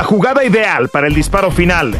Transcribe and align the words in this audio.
La 0.00 0.06
jugada 0.06 0.42
ideal 0.42 0.88
para 0.88 1.08
el 1.08 1.14
disparo 1.14 1.50
final 1.50 1.92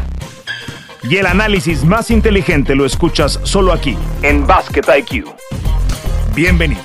y 1.03 1.19
el 1.19 1.27
análisis 1.27 1.85
más 1.85 2.11
inteligente 2.11 2.75
lo 2.75 2.87
escuchas 2.87 3.39
solo 3.43 3.75
aquí, 3.75 3.95
en 4.23 4.47
Basket 4.47 4.85
IQ. 5.01 5.27
Bienvenidos. 6.35 6.83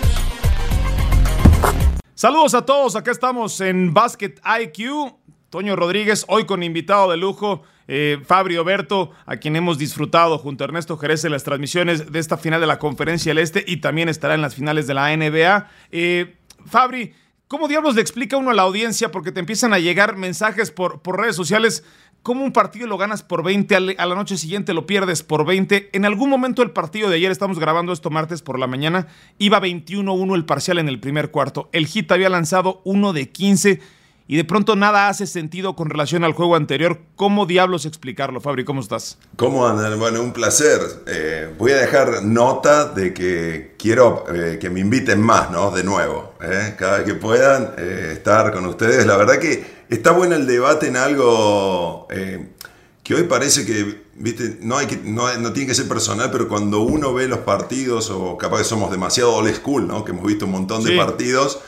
Saludos 2.16 2.54
a 2.54 2.66
todos, 2.66 2.98
acá 2.98 3.12
estamos 3.12 3.62
en 3.62 3.94
Basket 3.94 4.34
IQ. 4.60 5.16
Toño 5.50 5.78
Rodríguez, 5.78 6.26
hoy 6.28 6.46
con 6.46 6.64
invitado 6.64 7.10
de 7.10 7.16
lujo, 7.16 7.64
eh, 7.88 8.18
Fabio 8.26 8.66
Berto, 8.66 9.12
a 9.26 9.38
quien 9.38 9.56
hemos 9.56 9.78
disfrutado 9.78 10.38
junto 10.38 10.66
a 10.66 10.68
Ernesto 10.68 10.98
Jerez 10.98 11.24
en 11.24 11.32
las 11.32 11.46
transmisiones 11.46 12.12
de 12.12 12.20
esta 12.20 12.36
final 12.36 12.60
de 12.60 12.68
la 12.68 12.78
Conferencia 12.78 13.30
del 13.30 13.38
Este 13.38 13.64
y 13.66 13.78
también 13.78 14.10
estará 14.10 14.36
en 14.36 14.42
las 14.42 14.54
finales 14.54 14.86
de 14.86 14.94
la 14.94 15.16
NBA. 15.16 15.70
Eh, 15.94 16.36
Fabri, 16.66 17.14
¿Cómo 17.48 17.68
diablos 17.68 17.94
le 17.94 18.02
explica 18.02 18.38
uno 18.38 18.50
a 18.50 18.54
la 18.56 18.64
audiencia? 18.64 19.12
Porque 19.12 19.32
te 19.32 19.40
empiezan 19.40 19.72
a 19.72 19.78
llegar 19.78 20.18
mensajes 20.18 20.72
por, 20.72 21.02
por 21.02 21.20
redes 21.20 21.36
sociales. 21.36 21.84
¿Cómo 22.24 22.44
un 22.44 22.52
partido 22.52 22.88
lo 22.88 22.98
ganas 22.98 23.22
por 23.22 23.44
20, 23.44 23.76
a 24.00 24.06
la 24.08 24.16
noche 24.16 24.36
siguiente 24.36 24.74
lo 24.74 24.88
pierdes 24.88 25.22
por 25.22 25.46
20? 25.46 25.92
En 25.94 26.06
algún 26.06 26.32
momento 26.32 26.64
del 26.64 26.72
partido 26.72 27.08
de 27.08 27.18
ayer, 27.18 27.32
estamos 27.32 27.60
grabando 27.60 27.94
esto 27.94 28.10
martes 28.10 28.42
por 28.42 28.58
la 28.58 28.66
mañana, 28.66 29.06
iba 29.38 29.62
21-1 29.62 30.34
el 30.34 30.46
parcial 30.46 30.80
en 30.80 30.90
el 30.90 31.00
primer 31.00 31.30
cuarto. 31.30 31.70
El 31.72 31.86
Hit 31.86 32.12
había 32.12 32.30
lanzado 32.30 32.82
uno 32.84 33.14
de 33.14 33.30
15 33.30 33.80
y 34.28 34.38
de 34.38 34.44
pronto 34.44 34.76
nada 34.76 35.08
hace 35.08 35.28
sentido 35.28 35.76
con 35.76 35.90
relación 35.90 36.24
al 36.24 36.34
juego 36.34 36.56
anterior. 36.56 37.00
¿Cómo 37.16 37.46
diablos 37.46 37.86
explicarlo, 37.86 38.42
Fabri? 38.42 38.66
¿Cómo 38.66 38.82
estás? 38.82 39.20
¿Cómo 39.36 39.68
andan? 39.68 40.00
Bueno, 40.00 40.22
un 40.22 40.34
placer. 40.34 40.80
Eh, 41.06 41.54
voy 41.58 41.74
a 41.74 41.78
dejar 41.78 42.24
nota 42.24 42.86
de 42.86 43.14
que 43.14 43.76
quiero 43.78 44.26
eh, 44.34 44.58
que 44.60 44.70
me 44.72 44.80
inviten 44.80 45.22
más, 45.22 45.52
¿no? 45.52 45.70
De 45.70 45.84
nuevo. 45.84 46.34
¿eh? 46.42 46.76
Cada 46.78 46.98
vez 46.98 47.06
que 47.06 47.14
puedan 47.14 47.74
estar 47.78 48.52
con 48.52 48.66
ustedes. 48.66 49.06
La 49.06 49.16
verdad 49.16 49.38
que 49.38 49.64
está 49.90 50.12
bueno 50.12 50.36
el 50.36 50.48
debate 50.48 50.88
en 50.88 50.98
algo 50.98 52.08
que 53.06 53.14
hoy 53.14 53.24
parece 53.26 53.68
que, 53.68 54.04
viste, 54.16 54.58
no, 54.62 54.78
hay 54.78 54.88
que, 54.88 54.98
no, 54.98 55.30
tiene 55.54 55.68
que 55.68 55.76
ser 55.76 55.88
personal, 55.88 56.32
pero 56.32 56.48
cuando 56.48 56.80
uno 56.80 57.14
ve 57.14 57.28
los 57.28 57.40
partidos, 57.40 58.10
o 58.10 58.36
capaz 58.36 58.58
que 58.58 58.64
somos 58.64 58.90
demasiado 58.90 59.36
old 59.36 59.54
school, 59.54 59.88
¿no? 59.88 60.04
Que 60.04 60.12
hemos 60.12 60.26
visto 60.26 60.46
un 60.46 60.52
montón 60.52 60.84
de 60.84 60.98
partidos 60.98 61.60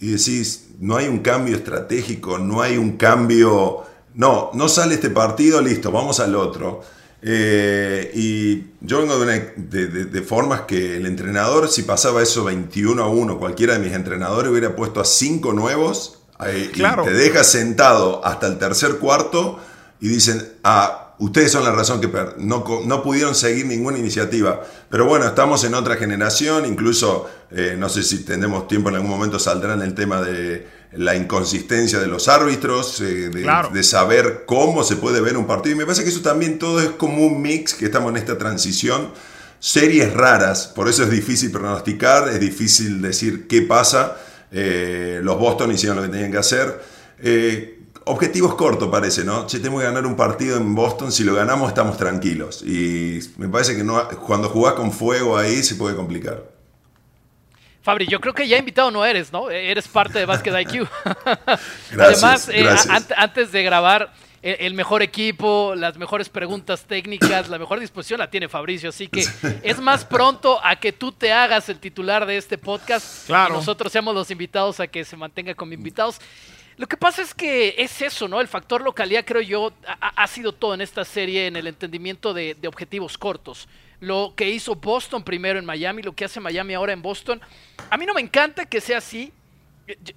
y 0.00 0.12
decís, 0.12 0.67
no 0.78 0.96
hay 0.96 1.08
un 1.08 1.18
cambio 1.18 1.56
estratégico, 1.56 2.38
no 2.38 2.62
hay 2.62 2.76
un 2.76 2.96
cambio, 2.96 3.82
no, 4.14 4.50
no 4.54 4.68
sale 4.68 4.94
este 4.94 5.10
partido, 5.10 5.60
listo, 5.60 5.90
vamos 5.90 6.20
al 6.20 6.34
otro. 6.34 6.82
Eh, 7.20 8.12
y 8.14 8.66
yo 8.80 9.00
vengo 9.00 9.18
de, 9.18 10.22
formas 10.22 10.62
que 10.62 10.96
el 10.96 11.06
entrenador, 11.06 11.68
si 11.68 11.82
pasaba 11.82 12.22
eso 12.22 12.44
21 12.44 13.02
a 13.02 13.08
1, 13.08 13.38
cualquiera 13.38 13.74
de 13.74 13.80
mis 13.80 13.92
entrenadores 13.92 14.52
hubiera 14.52 14.76
puesto 14.76 15.00
a 15.00 15.04
5 15.04 15.52
nuevos 15.52 16.20
eh, 16.46 16.70
y 16.72 16.80
te 16.80 17.12
deja 17.12 17.42
sentado 17.42 18.24
hasta 18.24 18.46
el 18.46 18.58
tercer 18.58 18.98
cuarto 18.98 19.58
y 20.00 20.08
dicen, 20.08 20.46
ah, 20.62 21.07
ustedes 21.18 21.52
son 21.52 21.64
la 21.64 21.72
razón 21.72 22.00
que 22.00 22.08
no, 22.38 22.64
no, 22.84 23.02
pudieron 23.02 23.34
seguir 23.34 23.66
ninguna 23.66 23.98
iniciativa. 23.98 24.62
Pero 24.88 25.06
bueno, 25.06 25.26
estamos 25.26 25.64
en 25.64 25.74
otra 25.74 25.96
generación, 25.96 26.66
incluso 26.66 27.28
eh, 27.50 27.76
no 27.78 27.88
sé 27.88 28.02
si 28.02 28.24
tendremos 28.24 28.68
tiempo 28.68 28.88
en 28.88 28.96
algún 28.96 29.10
momento 29.10 29.38
saldrá 29.38 29.74
en 29.74 29.82
el 29.82 29.94
tema 29.94 30.22
de 30.22 30.66
la 30.92 31.16
inconsistencia 31.16 31.98
de 31.98 32.06
los 32.06 32.28
árbitros, 32.28 33.00
eh, 33.00 33.30
de, 33.30 33.82
saber 33.82 34.44
cómo 34.46 34.84
se 34.84 34.96
puede 34.96 35.20
ver 35.20 35.36
un 35.36 35.46
partido. 35.46 35.74
Y 35.74 35.78
me 35.78 35.84
parece 35.84 36.04
que 36.04 36.10
eso 36.10 36.22
también 36.22 36.58
todo 36.58 36.80
es 36.80 36.90
como 36.90 37.26
un 37.26 37.42
mix, 37.42 37.74
que 37.74 37.86
estamos 37.86 38.10
en 38.10 38.16
esta 38.16 38.38
transición. 38.38 39.10
Series 39.60 40.14
raras, 40.14 40.68
por 40.68 40.88
eso 40.88 41.02
es 41.02 41.10
difícil 41.10 41.50
pronosticar, 41.50 42.28
es 42.28 42.38
difícil 42.38 43.02
decir 43.02 43.48
qué 43.48 43.62
pasa. 43.62 44.16
Eh, 44.50 45.20
los 45.22 45.38
Boston 45.38 45.72
hicieron 45.72 45.96
lo 45.96 46.04
que 46.04 46.08
tenían 46.08 46.30
que 46.30 46.38
hacer 46.38 46.80
objetivos 48.08 48.54
cortos 48.54 48.88
parece, 48.88 49.24
¿no? 49.24 49.46
Che, 49.46 49.60
tengo 49.60 49.78
que 49.78 49.84
ganar 49.84 50.06
un 50.06 50.16
partido 50.16 50.56
en 50.56 50.74
Boston, 50.74 51.12
si 51.12 51.24
lo 51.24 51.34
ganamos 51.34 51.68
estamos 51.68 51.96
tranquilos. 51.96 52.62
Y 52.62 53.20
me 53.36 53.48
parece 53.48 53.76
que 53.76 53.84
no, 53.84 54.06
cuando 54.26 54.48
jugás 54.48 54.74
con 54.74 54.92
fuego 54.92 55.36
ahí 55.36 55.62
se 55.62 55.76
puede 55.76 55.94
complicar. 55.94 56.42
Fabri, 57.82 58.06
yo 58.06 58.20
creo 58.20 58.34
que 58.34 58.46
ya 58.46 58.58
invitado 58.58 58.90
no 58.90 59.04
eres, 59.04 59.32
¿no? 59.32 59.50
Eres 59.50 59.88
parte 59.88 60.18
de 60.18 60.26
Basket 60.26 60.52
IQ. 60.60 60.88
Además, 61.98 62.48
eh, 62.52 62.68
antes 63.16 63.52
de 63.52 63.62
grabar, 63.62 64.12
el 64.60 64.74
mejor 64.74 65.02
equipo, 65.02 65.74
las 65.76 65.96
mejores 65.96 66.28
preguntas 66.28 66.84
técnicas, 66.84 67.48
la 67.48 67.58
mejor 67.58 67.80
disposición 67.80 68.20
la 68.20 68.30
tiene 68.30 68.48
Fabricio. 68.48 68.88
Así 68.88 69.08
que 69.08 69.24
es 69.62 69.80
más 69.80 70.04
pronto 70.04 70.60
a 70.64 70.76
que 70.76 70.92
tú 70.92 71.12
te 71.12 71.32
hagas 71.32 71.68
el 71.68 71.78
titular 71.78 72.26
de 72.26 72.36
este 72.36 72.58
podcast. 72.58 73.26
Claro. 73.26 73.54
Y 73.54 73.56
nosotros 73.58 73.92
seamos 73.92 74.14
los 74.14 74.30
invitados 74.30 74.80
a 74.80 74.86
que 74.86 75.04
se 75.04 75.16
mantenga 75.16 75.54
como 75.54 75.72
invitados. 75.72 76.20
Lo 76.78 76.86
que 76.86 76.96
pasa 76.96 77.22
es 77.22 77.34
que 77.34 77.74
es 77.76 78.00
eso, 78.02 78.28
¿no? 78.28 78.40
El 78.40 78.46
factor 78.46 78.82
localidad, 78.82 79.24
creo 79.24 79.42
yo, 79.42 79.72
ha, 79.84 80.26
sido 80.28 80.52
todo 80.52 80.74
en 80.74 80.80
esta 80.80 81.04
serie 81.04 81.48
en 81.48 81.56
el 81.56 81.66
entendimiento 81.66 82.32
de, 82.32 82.56
objetivos 82.68 83.18
cortos. 83.18 83.68
Lo 83.98 84.32
que 84.36 84.48
hizo 84.48 84.76
Boston 84.76 85.24
primero 85.24 85.58
en 85.58 85.64
Miami, 85.64 86.02
lo 86.02 86.14
que 86.14 86.24
hace 86.24 86.38
Miami 86.38 86.74
ahora 86.74 86.92
en 86.92 87.02
Boston. 87.02 87.40
A 87.90 87.96
mí 87.96 88.06
no 88.06 88.14
me 88.14 88.20
encanta 88.20 88.64
que 88.64 88.80
sea 88.80 88.98
así. 88.98 89.32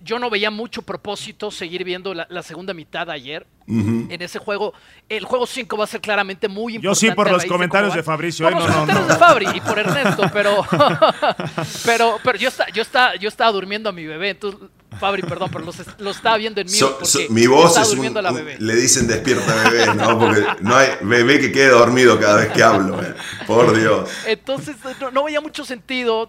Yo 0.04 0.20
no 0.20 0.30
veía 0.30 0.52
mucho 0.52 0.82
propósito 0.82 1.50
seguir 1.52 1.84
viendo 1.84 2.14
la, 2.14 2.44
segunda 2.44 2.74
mitad 2.74 3.10
ayer. 3.10 3.46
En 3.68 4.22
ese 4.22 4.38
juego, 4.40 4.74
el 5.08 5.24
juego 5.24 5.48
5 5.48 5.78
va 5.78 5.86
a 5.86 5.88
ser 5.88 6.02
claramente 6.02 6.50
muy 6.50 6.76
importante. 6.76 7.06
Yo 7.06 7.10
sí, 7.10 7.16
por 7.16 7.32
los 7.32 7.46
comentarios 7.46 7.96
de 7.96 8.04
Fabricio. 8.04 8.46
Por 8.46 8.54
¿eh? 8.54 8.60
los 8.60 8.70
comentarios 8.70 9.08
de 9.08 9.16
Fabri 9.16 9.46
y 9.54 9.62
por 9.62 9.80
Ernesto, 9.80 10.24
pero, 10.34 10.66
pero, 11.86 12.18
pero 12.22 12.38
yo, 12.38 12.50
está, 12.50 12.68
yo, 12.70 12.82
está, 12.82 13.16
yo 13.16 13.30
estaba 13.30 13.52
durmiendo 13.52 13.88
a 13.88 13.94
mi 13.94 14.06
bebé, 14.06 14.32
entonces 14.32 14.60
Fabri, 15.00 15.22
perdón, 15.22 15.50
pero 15.52 15.66
lo 16.00 16.12
estaba 16.12 16.38
viendo 16.38 16.60
en 16.60 16.68
mute 16.68 17.30
mi 17.30 17.48
voz 17.48 17.78
es 17.78 17.92
un, 17.92 18.14
le 18.60 18.76
dicen 18.76 19.08
despierta 19.08 19.70
bebé, 19.70 19.96
¿no? 19.96 20.20
Porque 20.20 20.44
no 20.62 20.76
hay 20.76 20.90
bebé 21.02 21.40
que 21.40 21.52
quede 21.52 21.70
dormido 21.70 22.20
cada 22.20 22.38
vez 22.38 22.52
que 22.52 22.62
hablo, 22.62 23.02
¿eh? 23.02 23.16
por 23.48 23.78
Dios. 23.78 24.10
Entonces 24.26 24.76
no, 25.14 25.24
veía 25.24 25.40
mucho 25.40 25.64
sentido 25.64 26.28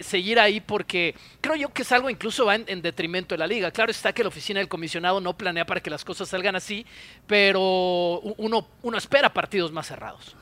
seguir 0.00 0.38
ahí 0.38 0.60
porque 0.60 1.14
creo 1.40 1.56
yo 1.56 1.72
que 1.72 1.82
es 1.82 1.90
algo 1.90 2.10
incluso 2.10 2.44
va 2.44 2.56
en, 2.56 2.82
detrimento 2.82 3.34
de 3.34 3.38
la 3.38 3.46
liga. 3.46 3.70
Claro 3.70 3.90
está 3.90 4.12
que 4.12 4.22
la 4.22 4.28
oficina 4.28 4.60
del 4.60 4.68
comisionado 4.68 5.20
no 5.20 5.36
planea 5.36 5.64
para 5.64 5.80
que 5.80 5.88
las 5.90 6.04
cosas 6.04 6.28
salgan 6.28 6.56
así, 6.56 6.84
pero 7.26 8.20
uno, 8.20 8.68
uno 8.82 8.98
espera 8.98 9.32
partidos 9.32 9.72
más 9.72 9.86
cerrados. 9.86 10.36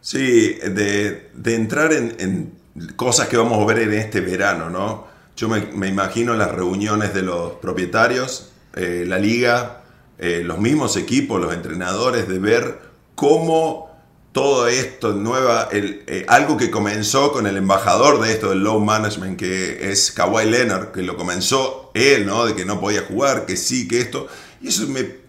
Sí, 0.00 0.54
de, 0.54 1.30
entrar 1.44 1.92
en, 1.92 2.16
en 2.18 2.52
cosas 2.96 3.28
que 3.28 3.36
vamos 3.36 3.62
a 3.62 3.64
ver 3.66 3.84
en 3.84 3.94
este 3.94 4.20
verano, 4.20 4.68
¿no? 4.68 5.17
Yo 5.38 5.48
me, 5.48 5.86
imagino 5.86 6.34
las 6.34 6.50
reuniones 6.50 7.14
de 7.14 7.22
los 7.22 7.52
propietarios, 7.52 8.48
eh, 8.74 9.04
la 9.06 9.20
liga, 9.20 9.84
eh, 10.18 10.42
los 10.44 10.58
mismos 10.58 10.96
equipos, 10.96 11.40
los 11.40 11.54
entrenadores, 11.54 12.26
de 12.26 12.40
ver 12.40 12.80
cómo 13.14 13.88
todo 14.32 14.66
esto, 14.66 15.12
nueva, 15.12 15.68
eh, 15.70 16.24
algo 16.26 16.56
que 16.56 16.72
comenzó 16.72 17.30
con 17.30 17.46
el 17.46 17.56
embajador 17.56 18.20
de 18.20 18.32
esto 18.32 18.48
del 18.48 18.64
low 18.64 18.80
management, 18.80 19.38
que 19.38 19.92
es 19.92 20.10
Kawhi 20.10 20.50
Leonard, 20.50 20.90
que 20.90 21.02
lo 21.02 21.16
comenzó 21.16 21.92
él, 21.94 22.26
¿no? 22.26 22.44
De 22.44 22.56
que 22.56 22.64
no 22.64 22.80
podía 22.80 23.02
jugar, 23.02 23.46
que 23.46 23.56
sí, 23.56 23.86
que 23.86 24.00
esto. 24.00 24.26
Y 24.60 24.68
eso 24.68 24.88
me, 24.88 25.27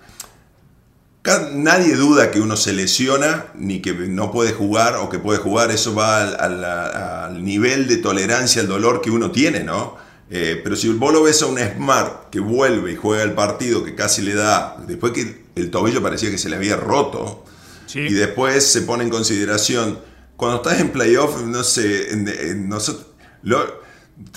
Nadie 1.54 1.96
duda 1.96 2.32
que 2.32 2.40
uno 2.40 2.56
se 2.56 2.74
lesiona 2.74 3.46
ni 3.56 3.82
que 3.82 3.94
no 3.94 4.32
puede 4.32 4.54
jugar 4.54 4.96
o 4.96 5.10
que 5.10 5.20
puede 5.20 5.40
jugar, 5.40 5.72
eso 5.72 5.94
va 5.94 6.22
al, 6.24 7.44
nivel 7.44 7.88
de 7.88 7.98
tolerancia 7.98 8.62
al 8.62 8.68
dolor 8.68 9.02
que 9.02 9.12
uno 9.12 9.32
tiene, 9.32 9.64
¿no? 9.64 9.98
Eh, 10.32 10.62
pero 10.64 10.76
si 10.76 10.90
vos 10.90 11.12
lo 11.12 11.24
ves 11.24 11.42
a 11.42 11.48
un 11.48 11.58
Smart 11.58 12.30
que 12.30 12.40
vuelve 12.40 12.92
y 12.92 12.96
juega 12.96 13.24
el 13.24 13.34
partido 13.34 13.84
que 13.84 13.96
casi 13.96 14.22
le 14.22 14.36
da, 14.36 14.78
después 14.88 15.12
que 15.12 15.44
el 15.56 15.72
tobillo 15.72 16.02
parecía 16.02 16.30
que 16.30 16.38
se 16.38 16.50
le 16.50 16.56
había 16.56 16.76
roto, 16.76 17.46
y 17.96 18.14
después 18.14 18.66
se 18.68 18.84
pone 18.84 19.04
en 19.04 19.10
consideración, 19.10 20.00
cuando 20.38 20.58
estás 20.58 20.80
en 20.80 20.92
playoff, 20.92 21.42
no 21.42 21.64
sé, 21.64 22.08
nosotros, 22.56 23.08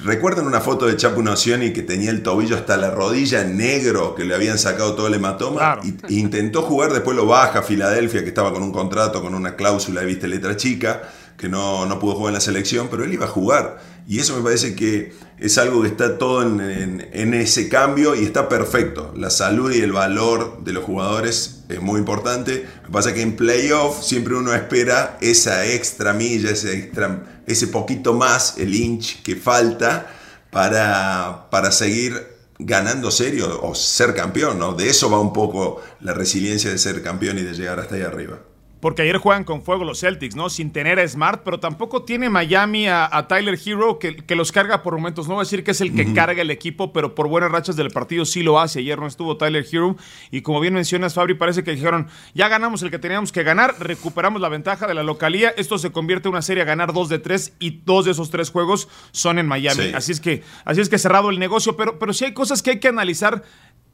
¿Recuerdan 0.04 0.46
una 0.46 0.60
foto 0.60 0.86
de 0.86 0.96
Chapu 0.96 1.22
Nocioni 1.22 1.72
que 1.72 1.82
tenía 1.82 2.10
el 2.10 2.22
tobillo 2.22 2.56
hasta 2.56 2.76
la 2.76 2.90
rodilla 2.90 3.42
negro, 3.42 4.14
que 4.14 4.24
le 4.24 4.34
habían 4.34 4.56
sacado 4.58 4.94
todo 4.94 5.08
el 5.08 5.14
hematoma? 5.14 5.80
Y, 6.08 6.20
intentó 6.20 6.62
jugar, 6.62 6.92
después 6.92 7.16
lo 7.16 7.26
baja 7.26 7.60
a 7.60 7.62
Filadelfia, 7.62 8.22
que 8.22 8.28
estaba 8.28 8.52
con 8.52 8.62
un 8.62 8.70
contrato, 8.70 9.20
con 9.20 9.34
una 9.34 9.56
cláusula, 9.56 10.02
viste, 10.02 10.28
letra 10.28 10.56
chica, 10.56 11.02
que 11.36 11.48
no, 11.48 11.84
no 11.86 11.98
pudo 11.98 12.14
jugar 12.14 12.30
en 12.30 12.34
la 12.34 12.40
selección, 12.40 12.88
pero 12.90 13.02
él 13.02 13.12
iba 13.12 13.24
a 13.24 13.28
jugar. 13.28 13.80
Y 14.06 14.18
eso 14.18 14.36
me 14.36 14.42
parece 14.42 14.74
que 14.74 15.12
es 15.38 15.58
algo 15.58 15.82
que 15.82 15.88
está 15.88 16.18
todo 16.18 16.42
en, 16.42 17.34
ese 17.34 17.68
cambio 17.68 18.14
y 18.14 18.24
está 18.24 18.48
perfecto. 18.48 19.12
La 19.16 19.30
salud 19.30 19.72
y 19.72 19.80
el 19.80 19.92
valor 19.92 20.62
de 20.64 20.72
los 20.72 20.84
jugadores 20.84 21.64
es 21.68 21.80
muy 21.80 21.98
importante. 21.98 22.66
Lo 22.82 22.86
que 22.86 22.92
pasa 22.92 23.08
es 23.10 23.14
que 23.16 23.22
en 23.22 23.36
playoff 23.36 24.02
siempre 24.02 24.34
uno 24.34 24.52
espera 24.54 25.18
esa 25.20 25.66
extra 25.66 26.12
milla, 26.12 26.50
ese, 26.50 26.76
extra, 26.76 27.41
ese 27.52 27.68
poquito 27.68 28.14
más, 28.14 28.58
el 28.58 28.74
inch 28.74 29.22
que 29.22 29.36
falta 29.36 30.06
para, 30.50 31.48
para 31.50 31.72
seguir 31.72 32.32
ganando 32.58 33.10
serio 33.10 33.60
o 33.62 33.74
ser 33.74 34.14
campeón. 34.14 34.58
¿no? 34.58 34.74
De 34.74 34.88
eso 34.88 35.10
va 35.10 35.20
un 35.20 35.32
poco 35.32 35.82
la 36.00 36.14
resiliencia 36.14 36.70
de 36.70 36.78
ser 36.78 37.02
campeón 37.02 37.38
y 37.38 37.42
de 37.42 37.54
llegar 37.54 37.80
hasta 37.80 37.94
ahí 37.94 38.02
arriba. 38.02 38.38
Porque 38.82 39.02
ayer 39.02 39.18
juegan 39.18 39.44
con 39.44 39.62
fuego 39.62 39.84
los 39.84 40.00
Celtics, 40.00 40.34
¿no? 40.34 40.50
Sin 40.50 40.72
tener 40.72 40.98
a 40.98 41.06
Smart, 41.06 41.42
pero 41.44 41.60
tampoco 41.60 42.02
tiene 42.02 42.28
Miami 42.28 42.88
a, 42.88 43.26
Tyler 43.28 43.56
Hero 43.64 44.00
que, 44.00 44.16
que, 44.16 44.34
los 44.34 44.50
carga 44.50 44.82
por 44.82 44.94
momentos. 44.96 45.28
No 45.28 45.34
voy 45.34 45.42
a 45.42 45.44
decir 45.44 45.62
que 45.62 45.70
es 45.70 45.80
el 45.80 45.94
que 45.94 46.12
carga 46.12 46.42
el 46.42 46.50
equipo, 46.50 46.92
pero 46.92 47.14
por 47.14 47.28
buenas 47.28 47.52
rachas 47.52 47.76
del 47.76 47.90
partido 47.92 48.24
sí 48.24 48.42
lo 48.42 48.58
hace. 48.58 48.80
Ayer 48.80 48.98
no 48.98 49.06
estuvo 49.06 49.36
Tyler 49.36 49.64
Hero 49.70 49.96
y 50.32 50.42
como 50.42 50.58
bien 50.58 50.74
mencionas, 50.74 51.14
Fabri, 51.14 51.34
parece 51.34 51.62
que 51.62 51.70
dijeron, 51.70 52.08
ya 52.34 52.48
ganamos 52.48 52.82
el 52.82 52.90
que 52.90 52.98
teníamos 52.98 53.30
que 53.30 53.44
ganar, 53.44 53.76
recuperamos 53.78 54.42
la 54.42 54.48
ventaja 54.48 54.88
de 54.88 54.94
la 54.94 55.04
localía, 55.04 55.54
esto 55.56 55.78
se 55.78 55.92
convierte 55.92 56.26
en 56.26 56.32
una 56.32 56.42
serie 56.42 56.64
a 56.64 56.66
ganar 56.66 56.92
dos 56.92 57.08
de 57.08 57.20
tres 57.20 57.52
y 57.60 57.82
dos 57.84 58.04
de 58.04 58.10
esos 58.10 58.30
tres 58.30 58.50
juegos 58.50 58.88
son 59.12 59.38
en 59.38 59.46
Miami. 59.46 59.92
Así 59.94 60.10
es 60.10 60.20
que 60.20 60.42
así 60.64 60.80
es 60.80 60.88
que 60.88 60.98
cerrado 60.98 61.30
el 61.30 61.38
negocio, 61.38 61.76
pero, 61.76 62.00
pero 62.00 62.12
sí 62.12 62.24
hay 62.24 62.34
cosas 62.34 62.64
que 62.64 62.70
hay 62.70 62.80
que 62.80 62.88
analizar 62.88 63.44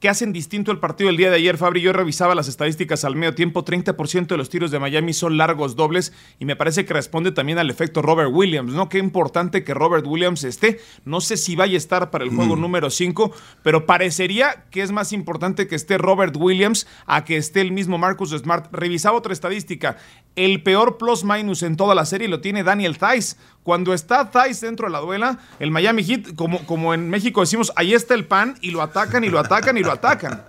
¿Qué 0.01 0.09
hacen 0.09 0.33
distinto 0.33 0.71
el 0.71 0.79
partido 0.79 1.09
del 1.09 1.17
día 1.17 1.29
de 1.29 1.35
ayer, 1.35 1.59
Fabri? 1.59 1.81
Yo 1.81 1.93
revisaba 1.93 2.37
las 2.37 2.47
estadísticas 2.47 3.05
al 3.05 3.17
medio 3.17 3.35
tiempo. 3.35 3.65
30% 3.65 4.29
de 4.29 4.37
los 4.37 4.49
tiros 4.49 4.71
de 4.71 4.79
Miami 4.79 5.13
son 5.13 5.37
largos 5.37 5.75
dobles 5.75 6.13
y 6.39 6.45
me 6.45 6.55
parece 6.55 6.85
que 6.85 6.95
responde 6.95 7.33
también 7.33 7.59
al 7.59 7.69
efecto 7.69 8.01
Robert 8.01 8.31
Williams, 8.33 8.73
¿no? 8.73 8.89
Qué 8.89 8.99
importante 8.99 9.65
que 9.65 9.75
Robert 9.75 10.07
Williams 10.07 10.45
esté. 10.45 10.79
No 11.05 11.21
sé 11.21 11.37
si 11.37 11.57
vaya 11.57 11.75
a 11.75 11.79
estar 11.79 12.13
para 12.13 12.23
el 12.23 12.31
juego 12.31 12.55
mm. 12.55 12.61
número 12.61 12.91
5, 12.91 13.33
pero 13.65 13.87
parecería 13.87 14.67
que 14.71 14.83
es 14.83 14.93
más 14.93 15.13
importante 15.13 15.67
que 15.67 15.75
esté 15.75 15.99
Robert 15.99 16.37
Williams 16.37 16.87
a 17.07 17.25
que 17.25 17.37
esté 17.37 17.61
el 17.61 17.73
mismo 17.73 17.99
Marcus 17.99 18.31
Smart. 18.31 18.73
Revisaba 18.73 19.19
otra 19.19 19.33
estadística. 19.33 19.97
El 20.37 20.63
peor 20.63 20.99
plus 20.99 21.25
minus 21.25 21.65
en 21.65 21.77
toda 21.77 21.97
la 21.97 22.07
serie 22.07 22.29
lo 22.29 22.41
tiene 22.41 22.63
Daniel 22.63 22.99
Thais. 22.99 23.37
Cuando 23.65 23.93
está 23.93 24.31
Thais 24.31 24.61
dentro 24.61 24.87
de 24.87 24.93
la 24.93 25.01
duela, 25.01 25.41
el 25.59 25.73
Miami 25.73 26.05
Heat, 26.05 26.37
como, 26.37 26.65
como 26.65 26.95
en 26.95 27.11
México 27.11 27.41
decimos, 27.41 27.73
ahí 27.75 27.93
está 27.93 28.15
el 28.15 28.25
pan 28.25 28.57
y 28.61 28.71
lo 28.71 28.81
atacan 28.81 29.25
y 29.25 29.29
lo 29.29 29.41
atacan 29.41 29.77
y 29.77 29.83
lo 29.83 29.88
atacan. 29.93 30.45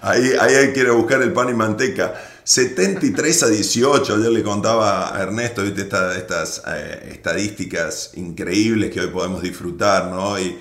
Ahí, 0.00 0.32
ahí 0.40 0.54
hay 0.54 0.72
que 0.72 0.88
buscar 0.90 1.22
el 1.22 1.32
pan 1.32 1.50
y 1.50 1.54
manteca. 1.54 2.14
73 2.44 3.42
a 3.44 3.48
18, 3.48 4.22
yo 4.22 4.30
le 4.30 4.42
contaba 4.42 5.16
a 5.16 5.22
Ernesto 5.22 5.62
¿viste? 5.62 5.82
estas 5.82 6.62
eh, 6.66 7.10
estadísticas 7.12 8.12
increíbles 8.14 8.90
que 8.90 9.00
hoy 9.00 9.08
podemos 9.08 9.42
disfrutar, 9.42 10.06
¿no? 10.10 10.38
Y, 10.38 10.58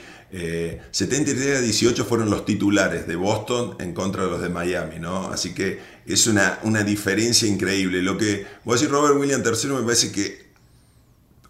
73 0.91 1.45
eh, 1.45 1.57
a 1.57 1.59
18 1.59 2.05
fueron 2.05 2.29
los 2.29 2.45
titulares 2.45 3.05
de 3.05 3.17
Boston 3.17 3.75
en 3.79 3.93
contra 3.93 4.23
de 4.23 4.29
los 4.29 4.41
de 4.41 4.47
Miami, 4.47 4.97
¿no? 4.97 5.27
Así 5.29 5.53
que 5.53 5.81
es 6.05 6.25
una, 6.27 6.59
una 6.63 6.83
diferencia 6.83 7.49
increíble. 7.49 8.01
Lo 8.01 8.17
que 8.17 8.45
voy 8.63 8.73
a 8.73 8.75
decir 8.75 8.89
Robert 8.89 9.17
Williams 9.17 9.45
III 9.45 9.71
me 9.71 9.81
parece 9.81 10.11
que 10.11 10.50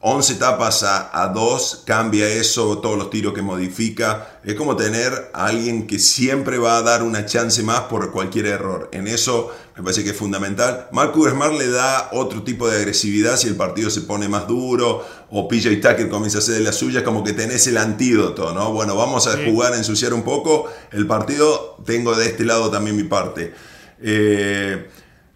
11 0.03 0.35
tapas 0.35 0.81
a, 0.83 1.31
2 1.31 1.83
cambia 1.85 2.27
eso, 2.27 2.79
todos 2.79 2.97
los 2.97 3.11
tiros 3.11 3.35
que 3.35 3.43
modifica. 3.43 4.39
Es 4.43 4.55
como 4.55 4.75
tener 4.75 5.29
a 5.31 5.45
alguien 5.45 5.85
que 5.85 5.99
siempre 5.99 6.57
va 6.57 6.77
a 6.77 6.81
dar 6.81 7.03
una 7.03 7.27
chance 7.27 7.61
más 7.61 7.81
por 7.81 8.11
cualquier 8.11 8.47
error. 8.47 8.89
En 8.93 9.07
eso 9.07 9.51
me 9.77 9.83
parece 9.83 10.03
que 10.03 10.09
es 10.09 10.17
fundamental. 10.17 10.87
Marcus 10.91 11.29
Smart 11.29 11.53
le 11.53 11.69
da 11.69 12.09
otro 12.13 12.41
tipo 12.41 12.67
de 12.67 12.77
agresividad 12.77 13.37
si 13.37 13.47
el 13.47 13.55
partido 13.55 13.91
se 13.91 14.01
pone 14.01 14.27
más 14.27 14.47
duro 14.47 15.05
o 15.29 15.47
PJ 15.47 15.75
Tucker 15.75 16.09
comienza 16.09 16.39
a 16.39 16.41
hacer 16.41 16.55
de 16.55 16.61
la 16.61 16.71
suya, 16.71 17.03
como 17.03 17.23
que 17.23 17.33
tenés 17.33 17.67
el 17.67 17.77
antídoto, 17.77 18.53
¿no? 18.53 18.73
Bueno, 18.73 18.95
vamos 18.95 19.27
a 19.27 19.37
jugar, 19.45 19.73
a 19.73 19.77
ensuciar 19.77 20.15
un 20.15 20.23
poco 20.23 20.65
el 20.91 21.05
partido. 21.05 21.77
Tengo 21.85 22.15
de 22.15 22.25
este 22.25 22.43
lado 22.43 22.71
también 22.71 22.95
mi 22.95 23.03
parte. 23.03 23.53
Eh, 24.01 24.89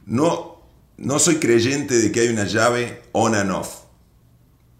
no, 0.07 0.63
no 0.97 1.19
soy 1.19 1.35
creyente 1.35 1.99
de 1.99 2.11
que 2.11 2.21
hay 2.21 2.29
una 2.29 2.45
llave 2.45 3.03
on 3.11 3.35
and 3.35 3.51
off. 3.51 3.84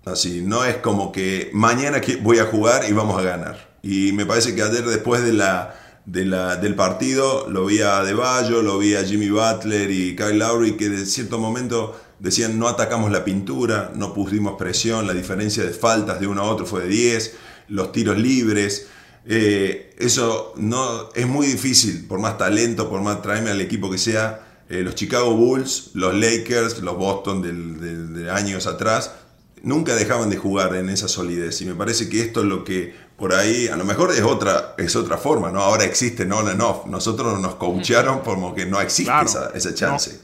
Así, 0.06 0.44
no 0.44 0.64
es 0.64 0.78
como 0.78 1.12
que 1.12 1.50
mañana 1.52 2.00
voy 2.22 2.38
a 2.38 2.46
jugar 2.46 2.88
y 2.88 2.94
vamos 2.94 3.20
a 3.20 3.24
ganar. 3.24 3.76
Y 3.82 4.12
me 4.12 4.28
parece 4.28 4.56
que 4.56 4.62
ayer 4.62 4.86
después 4.86 5.24
de 5.24 5.34
la, 5.34 5.76
del 6.06 6.76
partido 6.76 7.50
lo 7.50 7.66
vi 7.66 7.82
a 7.82 8.04
De 8.04 8.14
lo 8.14 8.78
vi 8.78 8.94
a 8.94 9.04
Jimmy 9.04 9.30
Butler 9.30 9.90
y 9.90 10.16
Kyle 10.16 10.38
Lowry 10.38 10.78
que 10.78 10.90
de 10.90 11.08
cierto 11.08 11.40
momento 11.40 12.00
decían 12.20 12.60
no 12.60 12.68
atacamos 12.68 13.12
la 13.12 13.26
pintura, 13.26 13.92
no 13.96 14.14
pusimos 14.14 14.54
presión, 14.60 15.08
la 15.08 15.14
diferencia 15.14 15.64
de 15.64 15.72
faltas 15.72 16.20
de 16.20 16.28
uno 16.28 16.44
a 16.44 16.46
otro 16.46 16.68
fue 16.68 16.84
de 16.84 16.90
10, 16.90 17.34
los 17.70 17.92
tiros 17.92 18.18
libres. 18.20 18.88
Eh, 19.26 19.96
eso 19.98 20.54
no 20.56 21.10
es 21.16 21.26
muy 21.26 21.48
difícil, 21.48 22.06
por 22.06 22.20
más 22.20 22.38
talento, 22.38 22.90
por 22.92 23.02
más 23.02 23.24
traerme 23.24 23.50
al 23.50 23.60
equipo 23.60 23.90
que 23.90 23.98
sea. 23.98 24.42
Eh, 24.70 24.82
los 24.82 24.94
Chicago 24.94 25.36
Bulls, 25.36 25.92
los 25.96 26.14
Lakers, 26.14 26.80
los 26.80 26.96
Boston 26.96 27.42
de 27.42 28.32
años 28.32 28.68
atrás, 28.68 29.12
nunca 29.66 29.96
dejaban 29.96 30.30
de 30.30 30.38
jugar 30.38 30.76
en 30.76 30.90
esa 30.90 31.08
solidez. 31.08 31.60
Y 31.62 31.66
me 31.66 31.74
parece 31.74 32.08
que 32.08 32.22
esto 32.22 32.42
es 32.42 32.46
lo 32.46 32.64
que 32.64 32.96
por 33.18 33.34
ahí, 33.34 33.68
a 33.68 33.76
lo 33.76 33.84
mejor 33.84 34.12
es 34.12 34.22
otra, 34.22 34.76
es 34.78 34.96
otra 34.96 35.18
forma, 35.18 35.52
¿no? 35.52 35.60
Ahora 35.60 35.84
existe 35.84 36.26
no 36.26 36.40
and 36.40 36.62
off. 36.62 36.86
Nosotros 36.86 37.40
nos 37.40 37.56
coacharon 37.56 38.20
como 38.20 38.54
que 38.54 38.66
no 38.66 38.80
existe 38.80 39.12
esa, 39.56 39.74
chance. 39.74 40.22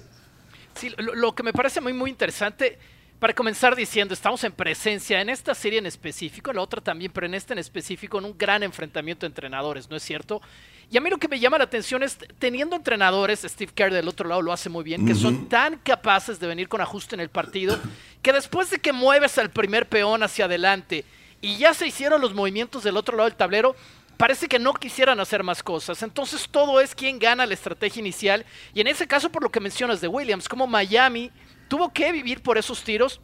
Sí, 0.76 0.94
lo, 0.98 1.34
que 1.34 1.44
me 1.44 1.54
parece 1.54 1.82
muy, 1.82 1.92
muy 1.92 2.12
interesante, 2.12 2.78
para 3.22 3.36
comenzar 3.36 3.76
diciendo, 3.76 4.16
estamos 4.16 4.44
en 4.46 4.52
presencia 4.52 5.22
en 5.22 5.30
esta 5.30 5.54
serie 5.54 5.78
en 5.78 5.86
específico, 5.86 6.50
en 6.50 6.56
la 6.56 6.64
otra 6.64 6.82
también, 6.82 7.12
pero 7.12 7.28
en 7.28 7.36
esta 7.36 7.54
en 7.54 7.60
específico, 7.60 8.18
en 8.18 8.26
un 8.26 8.36
gran 8.36 8.64
enfrentamiento 8.64 9.22
de 9.22 9.28
entrenadores, 9.28 9.88
¿no 9.92 9.96
es 9.96 10.02
cierto? 10.02 10.42
Y 10.90 10.98
a 10.98 11.02
mí 11.02 11.08
lo 11.08 11.20
que 11.20 11.28
me 11.28 11.40
llama 11.40 11.60
la 11.60 11.66
atención 11.66 12.02
es, 12.02 12.18
teniendo 12.40 12.76
entrenadores, 12.76 13.44
Steve 13.44 13.74
Kerr 13.76 13.94
del 13.94 14.08
otro 14.08 14.28
lado 14.28 14.42
lo 14.42 14.52
hace 14.52 14.70
muy 14.70 14.84
bien, 14.84 15.06
que 15.06 15.14
son 15.14 15.48
tan 15.48 15.78
capaces 15.78 16.40
de 16.40 16.48
venir 16.48 16.68
con 16.68 16.82
ajuste 16.82 17.14
en 17.14 17.20
el 17.20 17.30
partido, 17.30 17.78
que 18.24 18.34
después 18.34 18.72
de 18.72 18.80
que 18.80 18.92
mueves 18.92 19.38
al 19.38 19.52
primer 19.52 19.88
peón 19.88 20.24
hacia 20.24 20.46
adelante 20.46 21.06
y 21.42 21.58
ya 21.58 21.76
se 21.76 21.86
hicieron 21.86 22.22
los 22.22 22.34
movimientos 22.34 22.82
del 22.82 22.98
otro 22.98 23.16
lado 23.16 23.30
del 23.30 23.38
tablero, 23.38 23.76
parece 24.18 24.48
que 24.48 24.58
no 24.58 24.74
quisieran 24.74 25.20
hacer 25.20 25.44
más 25.44 25.62
cosas. 25.62 26.02
Entonces 26.02 26.50
todo 26.50 26.82
es 26.82 26.96
quien 26.96 27.20
gana 27.20 27.46
la 27.46 27.54
estrategia 27.54 28.00
inicial. 28.00 28.48
Y 28.74 28.82
en 28.82 28.88
ese 28.88 29.08
caso, 29.08 29.32
por 29.32 29.44
lo 29.44 29.52
que 29.52 29.60
mencionas 29.60 30.02
de 30.02 30.08
Williams, 30.08 30.50
como 30.50 30.66
Miami 30.66 31.30
tuvo 31.72 31.94
que 31.94 32.12
vivir 32.12 32.44
por 32.44 32.58
esos 32.58 32.84
tiros 32.84 33.22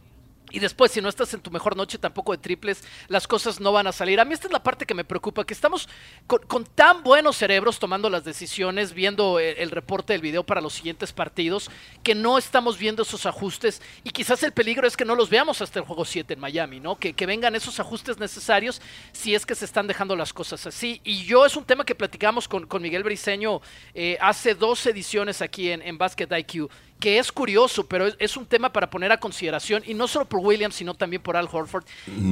y 0.50 0.58
después, 0.58 0.90
si 0.90 1.02
no 1.02 1.10
estás 1.10 1.34
en 1.34 1.40
tu 1.40 1.50
mejor 1.50 1.76
noche 1.76 1.98
tampoco 1.98 2.32
de 2.32 2.38
triples, 2.38 2.82
las 3.08 3.26
cosas 3.26 3.60
no 3.60 3.72
van 3.72 3.86
a 3.86 3.92
salir. 3.92 4.18
A 4.18 4.24
mí 4.24 4.32
esta 4.32 4.46
es 4.46 4.52
la 4.52 4.62
parte 4.62 4.86
que 4.86 4.94
me 4.94 5.04
preocupa, 5.04 5.44
que 5.44 5.52
estamos 5.52 5.88
con, 6.26 6.64
tan 6.64 7.02
buenos 7.02 7.36
cerebros 7.36 7.78
tomando 7.78 8.08
las 8.08 8.24
decisiones, 8.24 8.94
viendo 8.94 9.38
el, 9.38 9.70
reporte 9.70 10.14
del 10.14 10.22
video 10.22 10.44
para 10.44 10.62
los 10.62 10.72
siguientes 10.72 11.12
partidos, 11.12 11.70
que 12.02 12.14
no 12.14 12.38
estamos 12.38 12.78
viendo 12.78 13.02
esos 13.02 13.26
ajustes. 13.26 13.82
Y 14.04 14.10
quizás 14.10 14.42
el 14.42 14.52
peligro 14.52 14.86
es 14.86 14.96
que 14.96 15.04
no 15.04 15.14
los 15.14 15.28
veamos 15.28 15.60
hasta 15.60 15.80
el 15.80 15.84
juego 15.84 16.06
7 16.06 16.32
en 16.32 16.40
Miami, 16.40 16.80
¿no? 16.80 16.96
Que, 16.96 17.12
que 17.12 17.26
vengan 17.26 17.54
esos 17.54 17.78
ajustes 17.78 18.18
necesarios 18.18 18.80
si 19.12 19.34
es 19.34 19.44
que 19.44 19.54
se 19.54 19.66
están 19.66 19.86
dejando 19.86 20.16
las 20.16 20.32
cosas 20.32 20.66
así. 20.66 21.02
Y 21.04 21.24
yo 21.24 21.44
es 21.44 21.56
un 21.56 21.64
tema 21.64 21.84
que 21.84 21.94
platicamos 21.94 22.48
con, 22.48 22.66
con 22.66 22.80
Miguel 22.80 23.02
Briseño 23.02 23.60
eh, 23.92 24.16
hace 24.18 24.54
dos 24.54 24.86
ediciones 24.86 25.42
aquí 25.42 25.70
en, 25.70 25.82
en 25.82 25.98
Basket 25.98 26.28
IQ 26.38 26.70
que 26.98 27.18
es 27.18 27.30
curioso, 27.30 27.86
pero 27.86 28.06
es, 28.18 28.36
un 28.36 28.46
tema 28.46 28.72
para 28.72 28.90
poner 28.90 29.12
a 29.12 29.18
consideración, 29.18 29.82
y 29.86 29.94
no 29.94 30.08
solo 30.08 30.24
por 30.24 30.40
Williams, 30.40 30.74
sino 30.74 30.94
también 30.94 31.22
por 31.22 31.36
Al 31.36 31.48
Horford. 31.50 31.84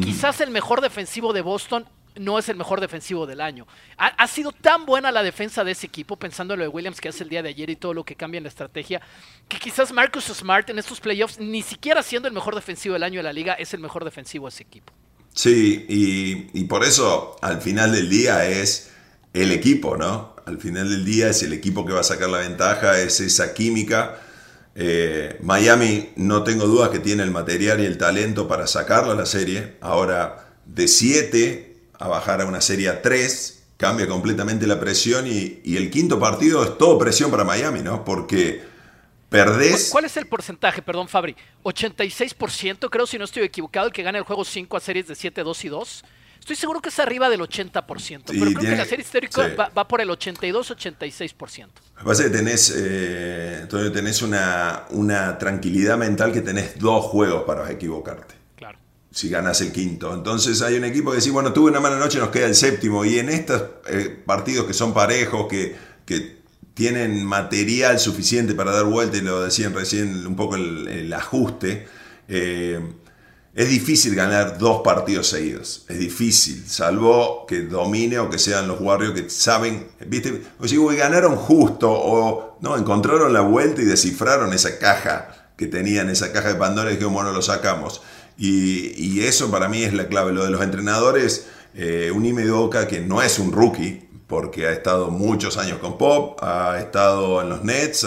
Quizás 0.02 0.40
el 0.40 0.50
mejor 0.50 0.80
defensivo 0.80 1.32
de 1.32 1.40
Boston 1.40 1.86
no 2.16 2.38
es 2.38 2.48
el 2.48 2.56
mejor 2.56 2.80
defensivo 2.80 3.26
del 3.26 3.40
año. 3.40 3.66
Ha, 3.98 4.26
sido 4.26 4.52
tan 4.52 4.86
buena 4.86 5.12
la 5.12 5.22
defensa 5.22 5.64
de 5.64 5.72
ese 5.72 5.86
equipo, 5.86 6.16
pensando 6.16 6.54
en 6.54 6.60
lo 6.60 6.64
de 6.64 6.68
Williams 6.68 7.00
que 7.00 7.08
hace 7.08 7.22
el 7.22 7.30
día 7.30 7.42
de 7.42 7.50
ayer 7.50 7.70
y 7.70 7.76
todo 7.76 7.94
lo 7.94 8.04
que 8.04 8.16
cambia 8.16 8.38
en 8.38 8.44
la 8.44 8.48
estrategia, 8.48 9.00
que 9.48 9.58
quizás 9.58 9.92
Marcus 9.92 10.24
Smart 10.24 10.68
en 10.70 10.78
estos 10.78 11.00
playoffs, 11.00 11.38
ni 11.38 11.62
siquiera 11.62 12.02
siendo 12.02 12.28
el 12.28 12.34
mejor 12.34 12.54
defensivo 12.54 12.94
del 12.94 13.02
año 13.02 13.18
de 13.18 13.24
la 13.24 13.32
liga, 13.32 13.54
es 13.54 13.74
el 13.74 13.80
mejor 13.80 14.04
defensivo 14.04 14.46
de 14.46 14.54
ese 14.54 14.62
equipo. 14.62 14.92
Sí, 15.34 15.84
y, 15.88 16.58
y 16.58 16.64
por 16.64 16.82
eso 16.82 17.36
al 17.42 17.60
final 17.60 17.92
del 17.92 18.08
día 18.08 18.46
es 18.46 18.92
el 19.34 19.52
equipo, 19.52 19.98
¿no? 19.98 20.34
Al 20.46 20.58
final 20.58 20.88
del 20.88 21.04
día 21.04 21.28
es 21.28 21.42
el 21.42 21.52
equipo 21.52 21.84
que 21.84 21.92
va 21.92 22.00
a 22.00 22.04
sacar 22.04 22.30
la 22.30 22.38
ventaja, 22.38 22.98
es 23.00 23.20
esa 23.20 23.52
química 23.52 24.22
eh, 24.78 25.38
Miami 25.40 26.10
no 26.16 26.44
tengo 26.44 26.66
dudas 26.66 26.90
que 26.90 26.98
tiene 26.98 27.22
el 27.22 27.30
material 27.30 27.80
y 27.80 27.86
el 27.86 27.96
talento 27.96 28.46
para 28.46 28.66
sacarlo 28.66 29.12
a 29.12 29.14
la 29.14 29.24
serie. 29.24 29.76
Ahora, 29.80 30.50
de 30.66 30.86
7 30.86 31.76
a 31.98 32.08
bajar 32.08 32.42
a 32.42 32.44
una 32.44 32.60
serie 32.60 32.90
a 32.90 33.00
3, 33.00 33.62
cambia 33.78 34.06
completamente 34.06 34.66
la 34.66 34.78
presión 34.78 35.26
y, 35.26 35.62
el 35.64 35.90
quinto 35.90 36.20
partido 36.20 36.62
es 36.62 36.76
todo 36.76 36.98
presión 36.98 37.30
para 37.30 37.42
Miami, 37.42 37.80
¿no? 37.80 38.04
Porque 38.04 38.62
perdés... 39.30 39.88
¿Cuál 39.90 40.04
es 40.04 40.16
el 40.18 40.26
porcentaje, 40.26 40.82
perdón 40.82 41.08
Fabri? 41.08 41.34
86% 41.64 42.90
creo, 42.90 43.06
si 43.06 43.16
no 43.16 43.24
estoy 43.24 43.44
equivocado, 43.44 43.86
el 43.86 43.94
que 43.94 44.02
gana 44.02 44.18
el 44.18 44.24
juego 44.24 44.44
5 44.44 44.76
a 44.76 44.80
series 44.80 45.08
de 45.08 45.14
7, 45.14 45.42
2 45.42 45.64
y 45.64 45.68
2. 45.68 46.04
Estoy 46.46 46.54
seguro 46.54 46.80
que 46.80 46.90
es 46.90 46.98
arriba 47.00 47.28
del 47.28 47.40
80%, 47.40 48.22
pero 48.26 48.52
creo 48.52 48.60
que 48.60 48.76
la 48.76 48.84
serie 48.84 49.04
histórica 49.04 49.48
va, 49.76 49.88
por 49.88 50.00
el 50.00 50.08
82-86%. 50.10 51.66
Me 51.96 52.04
parece 52.04 52.22
que 52.22 52.30
tenés, 52.30 52.72
eh, 52.76 53.66
tenés 53.92 54.22
una, 54.22 54.84
una 54.90 55.38
tranquilidad 55.38 55.98
mental 55.98 56.32
que 56.32 56.42
tenés 56.42 56.78
dos 56.78 57.04
juegos 57.06 57.42
para 57.42 57.68
equivocarte. 57.72 58.36
Claro. 58.54 58.78
Si 59.10 59.28
ganas 59.28 59.60
el 59.60 59.72
quinto. 59.72 60.14
Entonces 60.14 60.62
hay 60.62 60.76
un 60.76 60.84
equipo 60.84 61.10
que 61.10 61.16
dice, 61.16 61.32
bueno, 61.32 61.52
tuve 61.52 61.68
una 61.68 61.80
mala 61.80 61.98
noche, 61.98 62.20
nos 62.20 62.28
queda 62.28 62.46
el 62.46 62.54
séptimo. 62.54 63.04
Y 63.04 63.18
en 63.18 63.28
estos 63.28 63.62
eh, 63.88 64.16
partidos 64.24 64.66
que 64.66 64.72
son 64.72 64.94
parejos, 64.94 65.48
que, 65.48 65.74
que 66.04 66.36
tienen 66.74 67.24
material 67.24 67.98
suficiente 67.98 68.54
para 68.54 68.70
dar 68.70 68.84
vuelta, 68.84 69.16
y 69.16 69.22
lo 69.22 69.42
decían 69.42 69.74
recién 69.74 70.24
un 70.24 70.36
poco 70.36 70.54
el, 70.54 71.12
ajuste, 71.12 71.88
eh, 72.28 72.80
es 73.56 73.70
difícil 73.70 74.14
ganar 74.14 74.58
dos 74.58 74.82
partidos 74.84 75.28
seguidos. 75.28 75.86
Es 75.88 75.98
difícil, 75.98 76.62
salvo 76.68 77.46
que 77.46 77.62
domine 77.62 78.18
o 78.18 78.28
que 78.28 78.38
sean 78.38 78.68
los 78.68 78.78
Warriors 78.82 79.18
que 79.18 79.30
saben, 79.30 79.88
¿viste? 80.06 80.42
O 80.60 80.68
si 80.68 80.76
ganaron 80.94 81.36
justo 81.36 81.90
o 81.90 82.58
no, 82.60 82.76
encontraron 82.76 83.32
la 83.32 83.40
vuelta 83.40 83.80
y 83.80 83.86
descifraron 83.86 84.52
esa 84.52 84.78
caja 84.78 85.52
que 85.56 85.66
tenían 85.66 86.10
esa 86.10 86.32
caja 86.32 86.48
de 86.48 86.56
Pandora 86.56 86.92
y 86.92 86.98
que 86.98 87.06
bueno, 87.06 87.32
lo 87.32 87.40
sacamos. 87.40 88.02
Y, 88.36 89.20
eso 89.20 89.50
para 89.50 89.70
mí 89.70 89.82
es 89.82 89.94
la 89.94 90.08
clave. 90.08 90.32
Lo 90.32 90.44
de 90.44 90.50
los 90.50 90.60
entrenadores, 90.60 91.46
eh, 91.74 92.12
un 92.14 92.26
Ime 92.26 92.44
que 92.90 93.00
no 93.00 93.22
es 93.22 93.38
un 93.38 93.52
rookie, 93.52 94.06
porque 94.26 94.66
ha 94.66 94.72
estado 94.72 95.10
muchos 95.10 95.56
años 95.56 95.78
con 95.78 95.96
Pop, 95.96 96.38
ha 96.42 96.78
estado 96.78 97.40
en 97.40 97.48
los 97.48 97.64
Nets, 97.64 98.06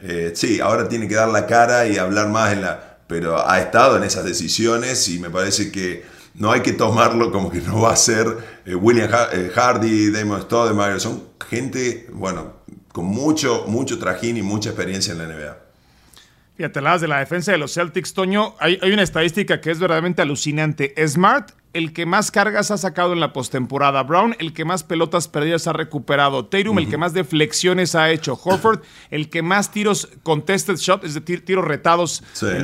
eh, 0.00 0.32
sí, 0.34 0.60
ahora 0.60 0.88
tiene 0.88 1.06
que 1.06 1.14
dar 1.14 1.28
la 1.28 1.46
cara 1.46 1.86
y 1.86 1.98
hablar 1.98 2.28
más 2.28 2.52
en 2.52 2.62
la... 2.62 2.87
Pero 3.08 3.48
ha 3.48 3.58
estado 3.58 3.96
en 3.96 4.04
esas 4.04 4.24
decisiones 4.24 5.08
y 5.08 5.18
me 5.18 5.30
parece 5.30 5.72
que 5.72 6.04
no 6.34 6.52
hay 6.52 6.60
que 6.60 6.72
tomarlo 6.72 7.32
como 7.32 7.50
que 7.50 7.60
no 7.60 7.80
va 7.80 7.92
a 7.92 7.96
ser 7.96 8.26
eh, 8.64 8.74
William 8.74 9.10
eh, 9.32 9.50
Hardy, 9.52 10.10
Damon 10.10 10.42
Stoudemire, 10.42 11.00
son 11.00 11.24
gente, 11.48 12.06
bueno, 12.12 12.58
con 12.92 13.06
mucho, 13.06 13.64
mucho 13.66 13.98
trajín 13.98 14.36
y 14.36 14.42
mucha 14.42 14.70
experiencia 14.70 15.12
en 15.12 15.18
la 15.18 15.26
NBA. 15.26 15.56
Fíjate, 16.56 16.80
las 16.80 17.00
de 17.00 17.08
la 17.08 17.18
defensa 17.18 17.52
de 17.52 17.58
los 17.58 17.74
Celtics, 17.74 18.14
Toño, 18.14 18.54
hay, 18.58 18.78
hay 18.82 18.92
una 18.92 19.02
estadística 19.02 19.60
que 19.60 19.70
es 19.70 19.78
verdaderamente 19.78 20.22
alucinante. 20.22 20.94
Smart 21.06 21.52
el 21.72 21.92
que 21.92 22.06
más 22.06 22.30
cargas 22.30 22.70
ha 22.70 22.78
sacado 22.78 23.12
en 23.12 23.20
la 23.20 23.32
postemporada. 23.32 24.02
Brown, 24.02 24.34
el 24.38 24.52
que 24.52 24.64
más 24.64 24.84
pelotas 24.84 25.28
perdidas 25.28 25.66
ha 25.66 25.72
recuperado. 25.72 26.46
Tatum, 26.46 26.78
el 26.78 26.88
que 26.88 26.96
más 26.96 27.12
deflexiones 27.12 27.94
ha 27.94 28.10
hecho. 28.10 28.38
Horford, 28.42 28.80
el 29.10 29.28
que 29.28 29.42
más 29.42 29.70
tiros 29.70 30.08
contested 30.22 30.76
shot, 30.76 31.04
es 31.04 31.14
decir, 31.14 31.44
tiros 31.44 31.64
retados 31.64 32.22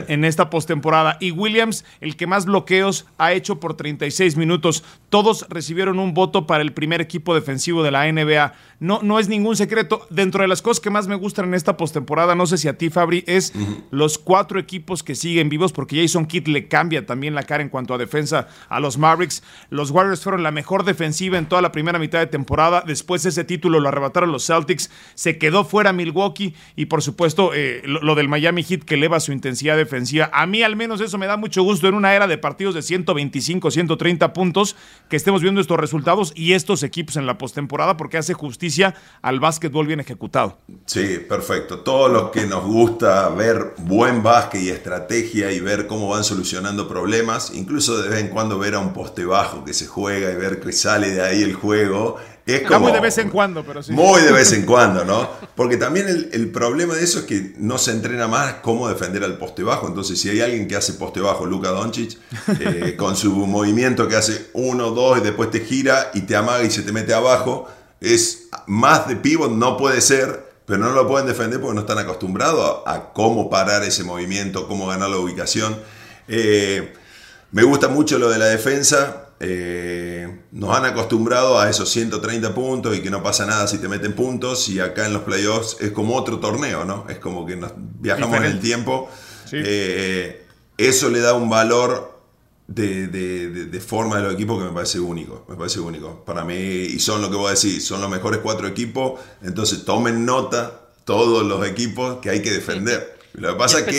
en, 0.09 0.25
esta 0.25 0.49
postemporada. 0.49 1.19
Y 1.21 1.33
Williams, 1.33 1.85
el 2.01 2.17
que 2.17 2.27
más 2.27 2.47
bloqueos 2.47 3.07
ha 3.19 3.33
hecho 3.33 3.61
por 3.61 3.75
36 3.75 4.37
minutos. 4.37 4.83
Todos 5.11 5.47
recibieron 5.49 5.99
un 5.99 6.15
voto 6.15 6.47
para 6.47 6.63
el 6.63 6.73
primer 6.73 7.01
equipo 7.01 7.35
defensivo 7.35 7.83
de 7.83 7.91
la 7.91 8.11
NBA. 8.11 8.55
No, 8.81 9.01
no 9.03 9.19
es 9.19 9.29
ningún 9.29 9.57
secreto. 9.57 10.07
Dentro 10.11 10.43
de 10.43 10.49
las 10.49 10.63
cosas 10.63 10.81
que 10.81 10.91
más 10.91 11.07
me 11.07 11.15
gustan 11.15 11.47
en 11.47 11.55
esta 11.55 11.77
postemporada, 11.77 12.35
no 12.35 12.47
sé 12.47 12.59
si 12.59 12.69
a 12.69 12.79
ti, 12.79 12.91
Fabri, 12.91 13.23
es 13.27 13.53
los 13.91 14.19
cuatro 14.19 14.59
equipos 14.59 15.03
que 15.03 15.15
siguen 15.15 15.49
vivos, 15.49 15.73
porque 15.73 16.01
Jason 16.01 16.27
Kidd 16.27 16.49
le 16.49 16.69
cambia 16.69 17.07
también 17.07 17.35
la 17.35 17.43
cara 17.43 17.63
en 17.63 17.69
cuanto 17.69 17.95
a 17.95 17.99
defensa 17.99 18.49
a 18.69 18.81
los 18.81 18.94
Mavericks. 18.99 19.43
Los 19.71 19.91
Warriors 19.91 20.23
fueron 20.23 20.43
la 20.43 20.51
mejor 20.51 20.85
defensiva 20.85 21.39
en 21.39 21.47
toda 21.47 21.63
la 21.63 21.73
primera 21.73 21.99
mitad 21.99 22.19
de 22.19 22.27
temporada. 22.27 22.83
Después 22.87 23.25
ese 23.27 23.45
título 23.45 23.81
lo 23.81 23.89
arrebataron 23.89 24.33
los 24.33 24.47
Celtics. 24.47 24.91
Se 25.15 25.39
quedó 25.39 25.65
fuera 25.65 25.93
Milwaukee 25.93 26.55
y 26.77 26.87
por 26.87 27.03
supuesto 27.03 27.53
eh, 27.55 27.83
lo, 27.85 28.15
del 28.15 28.29
Miami 28.29 28.63
Heat 28.63 28.85
que 28.85 28.95
eleva 28.95 29.21
su 29.21 29.33
intensidad 29.33 29.77
defensiva. 29.77 30.31
A 30.33 30.47
mí 30.47 30.63
al 30.63 30.77
menos 30.77 31.01
eso 31.01 31.19
me 31.19 31.27
da 31.27 31.37
mucho 31.37 31.63
gusto 31.63 31.89
en 31.89 31.95
una 31.95 32.15
era 32.15 32.27
de 32.27 32.39
partidos 32.39 32.75
de 32.75 32.83
125, 32.83 33.71
130 33.71 34.33
puntos 34.33 34.77
que 35.09 35.17
estemos 35.17 35.43
viendo 35.43 35.61
estos 35.61 35.79
resultados 35.79 36.33
y 36.35 36.53
estos 36.53 36.83
equipos 36.83 37.17
en 37.17 37.27
la 37.27 37.39
postemporada 37.39 37.97
porque 37.97 38.19
hace 38.19 38.35
justicia 38.35 38.95
al 39.23 39.41
básquetbol 39.41 39.87
bien 39.87 40.01
ejecutado. 40.01 40.59
Sí, 40.87 41.19
perfecto. 41.29 41.81
Todo 41.81 42.09
lo 42.09 42.31
que 42.31 42.47
nos 42.47 42.65
gusta 42.65 43.29
ver 43.31 43.75
buen 43.79 44.23
básquet 44.23 44.63
y 44.63 44.71
estrategia 44.71 45.53
y 45.53 45.61
ver 45.61 45.87
cómo 45.87 46.09
van 46.09 46.25
solucionando 46.25 46.89
problemas, 46.89 47.53
incluso 47.55 48.01
de 48.03 48.09
vez 48.09 48.21
en 48.21 48.29
cuando 48.29 48.59
ver 48.59 48.75
a 48.75 48.79
poste 48.93 49.25
bajo 49.25 49.65
que 49.65 49.73
se 49.73 49.87
juega 49.87 50.31
y 50.31 50.37
ver 50.37 50.61
que 50.61 50.73
sale 50.73 51.11
de 51.11 51.23
ahí 51.23 51.43
el 51.43 51.55
juego. 51.55 52.17
Es 52.47 52.63
como, 52.63 52.81
muy 52.81 52.93
de 52.93 53.01
vez 53.01 53.17
en 53.19 53.31
cuando, 53.31 53.65
pero 53.65 53.83
sí. 53.83 53.93
Muy 53.93 54.21
de 54.21 54.31
vez 54.31 54.53
en 54.53 54.67
cuando, 54.67 55.05
¿no? 55.05 55.31
Porque 55.55 55.79
también 55.79 56.29
el, 56.31 56.51
problema 56.51 56.95
de 56.95 57.03
eso 57.03 57.21
es 57.21 57.25
que 57.25 57.55
no 57.57 57.79
se 57.79 57.93
entrena 57.93 58.29
más 58.29 58.55
cómo 58.63 58.87
defender 58.89 59.25
al 59.25 59.39
poste 59.39 59.63
bajo. 59.63 59.89
Entonces, 59.89 60.21
si 60.21 60.29
hay 60.29 60.43
alguien 60.43 60.69
que 60.69 60.77
hace 60.77 60.93
poste 60.95 61.21
bajo, 61.21 61.47
Luka 61.47 61.71
Doncic, 61.71 62.19
eh, 62.61 62.97
con 62.99 63.17
su 63.17 63.33
movimiento 63.33 64.09
que 64.09 64.17
hace 64.17 64.51
uno, 64.53 64.91
dos 64.91 65.19
y 65.19 65.21
después 65.23 65.51
te 65.51 65.61
gira 65.61 66.11
y 66.13 66.23
te 66.23 66.37
amaga 66.37 66.65
y 66.65 66.71
se 66.71 66.83
te 66.83 66.93
mete 66.93 67.15
abajo, 67.15 67.67
es 68.01 68.49
más 68.67 69.09
de 69.09 69.17
pivot, 69.17 69.51
no 69.51 69.79
puede 69.79 70.03
ser, 70.03 70.53
pero 70.67 70.81
no 70.81 70.91
lo 70.93 71.09
pueden 71.09 71.27
defender 71.27 71.61
porque 71.61 71.75
no 71.75 71.81
están 71.81 71.99
acostumbrados 71.99 72.83
a, 72.87 73.13
cómo 73.15 73.49
parar 73.49 73.85
ese 73.85 74.05
movimiento, 74.05 74.69
cómo 74.69 74.87
ganar 74.87 75.09
la 75.09 75.17
ubicación. 75.17 75.79
Eh, 76.29 76.93
me 77.55 77.63
gusta 77.63 77.87
mucho 77.87 78.19
lo 78.19 78.31
de 78.31 78.39
la 78.39 78.47
defensa. 78.47 79.29
Eh, 79.39 80.41
nos 80.51 80.77
han 80.77 80.87
acostumbrado 80.87 81.61
a 81.61 81.71
esos 81.71 81.89
130 81.89 82.53
puntos 82.53 82.97
y 82.97 83.01
que 83.01 83.11
no 83.11 83.23
pasa 83.23 83.47
nada 83.47 83.69
si 83.69 83.79
te 83.79 83.87
meten 83.87 84.13
puntos. 84.13 84.69
Y 84.69 84.81
acá 84.81 85.07
en 85.07 85.13
los 85.13 85.23
playoffs 85.23 85.77
es 85.81 85.93
como 85.93 86.17
otro 86.17 86.41
torneo, 86.41 86.85
¿no? 86.85 87.07
Es 87.09 87.21
como 87.21 87.47
que 87.47 87.55
nos 87.55 87.71
viajamos 87.77 88.39
en 88.39 88.45
el 88.45 88.59
tiempo. 88.59 89.09
Eh, 89.53 90.45
eso 90.77 91.09
le 91.11 91.21
da 91.21 91.35
un 91.35 91.49
valor 91.49 92.19
de, 92.67 93.81
forma 93.87 94.17
de 94.17 94.25
los 94.25 94.35
equipos 94.35 94.59
que 94.59 94.65
me 94.65 94.75
parece 94.75 94.99
único. 94.99 95.47
Me 95.49 95.55
parece 95.55 95.79
único. 95.79 96.25
Para 96.25 96.43
mí, 96.43 96.57
y 96.57 96.99
son 96.99 97.23
lo 97.23 97.31
que 97.31 97.37
voy 97.37 97.47
a 97.47 97.51
decir, 97.51 97.81
son 97.81 98.01
los 98.01 98.11
mejores 98.11 98.41
cuatro 98.43 98.67
equipos. 98.67 99.21
Entonces 99.43 99.85
tomen 99.85 100.25
nota 100.25 100.89
todos 101.05 101.47
los 101.47 101.65
equipos 101.65 102.19
que 102.21 102.31
hay 102.31 102.43
que 102.43 102.51
defender. 102.51 103.17
Lo 103.35 103.53
que 103.53 103.59
pasa 103.61 103.79
es 103.79 103.85
que. 103.85 103.93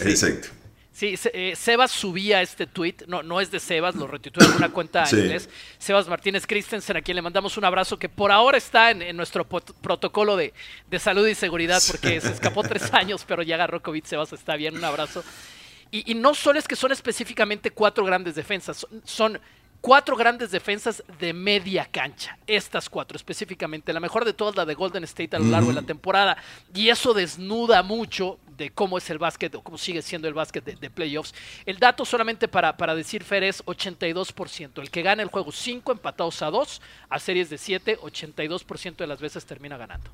Exacto. 0.00 0.48
Sí, 0.48 0.61
eh, 1.00 1.54
Sebas 1.56 1.90
subía 1.90 2.42
este 2.42 2.66
tweet, 2.66 2.96
no, 3.06 3.22
no 3.22 3.40
es 3.40 3.50
de 3.50 3.60
Sebas, 3.60 3.94
lo 3.94 4.06
retuiteó 4.06 4.44
en 4.46 4.56
una 4.56 4.68
cuenta 4.70 5.04
en 5.10 5.18
inglés. 5.18 5.48
Sebas 5.78 6.08
Martínez 6.08 6.46
Christensen, 6.46 6.96
a 6.96 7.02
quien 7.02 7.16
le 7.16 7.22
mandamos 7.22 7.56
un 7.56 7.64
abrazo, 7.64 7.98
que 7.98 8.08
por 8.08 8.30
ahora 8.30 8.58
está 8.58 8.90
en, 8.90 9.16
nuestro 9.16 9.46
protocolo 9.46 10.36
de, 10.36 10.52
salud 10.98 11.26
y 11.26 11.34
seguridad, 11.34 11.82
porque 11.86 12.20
se 12.20 12.32
escapó 12.32 12.62
tres 12.62 12.92
años, 12.94 13.24
pero 13.26 13.42
ya 13.42 13.54
agarró 13.54 13.82
COVID. 13.82 14.04
Sebas 14.04 14.32
está 14.32 14.56
bien, 14.56 14.76
un 14.76 14.84
abrazo. 14.84 15.24
Y, 15.90 16.14
no 16.14 16.34
solo 16.34 16.58
es 16.58 16.66
que 16.66 16.74
son 16.74 16.90
específicamente 16.90 17.70
cuatro 17.70 18.04
grandes 18.04 18.34
defensas, 18.34 18.86
son 19.04 19.38
cuatro 19.82 20.16
grandes 20.16 20.50
defensas 20.50 21.02
de 21.18 21.34
media 21.34 21.84
cancha. 21.84 22.38
Estas 22.46 22.88
cuatro 22.88 23.16
específicamente. 23.16 23.92
La 23.92 24.00
mejor 24.00 24.24
de 24.24 24.32
todas, 24.32 24.56
la 24.56 24.64
de 24.64 24.74
Golden 24.74 25.04
State 25.04 25.36
a 25.36 25.40
lo 25.40 25.46
largo 25.46 25.68
de 25.68 25.74
la 25.74 25.82
temporada. 25.82 26.38
Y 26.72 26.88
eso 26.88 27.12
desnuda 27.12 27.82
mucho 27.82 28.38
de 28.56 28.70
cómo 28.70 28.96
es 28.96 29.10
el 29.10 29.18
básquet 29.18 29.54
o 29.54 29.62
cómo 29.62 29.76
sigue 29.76 30.00
siendo 30.00 30.28
el 30.28 30.34
básquet 30.34 30.64
de, 30.64 30.90
playoffs. 30.90 31.34
El 31.66 31.78
dato 31.78 32.04
solamente 32.04 32.48
para, 32.48 32.76
para 32.76 32.94
decir, 32.94 33.24
Fer, 33.24 33.42
es 33.42 33.62
82%. 33.64 34.80
El 34.80 34.90
que 34.90 35.02
gana 35.02 35.22
el 35.22 35.28
juego 35.28 35.52
5 35.52 35.92
empatados 35.92 36.40
a 36.42 36.50
2 36.50 36.80
a 37.10 37.18
series 37.18 37.50
de 37.50 37.58
7, 37.58 37.98
82% 37.98 38.96
de 38.96 39.06
las 39.06 39.20
veces 39.20 39.44
termina 39.44 39.76
ganando. 39.76 40.10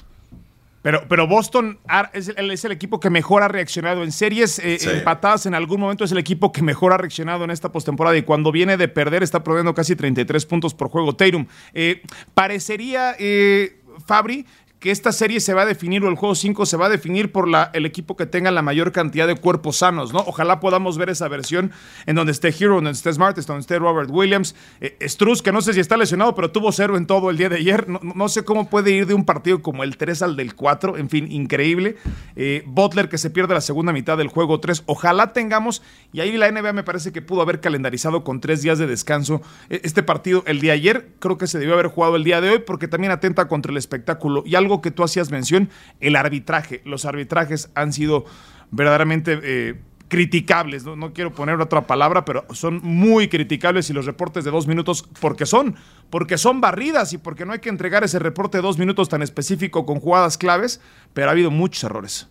Pero, 0.82 1.02
pero 1.08 1.26
Boston 1.26 1.78
es 2.12 2.28
el, 2.28 2.50
es 2.50 2.64
el, 2.64 2.73
equipo 2.73 3.00
que 3.00 3.11
mejor 3.11 3.42
ha 3.42 3.49
reaccionado 3.49 4.04
en 4.04 4.12
series 4.12 4.58
eh, 4.61 4.78
empatadas 4.99 5.47
en 5.47 5.54
algún 5.54 5.80
momento. 5.80 6.04
Es 6.04 6.12
el 6.12 6.18
equipo 6.18 6.52
que 6.52 6.62
mejor 6.62 6.92
ha 6.92 6.97
reaccionado 6.99 7.44
en 7.44 7.50
esta 7.50 7.73
postemporada 7.73 8.16
y 8.16 8.23
cuando 8.23 8.52
viene 8.52 8.76
de 8.76 8.87
perder 8.87 9.23
está 9.23 9.42
promediando 9.42 9.75
casi 9.75 9.97
33 9.97 10.47
puntos 10.47 10.75
por 10.75 10.88
juego. 10.88 11.16
Tatum, 11.16 11.47
eh, 11.75 12.02
parecería, 12.35 13.16
eh, 13.18 13.80
Fabri, 14.06 14.47
que 14.80 14.90
esta 14.90 15.12
serie 15.12 15.40
se 15.40 15.54
va 15.54 15.62
a 15.62 15.66
definir 15.66 16.04
o 16.04 16.08
el 16.08 16.14
juego 16.14 16.35
5 16.35 16.66
se 16.66 16.76
va 16.76 16.87
a 16.87 16.88
definir 16.88 17.32
por 17.32 17.49
el 17.73 17.87
equipo 17.87 18.16
que 18.16 18.26
tenga 18.26 18.50
la 18.50 18.62
mayor 18.62 18.92
cantidad 18.92 19.26
de 19.26 19.35
cuerpos 19.35 19.78
sanos, 19.78 20.12
¿no? 20.12 20.20
Ojalá 20.20 20.61
podamos 20.61 20.99
ver 20.99 21.11
esa 21.11 21.28
versión 21.28 21.73
en 22.06 22.14
donde 22.14 22.32
esté 22.32 22.49
Hero, 22.49 22.76
donde 22.76 22.92
esté 22.92 23.12
Smart, 23.12 23.37
donde 23.37 23.61
esté 23.61 23.78
Robert 23.78 24.11
Williams, 24.11 24.54
eh, 24.80 24.97
que 25.42 25.52
no 25.52 25.61
sé 25.61 25.73
si 25.73 25.80
está 25.80 25.97
lesionado, 25.97 26.35
pero 26.35 26.50
tuvo 26.50 26.70
cero 26.73 26.97
en 26.97 27.06
todo 27.06 27.30
el 27.30 27.37
día 27.37 27.49
de 27.49 27.56
ayer. 27.56 27.87
No, 27.88 28.28
sé 28.28 28.44
cómo 28.44 28.68
puede 28.70 28.92
ir 28.92 29.06
de 29.06 29.14
un 29.14 29.25
partido 29.25 29.62
como 29.62 29.82
el 29.82 29.97
3 29.97 30.23
al 30.23 30.37
del 30.37 30.54
4, 30.54 30.97
en 30.97 31.11
fin, 31.11 31.30
increíble. 31.30 31.97
Eh, 32.37 32.62
Butler 32.66 33.08
que 33.08 33.18
se 33.18 33.30
pierde 33.30 33.54
la 33.54 33.61
segunda 33.61 33.92
mitad 33.92 34.16
del 34.16 34.28
juego 34.28 34.61
3. 34.61 34.85
Ojalá 34.87 35.32
tengamos, 35.32 35.82
y 36.12 36.20
ahí 36.20 36.37
la 36.37 36.50
NBA 36.50 36.73
me 36.73 36.85
parece 36.85 37.12
que 37.12 37.23
pudo 37.23 37.42
haber 37.42 37.61
calendarizado 37.61 38.23
con 38.25 38.40
tres 38.40 38.62
días 38.62 38.78
de 38.78 38.87
descanso 38.87 39.42
e, 39.70 39.80
este 39.85 40.02
partido 40.02 40.44
el 40.47 40.61
día 40.61 40.73
de 40.73 40.78
ayer. 40.78 41.08
Creo 41.18 41.37
que 41.37 41.47
se 41.47 41.58
debió 41.58 41.75
haber 41.75 41.88
jugado 41.88 42.16
el 42.16 42.25
día 42.25 42.40
de 42.40 42.50
hoy 42.50 42.58
porque 42.64 42.88
también 42.88 43.12
atenta 43.12 43.49
contra 43.49 43.73
el 43.73 43.78
espectáculo. 43.78 44.42
Y 44.47 44.54
algo 44.54 44.67
que 44.80 44.90
tú 44.90 45.02
hacías 45.02 45.30
mención, 45.30 45.70
el 46.00 46.16
arbitraje. 46.16 46.82
Los 46.84 47.04
arbitrajes 47.04 47.70
han 47.75 47.92
sido 47.92 48.25
verdaderamente 48.70 49.40
eh, 49.42 49.80
criticables, 50.08 50.84
¿no? 50.84 50.96
¿no? 50.96 51.12
quiero 51.12 51.32
poner 51.32 51.60
otra 51.60 51.87
palabra, 51.87 52.25
pero 52.25 52.44
son 52.52 52.80
muy 52.82 53.28
criticables 53.28 53.88
y 53.90 53.92
los 53.92 54.06
reportes 54.06 54.44
de 54.44 54.50
dos 54.50 54.66
minutos, 54.66 55.08
porque 55.20 55.46
son, 55.46 55.76
porque 56.10 56.38
son 56.38 56.60
barridas 56.60 57.12
y 57.12 57.18
porque 57.18 57.44
no 57.44 57.52
hay 57.52 57.58
que 57.60 57.68
entregar 57.68 58.04
ese 58.04 58.18
reporte 58.18 58.58
de 58.58 58.62
dos 58.62 58.78
minutos 58.78 59.08
tan 59.08 59.22
específico 59.22 59.87
con 59.87 60.00
jugadas 60.00 60.38
claves, 60.38 60.80
pero 61.12 61.28
ha 61.28 61.32
habido 61.32 61.50
muchos 61.50 61.84
errores. 61.84 62.28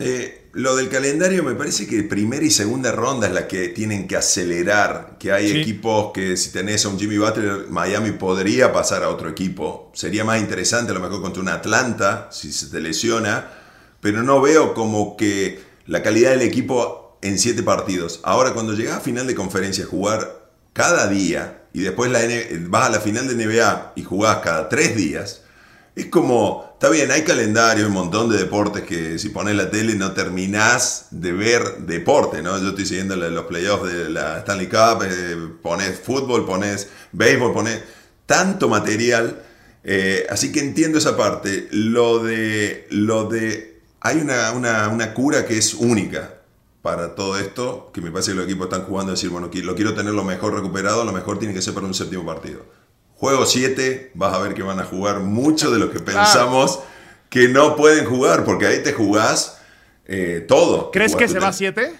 Eh, 0.00 0.48
lo 0.54 0.76
del 0.76 0.88
calendario 0.88 1.44
me 1.44 1.54
parece 1.54 1.86
que 1.86 2.02
primera 2.02 2.42
y 2.42 2.50
segunda 2.50 2.90
ronda 2.90 3.26
es 3.26 3.34
la 3.34 3.46
que 3.46 3.68
tienen 3.68 4.08
que 4.08 4.16
acelerar. 4.16 5.16
Que 5.18 5.30
hay 5.30 5.60
equipos 5.60 6.12
que 6.12 6.36
si 6.36 6.50
tenés 6.50 6.84
a 6.84 6.88
un 6.88 6.98
Jimmy 6.98 7.18
Butler, 7.18 7.66
Miami 7.68 8.12
podría 8.12 8.72
pasar 8.72 9.04
a 9.04 9.10
otro 9.10 9.28
equipo. 9.28 9.92
Sería 9.94 10.24
más 10.24 10.40
interesante 10.40 10.90
a 10.90 10.94
lo 10.94 11.00
mejor 11.00 11.20
contra 11.20 11.42
un 11.42 11.50
Atlanta, 11.50 12.28
si 12.32 12.50
se 12.50 12.66
te 12.66 12.80
lesiona. 12.80 13.48
Pero 14.00 14.22
no 14.22 14.40
veo 14.40 14.72
como 14.72 15.16
que 15.16 15.60
la 15.86 16.02
calidad 16.02 16.30
del 16.30 16.42
equipo 16.42 17.18
en 17.20 17.38
siete 17.38 17.62
partidos. 17.62 18.20
Ahora, 18.22 18.54
cuando 18.54 18.72
llegas 18.72 18.96
a 18.96 19.00
final 19.00 19.26
de 19.26 19.34
conferencia, 19.34 19.84
jugar 19.84 20.48
cada 20.72 21.08
día 21.08 21.64
y 21.72 21.80
después 21.80 22.10
la 22.10 22.20
vas 22.68 22.88
a 22.88 22.90
la 22.90 23.00
final 23.00 23.28
de 23.28 23.44
NBA 23.44 23.92
y 23.96 24.02
jugás 24.02 24.38
cada 24.38 24.68
tres 24.68 24.96
días, 24.96 25.42
es 25.94 26.06
como 26.06 26.70
Está 26.80 26.88
bien, 26.88 27.10
hay 27.10 27.24
calendario, 27.24 27.88
un 27.88 27.92
montón 27.92 28.30
de 28.30 28.38
deportes 28.38 28.84
que 28.84 29.18
si 29.18 29.28
pones 29.28 29.54
la 29.54 29.70
tele 29.70 29.96
no 29.96 30.12
terminás 30.12 31.08
de 31.10 31.30
ver 31.30 31.76
deporte, 31.80 32.40
¿no? 32.40 32.58
Yo 32.58 32.70
estoy 32.70 32.86
siguiendo 32.86 33.16
los 33.16 33.44
playoffs 33.44 33.92
de 33.92 34.08
la 34.08 34.38
Stanley 34.38 34.66
Cup, 34.66 35.02
eh, 35.04 35.36
pones 35.60 36.00
fútbol, 36.00 36.46
pones 36.46 36.88
béisbol, 37.12 37.52
pones 37.52 37.82
tanto 38.24 38.70
material, 38.70 39.42
eh, 39.84 40.26
así 40.30 40.52
que 40.52 40.60
entiendo 40.60 40.96
esa 40.96 41.18
parte. 41.18 41.68
Lo 41.70 42.24
de, 42.24 42.86
lo 42.88 43.28
de 43.28 43.82
hay 44.00 44.16
una, 44.16 44.50
una, 44.52 44.88
una, 44.88 45.12
cura 45.12 45.44
que 45.44 45.58
es 45.58 45.74
única, 45.74 46.36
para 46.80 47.14
todo 47.14 47.38
esto, 47.38 47.90
que 47.92 48.00
me 48.00 48.10
parece 48.10 48.30
que 48.30 48.38
los 48.38 48.46
equipos 48.46 48.68
están 48.68 48.84
jugando, 48.84 49.12
decir, 49.12 49.28
bueno, 49.28 49.50
lo 49.52 49.74
quiero 49.74 49.92
tener 49.92 50.14
lo 50.14 50.24
mejor 50.24 50.54
recuperado, 50.54 51.04
lo 51.04 51.12
mejor 51.12 51.38
tiene 51.38 51.52
que 51.52 51.60
ser 51.60 51.74
para 51.74 51.84
un 51.84 51.92
séptimo 51.92 52.24
partido. 52.24 52.64
Juego 53.20 53.44
7, 53.44 54.12
vas 54.14 54.32
a 54.32 54.38
ver 54.38 54.54
que 54.54 54.62
van 54.62 54.80
a 54.80 54.84
jugar 54.84 55.20
mucho 55.20 55.70
de 55.70 55.78
lo 55.78 55.92
que 55.92 56.00
pensamos 56.00 56.78
que 57.28 57.48
no 57.48 57.76
pueden 57.76 58.06
jugar, 58.06 58.46
porque 58.46 58.66
ahí 58.66 58.82
te 58.82 58.94
jugás 58.94 59.58
eh, 60.06 60.42
todo. 60.48 60.90
¿Crees 60.90 61.14
que 61.14 61.28
se 61.28 61.38
va 61.38 61.48
a 61.48 61.52
7? 61.52 61.92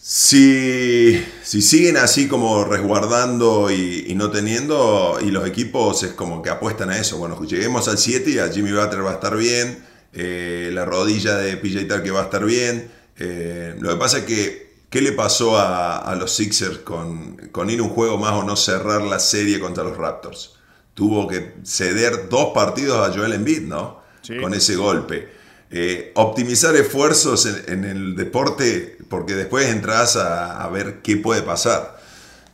Si, 0.00 1.20
si, 1.42 1.62
siguen 1.62 1.96
así 1.96 2.28
como 2.28 2.62
resguardando 2.62 3.72
y, 3.72 4.14
no 4.14 4.30
teniendo, 4.30 5.18
y 5.20 5.32
los 5.32 5.44
equipos 5.44 6.04
es 6.04 6.12
como 6.12 6.42
que 6.42 6.50
apuestan 6.50 6.90
a 6.90 6.98
eso. 6.98 7.18
Bueno, 7.18 7.42
lleguemos 7.42 7.88
al 7.88 7.98
7 7.98 8.30
y 8.30 8.38
a 8.38 8.48
Jimmy 8.48 8.70
Butler 8.70 9.04
va 9.04 9.10
a 9.10 9.14
estar 9.14 9.36
bien, 9.36 9.84
eh, 10.12 10.70
la 10.72 10.84
rodilla 10.84 11.38
de 11.38 11.56
PJ 11.56 12.04
que 12.04 12.12
va 12.12 12.20
a 12.20 12.24
estar 12.26 12.44
bien. 12.44 12.88
Eh, 13.18 13.74
lo 13.80 13.90
que 13.90 13.96
pasa 13.96 14.18
es 14.18 14.24
que, 14.26 14.65
¿qué 14.96 15.02
le 15.02 15.12
pasó 15.12 15.58
a, 15.58 16.16
los 16.18 16.34
Sixers 16.34 16.78
con, 16.78 17.36
con, 17.52 17.68
ir 17.68 17.82
un 17.82 17.90
juego 17.90 18.16
más 18.16 18.32
o 18.32 18.44
no 18.44 18.56
cerrar 18.56 19.02
la 19.02 19.18
serie 19.18 19.60
contra 19.60 19.84
los 19.84 19.94
Raptors? 19.94 20.54
Tuvo 20.94 21.28
que 21.28 21.56
ceder 21.64 22.30
dos 22.30 22.54
partidos 22.54 23.06
a 23.06 23.12
Joel 23.12 23.34
Embiid, 23.34 23.60
¿no? 23.64 24.00
Con 24.40 24.54
ese 24.54 24.74
golpe. 24.74 25.28
Eh, 25.70 26.12
optimizar 26.14 26.74
esfuerzos 26.76 27.44
en, 27.44 27.84
el 27.84 28.16
deporte, 28.16 28.96
porque 29.10 29.34
después 29.34 29.66
entras 29.66 30.16
a, 30.16 30.66
ver 30.70 31.02
qué 31.02 31.18
puede 31.18 31.42
pasar. 31.42 32.00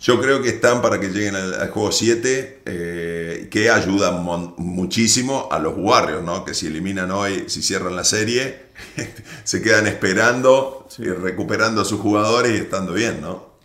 Yo 0.00 0.20
creo 0.20 0.42
que 0.42 0.48
están 0.48 0.82
para 0.82 0.98
que 0.98 1.10
lleguen 1.10 1.36
al, 1.36 1.70
juego 1.70 1.92
7, 1.92 2.62
eh, 2.66 3.48
que 3.52 3.70
ayudan 3.70 4.24
muchísimo 4.56 5.48
a 5.52 5.60
los 5.60 5.74
Warriors, 5.76 6.24
¿no? 6.24 6.44
que 6.44 6.54
si 6.54 6.66
eliminan 6.66 7.12
hoy, 7.12 7.44
si 7.46 7.62
cierran 7.62 7.94
la 7.94 8.02
serie, 8.02 8.71
se 9.44 9.62
quedan 9.62 9.86
esperando 9.86 10.88
y 10.98 11.08
recuperando 11.08 11.82
a 11.82 11.84
sus 11.84 12.00
jugadores 12.00 12.52
y 12.52 12.62
estando 12.62 12.92
bien. 12.92 13.20
¿no? 13.20 13.56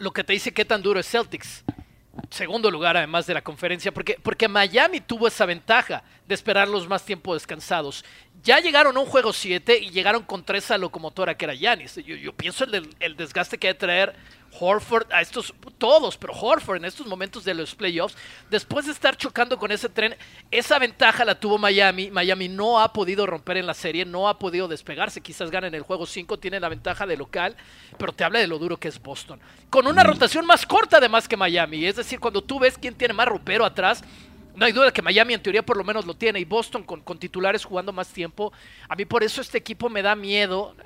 Lo 0.00 0.12
que 0.12 0.24
te 0.24 0.32
dice 0.32 0.52
qué 0.52 0.64
tan 0.64 0.82
duro 0.82 1.00
es 1.00 1.08
Celtics 1.08 1.64
segundo 2.30 2.70
lugar 2.70 2.96
además 2.96 3.26
de 3.26 3.34
la 3.34 3.42
conferencia, 3.42 3.92
porque, 3.92 4.18
porque 4.22 4.48
Miami 4.48 5.00
tuvo 5.00 5.28
esa 5.28 5.46
ventaja 5.46 6.02
de 6.26 6.34
esperarlos 6.34 6.88
más 6.88 7.04
tiempo 7.04 7.34
descansados. 7.34 8.04
Ya 8.42 8.58
llegaron 8.60 8.96
a 8.96 9.00
un 9.00 9.06
juego 9.06 9.32
7 9.32 9.78
y 9.78 9.90
llegaron 9.90 10.22
con 10.24 10.44
esa 10.54 10.78
locomotora 10.78 11.36
que 11.36 11.44
era 11.44 11.54
Yanis. 11.54 11.96
Yo, 11.96 12.16
yo, 12.16 12.32
pienso 12.32 12.64
el, 12.64 12.88
el 13.00 13.16
desgaste 13.16 13.58
que 13.58 13.68
hay 13.68 13.72
de 13.74 13.78
traer 13.78 14.14
Horford, 14.58 15.10
a 15.12 15.20
estos, 15.20 15.54
todos, 15.78 16.16
pero 16.16 16.34
Horford 16.34 16.76
en 16.76 16.84
estos 16.84 17.06
momentos 17.06 17.44
de 17.44 17.54
los 17.54 17.74
playoffs, 17.74 18.16
después 18.50 18.86
de 18.86 18.92
estar 18.92 19.16
chocando 19.16 19.58
con 19.58 19.72
ese 19.72 19.88
tren, 19.88 20.14
esa 20.50 20.78
ventaja 20.78 21.24
la 21.24 21.34
tuvo 21.34 21.58
Miami. 21.58 22.10
Miami 22.10 22.48
no 22.48 22.78
ha 22.78 22.92
podido 22.92 23.26
romper 23.26 23.56
en 23.56 23.66
la 23.66 23.74
serie, 23.74 24.04
no 24.04 24.28
ha 24.28 24.38
podido 24.38 24.68
despegarse. 24.68 25.20
Quizás 25.20 25.50
ganen 25.50 25.74
el 25.74 25.82
juego 25.82 26.06
5, 26.06 26.38
tiene 26.38 26.60
la 26.60 26.68
ventaja 26.68 27.06
de 27.06 27.16
local, 27.16 27.56
pero 27.98 28.12
te 28.12 28.24
habla 28.24 28.40
de 28.40 28.46
lo 28.46 28.58
duro 28.58 28.76
que 28.76 28.88
es 28.88 29.00
Boston. 29.00 29.40
Con 29.70 29.86
una 29.86 30.02
rotación 30.04 30.44
más 30.44 30.66
corta 30.66 30.98
además 30.98 31.26
que 31.26 31.36
Miami. 31.36 31.86
Es 31.86 31.96
decir, 31.96 32.20
cuando 32.20 32.42
tú 32.42 32.58
ves 32.58 32.76
quién 32.78 32.94
tiene 32.94 33.14
más 33.14 33.28
ropero 33.28 33.64
atrás, 33.64 34.04
no 34.54 34.66
hay 34.66 34.72
duda 34.72 34.92
que 34.92 35.00
Miami 35.00 35.32
en 35.32 35.42
teoría 35.42 35.62
por 35.62 35.78
lo 35.78 35.84
menos 35.84 36.04
lo 36.04 36.14
tiene 36.14 36.38
y 36.38 36.44
Boston 36.44 36.82
con, 36.82 37.00
con, 37.00 37.18
titulares 37.18 37.64
jugando 37.64 37.92
más 37.92 38.08
tiempo. 38.08 38.52
A 38.86 38.94
mí 38.96 39.06
por 39.06 39.22
eso 39.24 39.40
este 39.40 39.56
equipo 39.56 39.88
me 39.88 40.02
da 40.02 40.14
miedo 40.14 40.76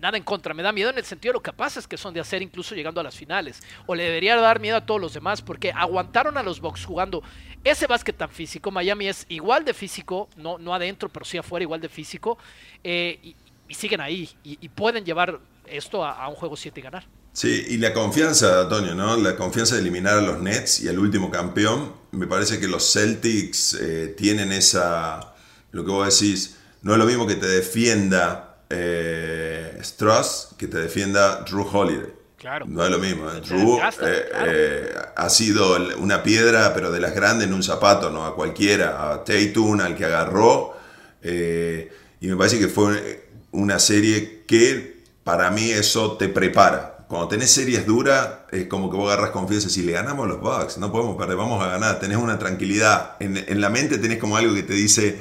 nada 0.00 0.16
en 0.16 0.22
contra, 0.22 0.54
me 0.54 0.62
da 0.62 0.72
miedo 0.72 0.90
en 0.90 0.98
el 0.98 1.04
sentido 1.04 1.32
de 1.32 1.38
lo 1.38 1.42
capaces 1.42 1.86
que 1.86 1.96
son 1.96 2.14
de 2.14 2.20
hacer 2.20 2.42
incluso 2.42 2.74
llegando 2.74 3.00
a 3.00 3.04
las 3.04 3.16
finales. 3.16 3.60
O 3.86 3.94
le 3.94 4.04
debería 4.04 4.36
dar 4.36 4.60
miedo 4.60 4.76
a 4.76 4.86
todos 4.86 5.00
los 5.00 5.14
demás 5.14 5.42
porque 5.42 5.72
aguantaron 5.72 6.38
a 6.38 6.42
los 6.42 6.60
Bucks 6.60 6.84
jugando 6.84 7.22
ese 7.64 7.86
básquet 7.86 8.16
tan 8.16 8.30
físico. 8.30 8.70
Miami 8.70 9.08
es 9.08 9.26
igual 9.28 9.64
de 9.64 9.74
físico, 9.74 10.28
no, 10.36 10.58
no 10.58 10.74
adentro, 10.74 11.08
pero 11.08 11.24
sí 11.24 11.38
afuera 11.38 11.62
igual 11.62 11.80
de 11.80 11.88
físico. 11.88 12.38
Eh, 12.82 13.18
y, 13.22 13.36
siguen 13.74 14.00
ahí 14.00 14.30
y, 14.42 14.66
pueden 14.70 15.04
llevar 15.04 15.40
esto 15.66 16.02
a, 16.02 16.26
un 16.26 16.34
juego 16.36 16.56
7 16.56 16.80
y 16.80 16.82
ganar. 16.82 17.06
Sí, 17.34 17.66
y 17.68 17.76
la 17.76 17.92
confianza, 17.92 18.62
Antonio, 18.62 18.94
¿no? 18.94 19.14
La 19.18 19.36
confianza 19.36 19.74
de 19.74 19.82
eliminar 19.82 20.16
a 20.16 20.22
los 20.22 20.40
Nets 20.40 20.80
y 20.80 20.88
al 20.88 20.98
último 20.98 21.30
campeón. 21.30 21.92
Me 22.12 22.26
parece 22.26 22.58
que 22.58 22.66
los 22.66 22.90
Celtics 22.90 23.74
eh, 23.74 24.14
tienen 24.16 24.52
esa, 24.52 25.34
lo 25.70 25.84
que 25.84 25.90
vos 25.90 26.18
decís, 26.18 26.56
no 26.80 26.92
es 26.92 26.98
lo 26.98 27.04
mismo 27.04 27.26
que 27.26 27.34
te 27.34 27.46
defienda 27.46 28.47
eh, 28.70 29.78
Strauss 29.80 30.50
que 30.56 30.68
te 30.68 30.78
defienda 30.78 31.44
Drew 31.48 31.66
Holiday. 31.70 32.18
Claro. 32.38 32.66
No 32.68 32.84
es 32.84 32.90
lo 32.90 32.98
mismo. 32.98 33.28
¿eh? 33.30 33.40
Drew 33.40 33.78
eh, 33.78 34.28
eh, 34.46 34.94
ha 35.16 35.28
sido 35.28 35.76
una 35.98 36.22
piedra, 36.22 36.72
pero 36.72 36.92
de 36.92 37.00
las 37.00 37.14
grandes 37.14 37.48
en 37.48 37.54
un 37.54 37.64
zapato, 37.64 38.10
¿no? 38.10 38.24
A 38.24 38.34
cualquiera, 38.36 39.12
a 39.12 39.24
Tatum, 39.24 39.80
al 39.80 39.96
que 39.96 40.04
agarró. 40.04 40.76
y 41.22 42.26
me 42.26 42.36
parece 42.36 42.60
que 42.60 42.68
fue 42.68 43.28
una 43.50 43.78
serie 43.80 44.44
que 44.46 45.02
para 45.24 45.50
mí 45.50 45.70
eso 45.70 46.16
te 46.16 46.28
prepara. 46.28 47.06
Cuando 47.08 47.28
tenés 47.28 47.50
series 47.50 47.86
duras, 47.86 48.28
es 48.52 48.66
como 48.66 48.90
que 48.90 48.96
vos 48.96 49.10
agarras 49.10 49.30
confianza. 49.30 49.68
Si 49.68 49.82
le 49.82 49.92
ganamos 49.92 50.26
a 50.26 50.28
los 50.28 50.40
Bucks, 50.40 50.78
no 50.78 50.92
podemos 50.92 51.16
perder, 51.16 51.36
vamos 51.36 51.64
a 51.64 51.68
ganar. 51.68 51.98
Tenés 51.98 52.18
una 52.18 52.38
tranquilidad. 52.38 53.16
En, 53.18 53.36
en 53.36 53.60
la 53.60 53.68
mente 53.68 53.98
tenés 53.98 54.18
como 54.18 54.36
algo 54.36 54.54
que 54.54 54.62
te 54.62 54.74
dice 54.74 55.18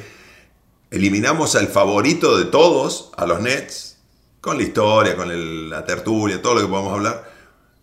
eliminamos 0.92 1.56
al 1.56 1.68
favorito 1.68 2.38
de 2.38 2.46
todos, 2.46 3.12
a 3.18 3.26
los 3.26 3.42
Nets, 3.42 3.98
con 4.42 4.58
la 4.58 4.64
historia, 4.64 5.16
con 5.16 5.70
la 5.70 5.86
tertulia, 5.86 6.42
todo 6.42 6.56
lo 6.56 6.62
que 6.62 6.68
podamos 6.68 6.94
hablar, 6.94 7.32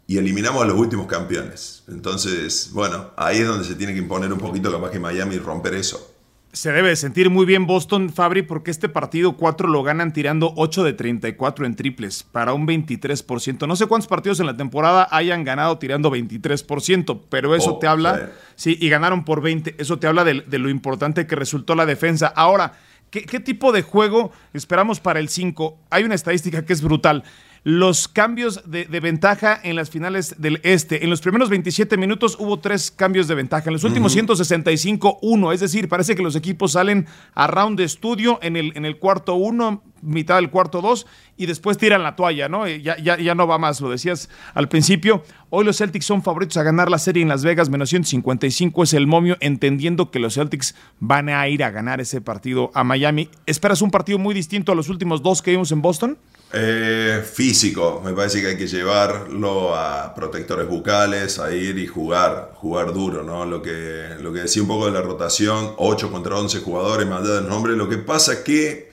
y 0.06 0.18
eliminamos 0.18 0.62
a 0.62 0.66
los 0.66 0.76
últimos 0.76 1.06
campeones. 1.06 1.82
Entonces, 1.88 2.70
bueno, 2.72 3.10
ahí 3.16 3.38
es 3.38 3.46
donde 3.46 3.66
se 3.66 3.74
tiene 3.74 3.92
que 3.92 3.98
imponer 3.98 4.32
un 4.32 4.38
poquito 4.38 4.70
capaz 4.70 4.90
que 4.90 4.98
Miami 4.98 5.36
y 5.36 5.38
romper 5.38 5.74
eso. 5.74 6.10
Se 6.52 6.70
debe 6.70 6.94
sentir 6.94 7.30
muy 7.30 7.46
bien 7.46 7.66
Boston, 7.66 8.10
Fabri, 8.10 8.42
porque 8.42 8.70
este 8.70 8.88
partido 8.88 9.36
4 9.36 9.66
lo 9.66 9.82
ganan 9.82 10.12
tirando 10.12 10.52
8 10.54 10.84
de 10.84 10.92
34 10.92 11.66
en 11.66 11.74
triples, 11.74 12.22
para 12.22 12.52
un 12.52 12.64
23%. 12.64 13.66
No 13.66 13.74
sé 13.74 13.86
cuántos 13.86 14.06
partidos 14.06 14.38
en 14.38 14.46
la 14.46 14.56
temporada 14.56 15.08
hayan 15.10 15.42
ganado 15.42 15.78
tirando 15.78 16.12
23%, 16.12 17.22
pero 17.28 17.56
eso 17.56 17.74
oh, 17.74 17.78
te 17.78 17.88
habla, 17.88 18.30
sí. 18.54 18.78
y 18.80 18.88
ganaron 18.88 19.24
por 19.24 19.42
20, 19.42 19.74
eso 19.78 19.98
te 19.98 20.06
habla 20.06 20.22
de, 20.22 20.42
de 20.46 20.58
lo 20.58 20.68
importante 20.68 21.26
que 21.26 21.34
resultó 21.34 21.74
la 21.74 21.86
defensa. 21.86 22.28
Ahora, 22.28 22.74
¿Qué, 23.22 23.38
tipo 23.38 23.70
de 23.70 23.82
juego 23.82 24.32
esperamos 24.54 24.98
para 24.98 25.20
el 25.20 25.28
5? 25.28 25.78
Hay 25.90 26.02
una 26.02 26.16
estadística 26.16 26.64
que 26.64 26.72
es 26.72 26.82
brutal. 26.82 27.22
Los 27.66 28.08
cambios 28.08 28.60
de, 28.66 28.84
ventaja 29.00 29.58
en 29.62 29.74
las 29.74 29.88
finales 29.88 30.34
del 30.36 30.60
este. 30.64 31.02
En 31.02 31.08
los 31.08 31.22
primeros 31.22 31.48
27 31.48 31.96
minutos 31.96 32.36
hubo 32.38 32.58
tres 32.58 32.90
cambios 32.90 33.26
de 33.26 33.34
ventaja. 33.34 33.70
En 33.70 33.72
los 33.72 33.84
últimos 33.84 34.12
165, 34.12 35.18
uno. 35.22 35.50
Es 35.50 35.60
decir, 35.60 35.88
parece 35.88 36.14
que 36.14 36.22
los 36.22 36.36
equipos 36.36 36.72
salen 36.72 37.06
a 37.32 37.46
round 37.46 37.78
de 37.78 37.84
estudio 37.84 38.38
en 38.42 38.56
el, 38.56 38.72
en 38.76 38.84
el 38.84 38.98
cuarto 38.98 39.36
uno, 39.36 39.82
mitad 40.02 40.36
del 40.36 40.50
cuarto 40.50 40.82
dos, 40.82 41.06
y 41.38 41.46
después 41.46 41.78
tiran 41.78 42.02
la 42.02 42.16
toalla, 42.16 42.50
¿no? 42.50 42.68
Ya, 42.68 42.98
ya, 42.98 43.16
ya 43.16 43.34
no 43.34 43.46
va 43.46 43.56
más, 43.56 43.80
lo 43.80 43.88
decías 43.88 44.28
al 44.52 44.68
principio. 44.68 45.24
Hoy 45.48 45.64
los 45.64 45.78
Celtics 45.78 46.04
son 46.04 46.22
favoritos 46.22 46.58
a 46.58 46.64
ganar 46.64 46.90
la 46.90 46.98
serie 46.98 47.22
en 47.22 47.30
Las 47.30 47.44
Vegas, 47.44 47.70
menos 47.70 47.88
155 47.88 48.82
es 48.82 48.92
el 48.92 49.06
momio, 49.06 49.38
entendiendo 49.40 50.10
que 50.10 50.18
los 50.18 50.34
Celtics 50.34 50.74
van 51.00 51.30
a 51.30 51.48
ir 51.48 51.64
a 51.64 51.70
ganar 51.70 52.02
ese 52.02 52.20
partido 52.20 52.70
a 52.74 52.84
Miami. 52.84 53.30
¿Esperas 53.46 53.80
un 53.80 53.90
partido 53.90 54.18
muy 54.18 54.34
distinto 54.34 54.70
a 54.70 54.74
los 54.74 54.90
últimos 54.90 55.22
dos 55.22 55.40
que 55.40 55.52
vimos 55.52 55.72
en 55.72 55.80
Boston? 55.80 56.18
Eh, 56.56 57.20
físico, 57.24 58.00
me 58.04 58.12
parece 58.12 58.40
que 58.40 58.46
hay 58.46 58.56
que 58.56 58.68
llevarlo 58.68 59.74
a 59.74 60.14
protectores 60.14 60.68
bucales, 60.68 61.40
a 61.40 61.52
ir 61.52 61.76
y 61.78 61.88
jugar, 61.88 62.52
jugar 62.54 62.92
duro, 62.92 63.24
¿no? 63.24 63.44
Lo 63.44 63.60
que, 63.60 64.10
lo 64.20 64.32
que 64.32 64.42
decía 64.42 64.62
un 64.62 64.68
poco 64.68 64.86
de 64.86 64.92
la 64.92 65.00
rotación, 65.00 65.72
8 65.78 66.12
contra 66.12 66.36
11 66.36 66.60
jugadores, 66.60 67.08
más 67.08 67.22
allá 67.22 67.34
del 67.40 67.48
nombre, 67.48 67.74
lo 67.74 67.88
que 67.88 67.98
pasa 67.98 68.44
que 68.44 68.92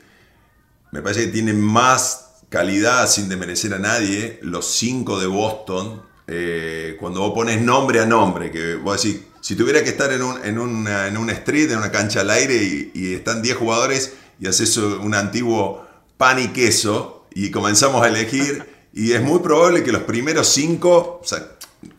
me 0.92 1.04
parece 1.04 1.26
que 1.26 1.34
tienen 1.34 1.62
más 1.62 2.32
calidad, 2.50 3.08
sin 3.08 3.30
demerecer 3.30 3.76
a 3.76 3.80
nadie, 3.80 4.40
los 4.42 4.66
5 4.66 5.20
de 5.20 5.28
Boston, 5.28 6.02
eh, 6.26 6.98
cuando 7.00 7.20
vos 7.20 7.34
pones 7.36 7.62
nombre 7.62 8.00
a 8.00 8.08
nombre, 8.08 8.50
que 8.50 8.74
vos 8.74 9.04
decís, 9.04 9.22
si 9.40 9.56
tuviera 9.56 9.84
que 9.84 9.92
estar 9.92 10.12
en 10.12 10.24
un, 10.24 10.44
en 10.44 10.58
una, 10.58 11.06
en 11.06 11.30
street, 11.30 11.70
en 11.70 11.78
una 11.78 11.92
cancha 11.92 12.22
al 12.22 12.32
aire 12.32 12.92
y 12.92 13.14
están 13.14 13.44
10 13.44 13.56
jugadores 13.56 14.14
y 14.40 14.48
haces 14.48 14.76
un 14.78 15.14
antiguo 15.14 15.86
pan 16.18 16.40
y 16.40 16.48
queso, 16.48 17.21
y 17.34 17.52
comenzamos 17.52 18.04
a 18.04 18.08
elegir 18.08 18.66
y 18.94 19.14
es 19.14 19.22
muy 19.22 19.40
probable 19.40 19.84
que 19.84 19.92
los 19.92 20.04
primeros 20.04 20.48
cinco, 20.50 21.20
o 21.22 21.26
sea, 21.26 21.40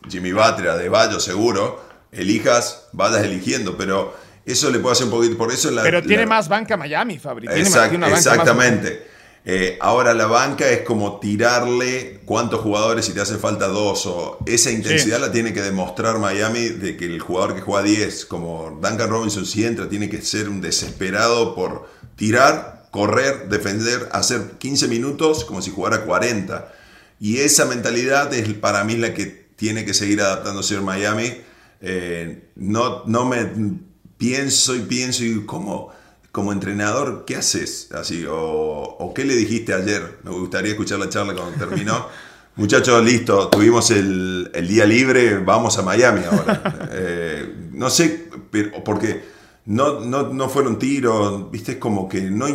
Jimmy 0.08 0.32
Butler, 0.32 0.74
de 0.74 0.88
Bayo 0.88 1.18
seguro, 1.20 1.82
elijas, 2.12 2.88
vayas 2.92 3.24
eligiendo, 3.24 3.76
pero 3.76 4.14
eso 4.44 4.70
le 4.70 4.78
puede 4.78 4.92
hacer 4.92 5.06
un 5.06 5.12
poquito, 5.12 5.38
por 5.38 5.52
eso 5.52 5.70
la, 5.70 5.82
Pero 5.82 6.02
tiene 6.02 6.26
más 6.26 6.48
banca 6.48 6.76
Miami, 6.76 7.18
Fabri. 7.18 7.48
exactamente. 7.48 9.12
Eh, 9.44 9.76
ahora 9.80 10.14
la 10.14 10.26
banca 10.26 10.68
es 10.68 10.82
como 10.82 11.18
tirarle 11.18 12.20
cuántos 12.24 12.60
jugadores 12.60 13.06
si 13.06 13.12
te 13.12 13.20
hacen 13.20 13.40
falta 13.40 13.66
dos 13.66 14.06
o 14.06 14.38
esa 14.46 14.70
intensidad 14.70 15.18
la 15.18 15.32
tiene 15.32 15.52
que 15.52 15.60
demostrar 15.60 16.20
Miami 16.20 16.68
de 16.68 16.96
que 16.96 17.06
el 17.06 17.18
jugador 17.18 17.56
que 17.56 17.60
juega 17.60 17.82
10 17.82 18.26
como 18.26 18.78
Duncan 18.80 19.10
Robinson 19.10 19.44
si 19.44 19.64
entra 19.64 19.88
tiene 19.88 20.08
que 20.08 20.22
ser 20.22 20.48
un 20.48 20.60
desesperado 20.60 21.56
por 21.56 21.88
tirar 22.14 22.81
correr, 22.92 23.48
defender, 23.48 24.10
hacer 24.12 24.52
15 24.58 24.86
minutos 24.86 25.44
como 25.46 25.62
si 25.62 25.70
jugara 25.70 26.04
40. 26.04 26.72
Y 27.18 27.38
esa 27.38 27.64
mentalidad 27.64 28.32
es 28.34 28.52
para 28.52 28.84
mí 28.84 28.96
la 28.96 29.14
que 29.14 29.24
tiene 29.56 29.84
que 29.86 29.94
seguir 29.94 30.20
adaptándose 30.20 30.76
en 30.76 30.84
Miami. 30.84 31.32
Eh, 31.80 32.50
no, 32.54 33.02
no 33.06 33.24
me 33.24 33.50
pienso 34.18 34.76
y 34.76 34.80
pienso 34.80 35.24
y 35.24 35.46
cómo, 35.46 35.90
como 36.32 36.52
entrenador, 36.52 37.24
¿qué 37.26 37.36
haces? 37.36 37.90
Así, 37.92 38.26
o, 38.28 39.12
qué 39.14 39.24
le 39.24 39.36
dijiste 39.36 39.72
ayer? 39.72 40.18
Me 40.22 40.30
gustaría 40.30 40.72
escuchar 40.72 40.98
la 40.98 41.08
charla 41.08 41.34
cuando 41.34 41.58
terminó. 41.58 42.06
Muchachos, 42.56 43.02
listo, 43.02 43.48
tuvimos 43.48 43.90
el, 43.90 44.50
día 44.68 44.84
libre, 44.84 45.38
vamos 45.38 45.78
a 45.78 45.82
Miami 45.82 46.22
ahora. 46.30 46.88
Eh, 46.94 47.70
no 47.72 47.88
sé, 47.88 48.28
porque 48.84 49.24
no, 49.64 50.00
no, 50.00 50.48
fueron 50.48 50.78
tiros, 50.78 51.50
viste, 51.50 51.72
es 51.72 51.78
como 51.78 52.08
que 52.08 52.20
no 52.22 52.46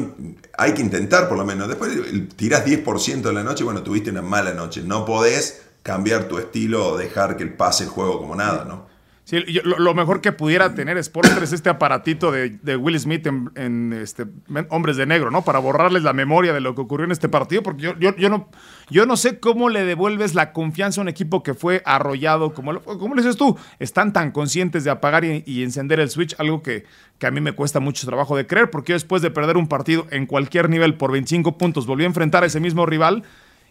hay 0.57 0.73
que 0.73 0.81
intentar 0.81 1.29
por 1.29 1.37
lo 1.37 1.45
menos. 1.45 1.67
Después 1.67 1.91
tirás 2.35 2.65
10% 2.65 3.21
de 3.21 3.33
la 3.33 3.43
noche, 3.43 3.63
bueno, 3.63 3.81
tuviste 3.81 4.09
una 4.09 4.21
mala 4.21 4.53
noche. 4.53 4.81
No 4.83 5.05
podés 5.05 5.61
cambiar 5.83 6.27
tu 6.27 6.37
estilo 6.37 6.89
o 6.89 6.97
dejar 6.97 7.37
que 7.37 7.45
pase 7.47 7.85
el 7.85 7.89
juego 7.89 8.19
como 8.19 8.35
nada, 8.35 8.65
¿no? 8.65 8.96
Sí, 9.27 9.43
lo, 9.65 9.93
mejor 9.93 10.21
que 10.21 10.31
pudiera 10.31 10.73
tener 10.73 11.03
Sporter 11.03 11.43
es 11.43 11.51
este 11.51 11.69
aparatito 11.69 12.31
de, 12.31 12.77
Will 12.77 12.97
Smith 12.97 13.27
en, 13.27 13.91
este, 13.91 14.25
Hombres 14.69 14.95
de 14.95 15.05
Negro, 15.05 15.31
¿no? 15.31 15.41
Para 15.41 15.59
borrarles 15.59 16.03
la 16.03 16.13
memoria 16.13 16.53
de 16.53 16.61
lo 16.61 16.73
que 16.75 16.79
ocurrió 16.79 17.03
en 17.03 17.11
este 17.11 17.27
partido, 17.27 17.61
porque 17.61 17.81
yo, 17.81 17.93
yo, 17.99 18.29
no, 18.29 18.47
yo 18.89 19.05
no 19.05 19.17
sé 19.17 19.41
cómo 19.41 19.67
le 19.67 19.83
devuelves 19.83 20.33
la 20.33 20.53
confianza 20.53 21.01
a 21.01 21.03
un 21.03 21.09
equipo 21.09 21.43
que 21.43 21.55
fue 21.55 21.81
arrollado, 21.83 22.53
como, 22.53 22.79
como 22.79 23.15
le 23.15 23.21
dices 23.21 23.35
tú, 23.35 23.57
están 23.79 24.13
tan 24.13 24.31
conscientes 24.31 24.85
de 24.85 24.91
apagar 24.91 25.25
y, 25.25 25.61
encender 25.61 25.99
el 25.99 26.09
switch, 26.09 26.33
algo 26.37 26.63
que, 26.63 26.85
que, 27.19 27.27
a 27.27 27.31
mí 27.31 27.41
me 27.41 27.51
cuesta 27.51 27.81
mucho 27.81 28.07
trabajo 28.07 28.37
de 28.37 28.47
creer, 28.47 28.71
porque 28.71 28.93
después 28.93 29.21
de 29.21 29.29
perder 29.29 29.57
un 29.57 29.67
partido 29.67 30.07
en 30.09 30.25
cualquier 30.25 30.69
nivel 30.69 30.95
por 30.95 31.11
25 31.11 31.57
puntos, 31.57 31.85
volví 31.85 32.05
a 32.05 32.07
enfrentar 32.07 32.43
a 32.43 32.45
ese 32.45 32.61
mismo 32.61 32.85
rival 32.85 33.23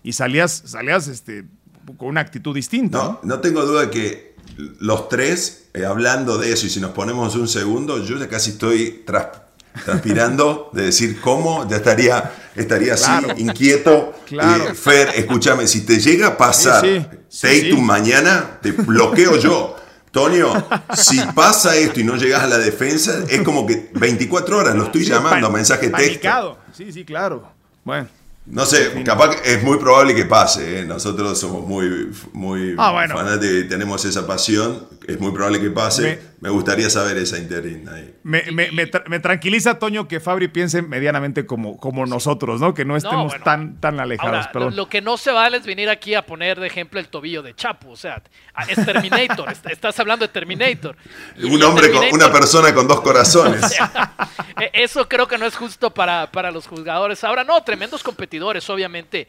y 0.02 0.12
salías, 0.12 0.64
salías 0.66 1.08
este, 1.08 1.46
con 1.96 2.08
una 2.08 2.20
actitud 2.20 2.54
distinta. 2.54 2.98
No, 2.98 3.20
no, 3.22 3.40
tengo 3.40 3.64
duda 3.64 3.90
que 3.90 4.35
los 4.56 5.08
tres, 5.08 5.68
eh, 5.74 5.84
hablando 5.84 6.38
de 6.38 6.52
eso, 6.52 6.66
y 6.66 6.70
si 6.70 6.80
nos 6.80 6.92
ponemos 6.92 7.34
un 7.36 7.48
segundo, 7.48 8.02
yo 8.02 8.18
ya 8.18 8.28
casi 8.28 8.52
estoy 8.52 9.04
transpirando 9.84 10.70
de 10.72 10.84
decir 10.84 11.20
cómo, 11.20 11.68
ya 11.68 11.76
estaría, 11.76 12.32
estaría 12.54 12.94
así, 12.94 13.10
inquieto. 13.36 14.14
Claro. 14.26 14.70
Eh, 14.70 14.74
Fer, 14.74 15.10
escúchame, 15.14 15.66
si 15.66 15.82
te 15.84 15.98
llega 15.98 16.28
a 16.28 16.36
pasar 16.38 16.84
sí, 17.28 17.72
mañana, 17.78 18.58
te 18.62 18.72
bloqueo 18.72 19.36
yo. 19.36 19.76
Tonio, 20.10 20.66
si 20.94 21.20
pasa 21.34 21.76
esto 21.76 22.00
y 22.00 22.04
no 22.04 22.16
llegas 22.16 22.42
a 22.42 22.46
la 22.46 22.56
defensa, 22.56 23.22
es 23.28 23.42
como 23.42 23.66
que 23.66 23.90
24 23.92 24.56
horas 24.56 24.74
lo 24.74 24.84
estoy 24.84 25.04
llamando 25.04 25.48
a 25.48 25.50
mensaje 25.50 25.90
texto. 25.90 26.58
Sí, 26.72 26.90
sí, 26.90 27.04
claro. 27.04 27.46
Bueno. 27.84 28.08
No 28.46 28.64
sé, 28.64 29.02
capaz 29.04 29.36
que 29.36 29.54
es 29.54 29.62
muy 29.62 29.78
probable 29.78 30.14
que 30.14 30.24
pase. 30.24 30.80
¿eh? 30.80 30.84
Nosotros 30.84 31.38
somos 31.38 31.66
muy, 31.66 32.12
muy 32.32 32.76
ah, 32.78 33.06
fanáticos 33.08 33.56
y 33.56 33.68
tenemos 33.68 34.04
esa 34.04 34.26
pasión. 34.26 34.86
Es 35.06 35.20
muy 35.20 35.32
probable 35.32 35.60
que 35.60 35.70
pase. 35.70 36.20
Me, 36.40 36.50
gustaría 36.50 36.90
saber 36.90 37.16
esa 37.16 37.38
interín 37.38 37.88
ahí. 37.88 38.14
Me, 38.24 38.42
me, 38.50 39.20
tranquiliza, 39.20 39.78
Toño, 39.78 40.08
que 40.08 40.18
Fabri 40.20 40.48
piense 40.48 40.82
medianamente 40.82 41.46
como, 41.46 41.76
como 41.78 42.06
nosotros, 42.06 42.60
¿no? 42.60 42.74
Que 42.74 42.84
no 42.84 42.96
estemos 42.96 43.32
tan, 43.44 43.80
tan 43.80 44.00
alejados. 44.00 44.74
Lo, 44.74 44.88
que 44.88 45.00
no 45.00 45.16
se 45.16 45.30
vale 45.30 45.58
es 45.58 45.66
venir 45.66 45.88
aquí 45.88 46.14
a 46.14 46.26
poner 46.26 46.58
de 46.58 46.66
ejemplo 46.66 46.98
el 46.98 47.08
tobillo 47.08 47.42
de 47.42 47.54
Chapo. 47.54 47.90
O 47.90 47.96
sea, 47.96 48.22
es 48.68 48.84
Terminator. 48.84 49.52
estás 49.70 49.98
hablando 50.00 50.26
de 50.26 50.32
Terminator. 50.32 50.96
Un 51.42 51.62
hombre 51.62 51.90
con 51.90 52.04
una 52.12 52.32
persona 52.32 52.74
con 52.74 52.88
dos 52.88 53.00
corazones. 53.00 53.62
E, 54.58 54.70
eso 54.84 55.06
creo 55.06 55.28
que 55.28 55.36
no 55.36 55.44
es 55.44 55.54
justo 55.54 55.92
para, 55.92 56.30
para 56.32 56.50
los 56.50 56.66
jugadores. 56.66 57.22
Ahora, 57.24 57.44
no, 57.44 57.62
tremendos 57.62 58.02
competidores 58.02 58.68
obviamente. 58.70 59.28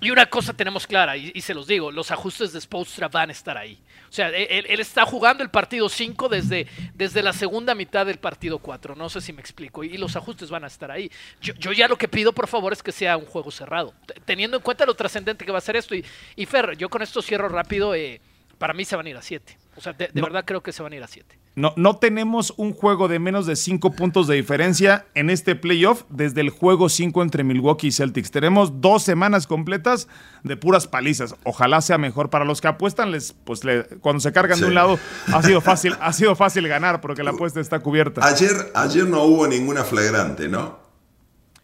Y 0.00 0.10
una 0.10 0.26
cosa 0.26 0.54
tenemos 0.54 0.86
clara, 0.86 1.16
y, 1.16 1.38
se 1.42 1.52
los 1.52 1.66
digo, 1.66 1.92
los 1.92 2.10
ajustes 2.10 2.54
de 2.54 2.60
Spolstra 2.60 3.08
van 3.08 3.28
a 3.28 3.32
estar 3.32 3.58
ahí. 3.58 3.78
O 4.10 4.12
sea, 4.12 4.28
él, 4.30 4.80
está 4.80 5.06
jugando 5.06 5.44
el 5.44 5.50
partido 5.50 5.88
5 5.88 6.28
desde, 6.28 6.66
desde 6.94 7.22
la 7.22 7.32
segunda 7.32 7.76
mitad 7.76 8.04
del 8.04 8.18
partido 8.18 8.58
4. 8.58 8.96
No 8.96 9.08
sé 9.08 9.20
si 9.20 9.32
me 9.32 9.40
explico. 9.40 9.84
Y, 9.84 9.96
los 9.98 10.16
ajustes 10.16 10.50
van 10.50 10.64
a 10.64 10.66
estar 10.66 10.90
ahí. 10.90 11.08
Yo, 11.40 11.72
ya 11.72 11.86
lo 11.86 11.96
que 11.96 12.08
pido, 12.08 12.32
por 12.32 12.48
favor, 12.48 12.72
es 12.72 12.82
que 12.82 12.90
sea 12.90 13.16
un 13.16 13.26
juego 13.26 13.52
cerrado. 13.52 13.94
Teniendo 14.24 14.56
en 14.56 14.64
cuenta 14.64 14.84
lo 14.84 14.94
trascendente 14.94 15.44
que 15.44 15.52
va 15.52 15.58
a 15.58 15.60
ser 15.60 15.76
esto. 15.76 15.94
Y, 15.94 16.04
y 16.34 16.44
Fer, 16.46 16.76
yo 16.76 16.88
con 16.88 17.02
esto 17.02 17.22
cierro 17.22 17.48
rápido. 17.48 17.94
Eh, 17.94 18.20
para 18.58 18.74
mí 18.74 18.84
se 18.84 18.94
van 18.94 19.06
a 19.06 19.10
ir 19.10 19.16
a 19.16 19.22
7. 19.22 19.56
O 19.76 19.80
sea, 19.80 19.94
de, 19.94 20.10
verdad 20.12 20.44
creo 20.44 20.60
que 20.60 20.72
se 20.72 20.82
van 20.82 20.92
a 20.92 20.96
ir 20.96 21.02
a 21.02 21.06
7. 21.06 21.38
No, 21.60 21.74
no 21.76 21.96
tenemos 21.96 22.54
un 22.56 22.72
juego 22.72 23.06
de 23.06 23.18
menos 23.18 23.44
de 23.44 23.54
5 23.54 23.92
puntos 23.92 24.26
de 24.26 24.34
diferencia 24.36 25.04
en 25.14 25.28
este 25.28 25.54
playoff 25.54 26.04
desde 26.08 26.40
el 26.40 26.48
juego 26.48 26.88
5 26.88 27.22
entre 27.22 27.44
Milwaukee 27.44 27.88
y 27.88 27.92
Celtics. 27.92 28.30
Tenemos 28.30 28.80
dos 28.80 29.02
semanas 29.02 29.46
completas 29.46 30.08
de 30.42 30.56
puras 30.56 30.86
palizas. 30.86 31.34
Ojalá 31.44 31.82
sea 31.82 31.98
mejor. 31.98 32.30
Para 32.30 32.46
los 32.46 32.62
que 32.62 32.68
apuestan, 32.68 33.10
les, 33.10 33.34
pues 33.44 33.60
cuando 34.00 34.20
se 34.20 34.32
cargan 34.32 34.58
de 34.58 34.66
un 34.68 34.74
lado, 34.74 34.98
ha 35.32 35.42
sido 35.42 35.60
fácil, 35.60 35.94
ha 36.00 36.14
sido 36.14 36.34
fácil 36.34 36.66
ganar 36.66 37.02
porque 37.02 37.22
la 37.22 37.32
apuesta 37.32 37.60
está 37.60 37.80
cubierta. 37.80 38.26
Ayer, 38.26 38.72
ayer 38.74 39.06
no 39.06 39.22
hubo 39.24 39.46
ninguna 39.46 39.84
flagrante, 39.84 40.48
¿no? 40.48 40.78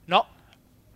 No. 0.06 0.26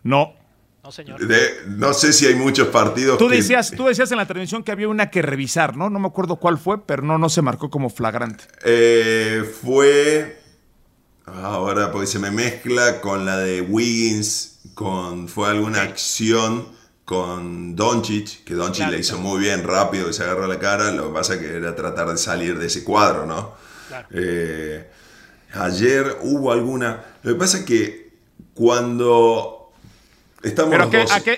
No. 0.02 0.34
No, 0.82 0.90
señor. 0.90 1.20
no 1.66 1.92
sé 1.92 2.12
si 2.12 2.26
hay 2.26 2.34
muchos 2.34 2.68
partidos. 2.68 3.18
Tú, 3.18 3.28
decías, 3.28 3.70
tú 3.70 3.86
decías 3.86 4.10
en 4.12 4.16
la 4.16 4.26
transmisión 4.26 4.62
que 4.62 4.72
había 4.72 4.88
una 4.88 5.10
que 5.10 5.20
revisar, 5.20 5.76
¿no? 5.76 5.90
No 5.90 5.98
me 5.98 6.08
acuerdo 6.08 6.36
cuál 6.36 6.58
fue, 6.58 6.84
pero 6.84 7.02
no, 7.02 7.18
no 7.18 7.28
se 7.28 7.42
marcó 7.42 7.70
como 7.70 7.90
flagrante. 7.90 8.44
Eh, 8.64 9.44
fue. 9.62 10.40
Ahora, 11.26 11.92
porque 11.92 12.06
se 12.06 12.18
me 12.18 12.30
mezcla 12.30 13.00
con 13.00 13.24
la 13.24 13.38
de 13.38 13.60
Wiggins, 13.60 14.60
con 14.74 15.28
fue 15.28 15.48
alguna 15.48 15.82
acción 15.82 16.66
con 17.04 17.76
Doncic, 17.76 18.44
que 18.44 18.54
Doncic 18.54 18.88
le 18.88 19.00
hizo 19.00 19.18
muy 19.18 19.40
bien, 19.40 19.64
rápido, 19.64 20.08
y 20.08 20.12
se 20.12 20.22
agarró 20.22 20.46
la 20.46 20.58
cara. 20.58 20.92
Lo 20.92 21.08
que 21.08 21.14
pasa 21.14 21.38
que 21.38 21.56
era 21.56 21.74
tratar 21.74 22.08
de 22.08 22.16
salir 22.16 22.58
de 22.58 22.68
ese 22.68 22.84
cuadro, 22.84 23.26
¿no? 23.26 23.54
Eh, 24.12 24.88
ayer 25.52 26.18
hubo 26.22 26.52
alguna. 26.52 27.04
Lo 27.22 27.32
que 27.32 27.38
pasa 27.38 27.58
es 27.58 27.64
que 27.64 28.12
cuando 28.54 29.59
¿Pero 30.42 30.90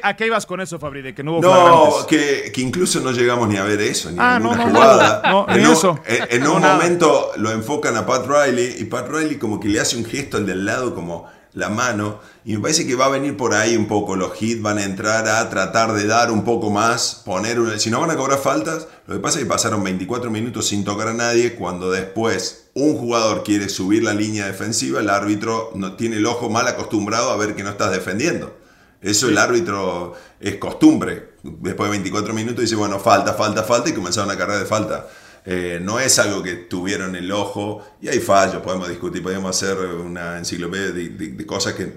a 0.03 0.17
qué, 0.17 0.27
ibas 0.27 0.47
con 0.47 0.61
eso, 0.61 0.79
Fabri? 0.79 1.03
De 1.03 1.15
que 1.15 1.25
no 1.25 1.33
hubo 1.33 1.43
No, 1.43 2.07
que, 2.07 2.53
incluso 2.57 3.01
no 3.01 3.11
llegamos 3.11 3.49
ni 3.49 3.57
a 3.57 3.65
ver 3.65 3.81
eso, 3.81 4.11
ni 4.11 4.17
ah, 4.21 4.39
ninguna 4.39 4.69
jugada. 4.69 5.23
No, 5.33 5.47
en, 5.49 5.67
un, 5.67 5.73
eso. 5.73 5.99
en, 6.07 6.47
un 6.47 6.61
momento 6.61 7.33
lo 7.37 7.51
enfocan 7.51 7.97
a 7.97 8.07
Pat 8.07 8.27
Riley 8.27 8.77
y 8.79 8.85
Pat 8.85 9.09
Riley 9.09 9.37
como 9.37 9.59
que 9.59 9.69
le 9.69 9.81
hace 9.81 9.97
un 9.97 10.05
gesto 10.05 10.37
al 10.37 10.47
del 10.47 10.65
lado 10.65 10.95
como 10.95 11.27
la 11.55 11.69
mano 11.69 12.21
y 12.45 12.55
me 12.55 12.61
parece 12.61 12.87
que 12.87 12.95
va 12.95 13.07
a 13.07 13.09
venir 13.09 13.37
por 13.37 13.55
ahí 13.55 13.77
un 13.77 13.87
poco 13.87 14.17
los 14.17 14.41
hits 14.41 14.63
van 14.63 14.79
a 14.79 14.85
entrar 14.85 15.29
a 15.29 15.51
tratar 15.51 15.93
de 15.93 16.07
dar 16.07 16.31
un 16.31 16.45
poco 16.45 16.71
más 16.71 17.23
poner 17.27 17.79
si 17.79 17.91
no 17.91 18.01
van 18.01 18.11
a 18.11 18.17
cobrar 18.17 18.39
faltas 18.39 18.89
lo 19.07 19.15
que 19.15 19.21
pasa 19.21 19.39
es 19.39 19.45
que 19.45 19.51
pasaron 19.51 19.85
24 19.85 20.31
minutos 20.31 20.69
sin 20.69 20.83
tocar 20.83 21.09
a 21.09 21.13
nadie 21.13 21.55
cuando 21.55 21.91
después 21.91 22.71
un 22.73 22.97
jugador 22.97 23.43
quiere 23.43 23.69
subir 23.69 24.03
la 24.03 24.15
línea 24.15 24.47
defensiva 24.47 25.01
el 25.01 25.11
árbitro 25.11 25.73
no 25.75 25.95
tiene 25.95 26.17
el 26.17 26.27
ojo 26.27 26.49
mal 26.49 26.67
acostumbrado 26.67 27.31
a 27.31 27.37
ver 27.37 27.55
que 27.55 27.63
no 27.63 27.71
estás 27.71 27.91
defendiendo 27.91 28.62
eso 29.03 29.29
el 29.29 29.37
árbitro 29.37 30.15
es 30.39 30.57
costumbre. 30.57 31.33
Después 31.43 31.89
de 31.89 31.99
24 31.99 32.33
minutos 32.33 32.61
dice, 32.61 32.77
bueno, 32.77 33.01
falta, 33.01 33.35
falta, 33.35 33.65
falta 33.65 33.91
y 33.91 33.93
comenzaron 33.93 34.31
a 34.31 34.39
cargar 34.39 34.61
de 34.61 34.67
falta. 34.67 35.09
Eh, 35.45 35.81
no 35.83 35.99
es 35.99 36.21
algo 36.21 36.41
que 36.41 36.55
tuvieron 36.55 37.17
el 37.17 37.33
ojo 37.33 37.85
y 38.01 38.09
hay 38.09 38.21
fallos, 38.21 38.63
podemos 38.63 38.89
discutir, 38.89 39.25
podemos 39.25 39.57
hacer 39.57 39.77
una 39.77 40.39
enciclopedia 40.39 40.93
de, 40.93 41.47
cosas 41.47 41.75
que 41.75 41.93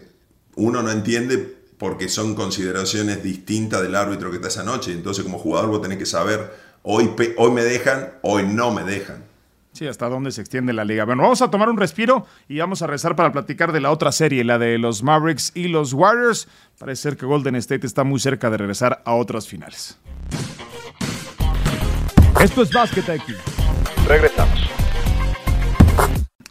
uno 0.56 0.82
no 0.82 0.90
entiende 0.90 1.38
porque 1.78 2.10
son 2.10 2.34
consideraciones 2.34 3.22
distintas 3.22 3.84
del 3.84 3.94
árbitro 3.94 4.32
que 4.32 4.38
está 4.38 4.48
esa 4.48 4.64
noche. 4.64 4.92
Entonces 4.92 5.24
como 5.24 5.38
jugador 5.38 5.70
vos 5.70 5.82
tenés 5.82 6.00
que 6.00 6.08
saber, 6.08 6.52
hoy, 6.82 7.12
hoy 7.38 7.52
me 7.52 7.64
dejan, 7.64 8.14
hoy 8.24 8.48
no 8.48 8.72
me 8.72 8.84
dejan. 8.84 9.24
Sí, 9.76 9.86
hasta 9.88 10.08
dónde 10.08 10.32
se 10.32 10.40
extiende 10.40 10.72
la 10.72 10.86
liga. 10.86 11.04
Bueno, 11.04 11.24
vamos 11.24 11.42
a 11.42 11.52
tomar 11.52 11.68
un 11.68 11.76
respiro 11.76 12.26
y 12.48 12.60
vamos 12.60 12.82
a 12.82 12.88
rezar 12.88 13.18
para 13.18 13.34
platicar 13.34 13.74
de 13.74 13.82
la 13.82 13.92
otra 13.92 14.14
serie, 14.14 14.46
la 14.46 14.58
de 14.58 14.78
los 14.78 15.04
Mavericks 15.04 15.52
y 15.54 15.68
los 15.68 15.92
Warriors. 15.92 16.48
Parece 16.80 17.02
ser 17.02 17.18
que 17.18 17.26
Golden 17.26 17.56
State 17.56 17.86
está 17.86 18.06
muy 18.06 18.22
cerca 18.22 18.50
de 18.50 18.56
regresar 18.56 19.02
a 19.04 19.16
otras 19.16 19.50
finales. 19.50 20.00
Esto 22.42 22.62
es 22.62 22.72
Basket 22.72 23.16
IQ. 23.16 23.36
Regresamos. 24.08 24.66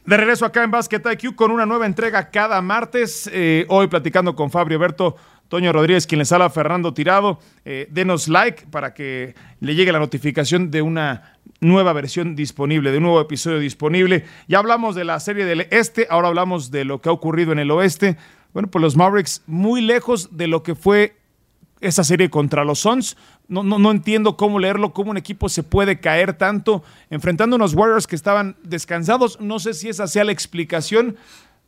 De 0.04 0.18
regreso 0.18 0.44
acá 0.44 0.62
en 0.62 0.70
Basket 0.70 1.00
IQ 1.12 1.34
con 1.34 1.50
una 1.50 1.64
nueva 1.64 1.86
entrega 1.86 2.28
cada 2.28 2.60
martes. 2.60 3.30
Eh, 3.32 3.64
hoy 3.70 3.86
platicando 3.86 4.36
con 4.36 4.50
Fabio 4.50 4.78
Berto 4.78 5.16
Toño 5.54 5.72
Rodríguez, 5.72 6.08
quien 6.08 6.18
les 6.18 6.32
habla, 6.32 6.50
Fernando 6.50 6.92
Tirado. 6.92 7.38
Eh, 7.64 7.86
denos 7.88 8.26
like 8.26 8.66
para 8.72 8.92
que 8.92 9.36
le 9.60 9.76
llegue 9.76 9.92
la 9.92 10.00
notificación 10.00 10.72
de 10.72 10.82
una 10.82 11.38
nueva 11.60 11.92
versión 11.92 12.34
disponible, 12.34 12.90
de 12.90 12.96
un 12.96 13.04
nuevo 13.04 13.20
episodio 13.20 13.60
disponible. 13.60 14.24
Ya 14.48 14.58
hablamos 14.58 14.96
de 14.96 15.04
la 15.04 15.20
serie 15.20 15.44
del 15.44 15.68
este, 15.70 16.08
ahora 16.10 16.26
hablamos 16.26 16.72
de 16.72 16.84
lo 16.84 17.00
que 17.00 17.08
ha 17.08 17.12
ocurrido 17.12 17.52
en 17.52 17.60
el 17.60 17.70
oeste. 17.70 18.16
Bueno, 18.52 18.68
pues 18.68 18.82
los 18.82 18.96
Mavericks 18.96 19.42
muy 19.46 19.80
lejos 19.80 20.36
de 20.36 20.48
lo 20.48 20.64
que 20.64 20.74
fue 20.74 21.14
esa 21.80 22.02
serie 22.02 22.30
contra 22.30 22.64
los 22.64 22.80
Suns. 22.80 23.16
No, 23.46 23.62
no, 23.62 23.78
no, 23.78 23.92
entiendo 23.92 24.36
cómo 24.36 24.58
leerlo, 24.58 24.92
cómo 24.92 25.12
un 25.12 25.18
equipo 25.18 25.48
se 25.48 25.62
puede 25.62 26.00
caer 26.00 26.32
tanto 26.32 26.82
enfrentando 27.10 27.54
unos 27.54 27.74
Warriors 27.74 28.08
que 28.08 28.16
estaban 28.16 28.56
descansados. 28.64 29.38
No 29.38 29.60
sé 29.60 29.72
si 29.74 29.88
esa 29.88 30.08
sea 30.08 30.24
la 30.24 30.32
explicación, 30.32 31.14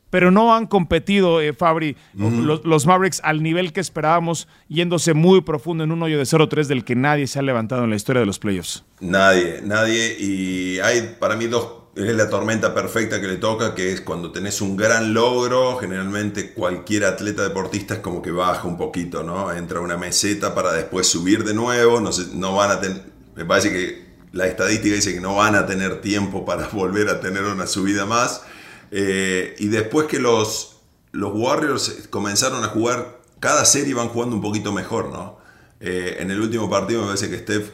pero 0.09 0.31
no 0.31 0.53
han 0.53 0.67
competido, 0.67 1.41
eh, 1.41 1.53
Fabri, 1.53 1.97
los, 2.13 2.85
Mavericks 2.85 3.21
al 3.23 3.43
nivel 3.43 3.73
que 3.73 3.79
esperábamos, 3.79 4.47
yéndose 4.67 5.13
muy 5.13 5.41
profundo 5.41 5.83
en 5.83 5.91
un 5.91 6.01
hoyo 6.03 6.17
de 6.17 6.23
0-3 6.23 6.67
del 6.67 6.83
que 6.83 6.95
nadie 6.95 7.27
se 7.27 7.39
ha 7.39 7.41
levantado 7.41 7.83
en 7.83 7.89
la 7.89 7.95
historia 7.95 8.19
de 8.21 8.25
los 8.25 8.39
playoffs. 8.39 8.85
Nadie, 8.99 9.61
nadie. 9.63 10.15
Y 10.19 10.79
hay 10.79 11.15
para 11.19 11.35
mí 11.35 11.45
dos 11.47 11.87
es 11.97 12.15
la 12.15 12.29
tormenta 12.29 12.75
perfecta 12.75 13.19
que 13.19 13.27
le 13.27 13.37
toca, 13.37 13.73
que 13.73 13.91
es 13.91 14.01
cuando 14.01 14.31
tenés 14.31 14.61
un 14.61 14.77
gran 14.77 15.15
logro, 15.15 15.77
generalmente 15.77 16.53
cualquier 16.53 17.05
atleta 17.05 17.41
deportista 17.41 17.95
es 17.95 17.99
como 18.01 18.21
que 18.21 18.29
baja 18.29 18.67
un 18.67 18.77
poquito, 18.77 19.23
¿no? 19.23 19.51
Entra 19.51 19.79
a 19.79 19.81
una 19.81 19.97
meseta 19.97 20.53
para 20.53 20.73
después 20.73 21.07
subir 21.07 21.43
de 21.43 21.55
nuevo, 21.55 21.99
no, 21.99 22.11
no 22.33 22.55
van 22.55 22.71
a 22.71 22.79
tener, 22.79 23.01
me 23.35 23.45
parece 23.45 23.71
que 23.71 24.07
la 24.31 24.45
estadística 24.45 24.93
dice 24.93 25.13
que 25.13 25.21
no 25.21 25.35
van 25.35 25.55
a 25.55 25.65
tener 25.65 26.01
tiempo 26.01 26.45
para 26.45 26.67
volver 26.71 27.09
a 27.09 27.19
tener 27.19 27.43
una 27.43 27.65
subida 27.65 28.05
más. 28.05 28.43
Eh, 28.91 29.55
y 29.59 29.67
después 29.67 30.07
que 30.07 30.19
los, 30.19 30.77
los 31.11 31.31
Warriors 31.33 32.07
comenzaron 32.09 32.63
a 32.63 32.67
jugar, 32.67 33.19
cada 33.39 33.65
serie 33.65 33.93
van 33.93 34.09
jugando 34.09 34.35
un 34.35 34.41
poquito 34.41 34.71
mejor, 34.71 35.09
¿no? 35.09 35.37
Eh, 35.79 36.17
en 36.19 36.31
el 36.31 36.39
último 36.41 36.69
partido 36.69 37.01
me 37.01 37.07
parece 37.07 37.29
que 37.29 37.37
Steph 37.37 37.69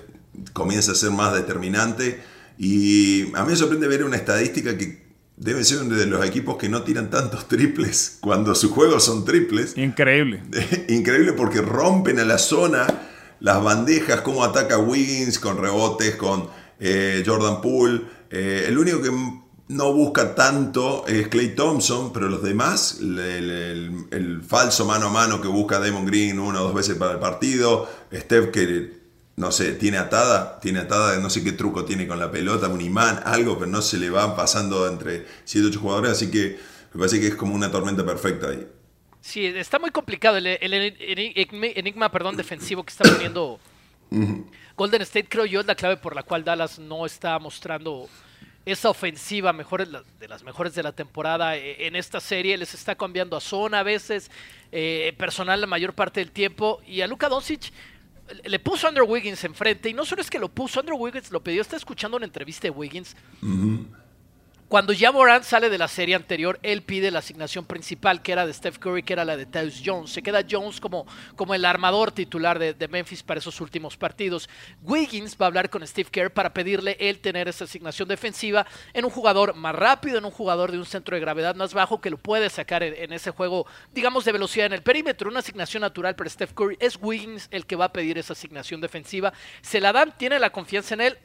comienza 0.52 0.92
a 0.92 0.96
ser 0.96 1.12
más 1.12 1.34
determinante 1.34 2.22
y 2.58 3.34
a 3.36 3.44
mí 3.44 3.52
me 3.52 3.56
sorprende 3.56 3.88
ver 3.88 4.04
una 4.04 4.18
estadística 4.18 4.78
que 4.78 5.04
debe 5.38 5.64
ser 5.64 5.80
uno 5.80 5.96
de 5.96 6.06
los 6.06 6.26
equipos 6.26 6.58
que 6.58 6.70
no 6.70 6.84
tiran 6.84 7.10
tantos 7.10 7.48
triples 7.48 8.18
cuando 8.20 8.56
sus 8.56 8.72
juegos 8.72 9.04
son 9.06 9.26
triples. 9.26 9.78
Increíble. 9.78 10.44
Increíble 10.90 11.34
porque 11.34 11.62
rompen 11.62 12.20
a 12.20 12.26
la 12.26 12.38
zona 12.38 12.88
las 13.40 13.62
bandejas, 13.62 14.22
cómo 14.22 14.44
ataca 14.44 14.78
Wiggins 14.78 15.40
con 15.40 15.58
rebotes, 15.58 16.16
con 16.16 16.48
eh, 16.80 17.24
Jordan 17.26 17.62
Poole. 17.62 18.02
Eh, 18.30 18.66
el 18.68 18.78
único 18.78 19.02
que 19.02 19.12
no 19.68 19.94
busca 19.94 20.36
tanto 20.36 21.06
es 21.08 21.30
Clay 21.30 21.56
Thompson, 21.56 22.12
pero 22.12 22.30
los 22.30 22.44
demás, 22.44 23.00
el, 23.00 24.08
el, 24.12 24.42
falso 24.42 24.86
mano 24.86 25.08
a 25.08 25.10
mano 25.10 25.42
que 25.42 25.48
busca 25.48 25.80
Damon 25.80 26.06
Green 26.06 26.40
una 26.40 26.62
o 26.62 26.66
dos 26.66 26.74
veces 26.74 26.96
para 26.96 27.14
el 27.14 27.20
partido, 27.20 27.90
Steph 28.14 28.52
que 28.52 29.04
no 29.36 29.52
sé, 29.52 29.74
tiene 29.74 29.98
atada, 29.98 30.60
tiene 30.60 30.80
atada, 30.80 31.18
no 31.20 31.30
sé 31.30 31.44
qué 31.44 31.54
truco 31.54 31.86
tiene 31.86 32.08
con 32.08 32.20
la 32.20 32.30
pelota, 32.30 32.68
un 32.68 32.82
imán, 32.82 33.22
algo, 33.26 33.58
pero 33.58 33.72
no 33.72 33.82
se 33.82 33.98
le 33.98 34.10
va 34.10 34.36
pasando 34.36 34.88
entre 34.88 35.26
7 35.46 35.68
8 35.70 35.80
jugadores, 35.80 36.12
así 36.12 36.30
que 36.30 36.60
me 36.94 37.00
parece 37.00 37.20
que 37.20 37.28
es 37.28 37.36
como 37.36 37.56
una 37.56 37.72
tormenta 37.72 38.06
perfecta 38.06 38.50
ahí. 38.50 38.68
Sí, 39.22 39.46
está 39.46 39.80
muy 39.80 39.90
complicado 39.90 40.38
el, 40.38 40.46
enigma 40.46 42.12
perdón, 42.12 42.36
defensivo 42.36 42.84
que 42.84 42.92
está 42.92 43.10
poniendo 43.10 43.60
Golden 44.76 45.02
State, 45.02 45.28
creo 45.30 45.46
yo, 45.46 45.62
es 45.62 45.66
la 45.66 45.76
clave 45.76 45.98
por 45.98 46.16
la 46.16 46.24
cual 46.24 46.44
Dallas 46.44 46.78
no 46.78 47.06
está 47.06 47.40
mostrando 47.40 48.10
esa 48.66 48.90
ofensiva 48.90 49.52
mejor 49.54 49.88
de 49.88 50.28
las 50.28 50.44
mejores 50.44 50.74
de 50.74 50.84
la 50.84 50.92
temporada 50.92 51.58
eh, 51.58 51.88
en 51.88 51.96
esta 51.96 52.20
serie. 52.20 52.58
Les 52.58 52.74
está 52.74 52.96
cambiando 52.96 53.36
a 53.36 53.42
zona 53.42 53.80
a 53.80 53.84
veces, 53.84 54.32
eh, 54.72 55.14
personal 55.18 55.60
la 55.60 55.68
mayor 55.68 55.94
parte 55.94 56.20
del 56.20 56.32
tiempo. 56.32 56.82
Y 56.86 57.02
a 57.02 57.08
Luka 57.08 57.30
Doncic 57.30 57.72
le 58.44 58.60
puso 58.60 58.88
Andrew 58.88 59.06
Wiggins 59.06 59.44
enfrente 59.44 59.90
y 59.90 59.94
no 59.94 60.06
solo 60.06 60.22
es 60.22 60.30
que 60.30 60.40
lo 60.40 60.50
puso, 60.50 60.80
Andrew 60.80 60.98
Wiggins 60.98 61.32
lo 61.32 61.44
pidió, 61.44 61.62
está 61.62 61.76
escuchando 61.76 62.18
una 62.18 62.26
entrevista 62.26 62.64
de 62.64 62.72
Wiggins. 62.72 63.16
Cuando 64.74 64.92
ya 64.92 65.12
Morant 65.12 65.44
sale 65.44 65.70
de 65.70 65.78
la 65.78 65.88
serie 65.88 66.16
anterior, 66.16 66.60
él 66.64 66.82
pide 66.82 67.12
la 67.12 67.20
asignación 67.20 67.64
principal, 67.64 68.24
que 68.24 68.32
era 68.32 68.48
de 68.48 68.54
Steph 68.56 68.80
Curry, 68.80 69.04
que 69.04 69.14
era 69.14 69.24
la 69.24 69.38
de 69.38 69.46
Tyus 69.46 69.84
Jones. 69.86 70.10
Se 70.10 70.24
queda 70.24 70.44
Jones 70.50 70.82
como, 70.82 71.06
como 71.36 71.54
el 71.54 71.64
armador 71.64 72.12
titular 72.12 72.58
de, 72.58 72.88
Memphis 72.88 73.22
para 73.22 73.40
esos 73.40 73.62
últimos 73.62 73.96
partidos. 73.98 74.50
Wiggins 74.82 75.38
va 75.40 75.46
a 75.46 75.50
hablar 75.50 75.70
con 75.70 75.86
Steve 75.86 76.10
Kerr 76.10 76.34
para 76.34 76.56
pedirle 76.56 76.98
él 77.00 77.20
tener 77.20 77.48
esa 77.48 77.66
asignación 77.66 78.08
defensiva 78.08 78.66
en 78.96 79.06
un 79.06 79.12
jugador 79.12 79.54
más 79.54 79.76
rápido, 79.76 80.18
en 80.18 80.26
un 80.26 80.32
jugador 80.32 80.72
de 80.72 80.80
un 80.80 80.88
centro 80.88 81.16
de 81.16 81.22
gravedad 81.22 81.54
más 81.54 81.76
bajo 81.76 82.02
que 82.02 82.10
lo 82.10 82.18
puede 82.18 82.50
sacar 82.50 82.82
en, 82.82 83.14
ese 83.14 83.30
juego, 83.30 83.68
digamos, 83.94 84.26
de 84.26 84.32
velocidad 84.32 84.66
en 84.66 84.74
el 84.74 84.82
perímetro. 84.82 85.30
Una 85.30 85.42
asignación 85.42 85.82
natural 85.82 86.16
para 86.16 86.32
Steph 86.32 86.54
Curry. 86.54 86.78
Es 86.80 86.98
Wiggins 87.00 87.48
el 87.52 87.68
que 87.68 87.76
va 87.76 87.86
a 87.86 87.94
pedir 87.94 88.18
esa 88.18 88.34
asignación 88.34 88.82
defensiva. 88.82 89.34
Se 89.62 89.80
la 89.80 89.94
dan, 89.94 90.18
tiene 90.18 90.40
la 90.40 90.50
confianza 90.50 90.96
en 90.96 91.02
él 91.02 91.18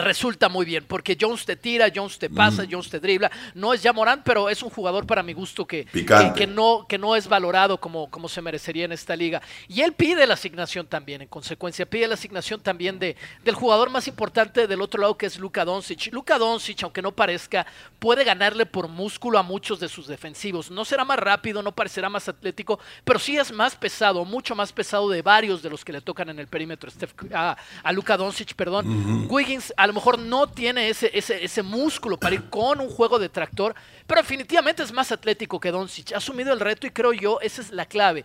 resulta 0.00 0.48
muy 0.48 0.64
bien, 0.64 0.84
porque 0.86 1.16
Jones 1.20 1.44
te 1.44 1.56
tira, 1.56 1.88
Jones 1.94 2.18
te 2.18 2.30
pasa, 2.30 2.64
Jones 2.70 2.90
te 2.90 3.00
dribla. 3.00 3.30
No 3.54 3.72
es 3.72 3.82
ya 3.82 3.92
Morán, 3.92 4.22
pero 4.24 4.48
es 4.48 4.62
un 4.62 4.70
jugador 4.70 5.06
para 5.06 5.22
mi 5.22 5.32
gusto 5.32 5.66
que, 5.66 5.84
que, 5.84 6.46
no, 6.46 6.86
que 6.88 6.98
no 6.98 7.16
es 7.16 7.28
valorado 7.28 7.78
como, 7.78 8.10
como 8.10 8.28
se 8.28 8.42
merecería 8.42 8.84
en 8.84 8.92
esta 8.92 9.16
liga. 9.16 9.42
Y 9.68 9.80
él 9.82 9.92
pide 9.92 10.26
la 10.26 10.34
asignación 10.34 10.86
también, 10.86 11.22
en 11.22 11.28
consecuencia, 11.28 11.86
pide 11.86 12.08
la 12.08 12.14
asignación 12.14 12.60
también 12.60 12.98
de, 12.98 13.16
del 13.44 13.54
jugador 13.54 13.90
más 13.90 14.08
importante 14.08 14.66
del 14.66 14.80
otro 14.80 15.00
lado, 15.00 15.16
que 15.16 15.26
es 15.26 15.38
Luka 15.38 15.64
Doncic. 15.64 16.12
Luka 16.12 16.38
Doncic, 16.38 16.82
aunque 16.82 17.02
no 17.02 17.12
parezca, 17.12 17.66
puede 17.98 18.24
ganarle 18.24 18.66
por 18.66 18.88
músculo 18.88 19.38
a 19.38 19.42
muchos 19.42 19.80
de 19.80 19.88
sus 19.88 20.06
defensivos. 20.06 20.70
No 20.70 20.84
será 20.84 21.04
más 21.04 21.18
rápido, 21.18 21.62
no 21.62 21.72
parecerá 21.72 22.08
más 22.08 22.28
atlético, 22.28 22.78
pero 23.04 23.18
sí 23.18 23.36
es 23.36 23.52
más 23.52 23.76
pesado, 23.76 24.24
mucho 24.24 24.54
más 24.54 24.72
pesado 24.72 25.08
de 25.08 25.22
varios 25.22 25.62
de 25.62 25.70
los 25.70 25.84
que 25.84 25.92
le 25.92 26.00
tocan 26.00 26.28
en 26.28 26.38
el 26.38 26.46
perímetro 26.46 26.90
a, 27.34 27.56
a 27.82 27.92
Luka 27.92 28.16
Doncic, 28.16 28.54
perdón. 28.54 29.26
Wiggins, 29.28 29.72
a 29.76 29.86
lo 29.90 29.94
mejor 29.94 30.18
no 30.20 30.46
tiene 30.46 30.88
ese, 30.88 31.10
ese, 31.12 31.44
ese, 31.44 31.62
músculo 31.62 32.16
para 32.16 32.36
ir 32.36 32.48
con 32.48 32.80
un 32.80 32.88
juego 32.88 33.18
de 33.18 33.28
tractor, 33.28 33.74
pero 34.06 34.20
definitivamente 34.20 34.84
es 34.84 34.92
más 34.92 35.10
atlético 35.10 35.58
que 35.58 35.72
Doncic. 35.72 36.12
Ha 36.12 36.18
asumido 36.18 36.52
el 36.52 36.60
reto 36.60 36.86
y 36.86 36.90
creo 36.90 37.12
yo, 37.12 37.40
esa 37.40 37.60
es 37.60 37.70
la 37.72 37.86
clave. 37.86 38.24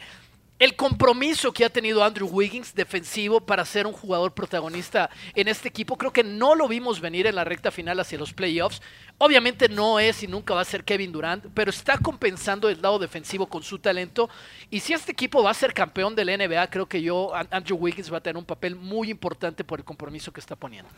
El 0.58 0.78
compromiso 0.78 1.52
que 1.52 1.66
ha 1.66 1.70
tenido 1.70 2.02
Andrew 2.02 2.30
Wiggins 2.30 2.74
defensivo 2.74 3.42
para 3.42 3.66
ser 3.66 3.86
un 3.86 3.92
jugador 3.92 4.34
protagonista 4.34 5.10
en 5.34 5.50
este 5.50 5.68
equipo, 5.68 5.98
creo 5.98 6.14
que 6.14 6.24
no 6.24 6.56
lo 6.56 6.70
vimos 6.70 7.02
venir 7.02 7.28
en 7.28 7.36
la 7.36 7.44
recta 7.44 7.72
final 7.72 8.00
hacia 8.00 8.18
los 8.18 8.32
playoffs. 8.32 8.82
Obviamente 9.18 9.68
no 9.68 10.00
es 10.00 10.24
y 10.24 10.28
nunca 10.28 10.54
va 10.54 10.62
a 10.62 10.66
ser 10.66 10.86
Kevin 10.86 11.12
Durant, 11.12 11.46
pero 11.54 11.72
está 11.72 11.98
compensando 11.98 12.70
el 12.70 12.82
lado 12.82 13.00
defensivo 13.00 13.48
con 13.48 13.64
su 13.64 13.80
talento. 13.80 14.30
Y 14.70 14.80
si 14.80 14.94
este 14.94 15.12
equipo 15.12 15.44
va 15.44 15.52
a 15.52 15.56
ser 15.56 15.74
campeón 15.74 16.16
de 16.16 16.24
la 16.24 16.38
NBA, 16.38 16.70
creo 16.70 16.86
que 16.86 17.02
yo, 17.02 17.34
Andrew 17.52 17.78
Wiggins 17.78 18.14
va 18.14 18.20
a 18.20 18.22
tener 18.22 18.38
un 18.38 18.46
papel 18.46 18.78
muy 18.78 19.10
importante 19.10 19.66
por 19.66 19.80
el 19.80 19.84
compromiso 19.84 20.32
que 20.32 20.40
está 20.40 20.56
poniendo. 20.56 20.90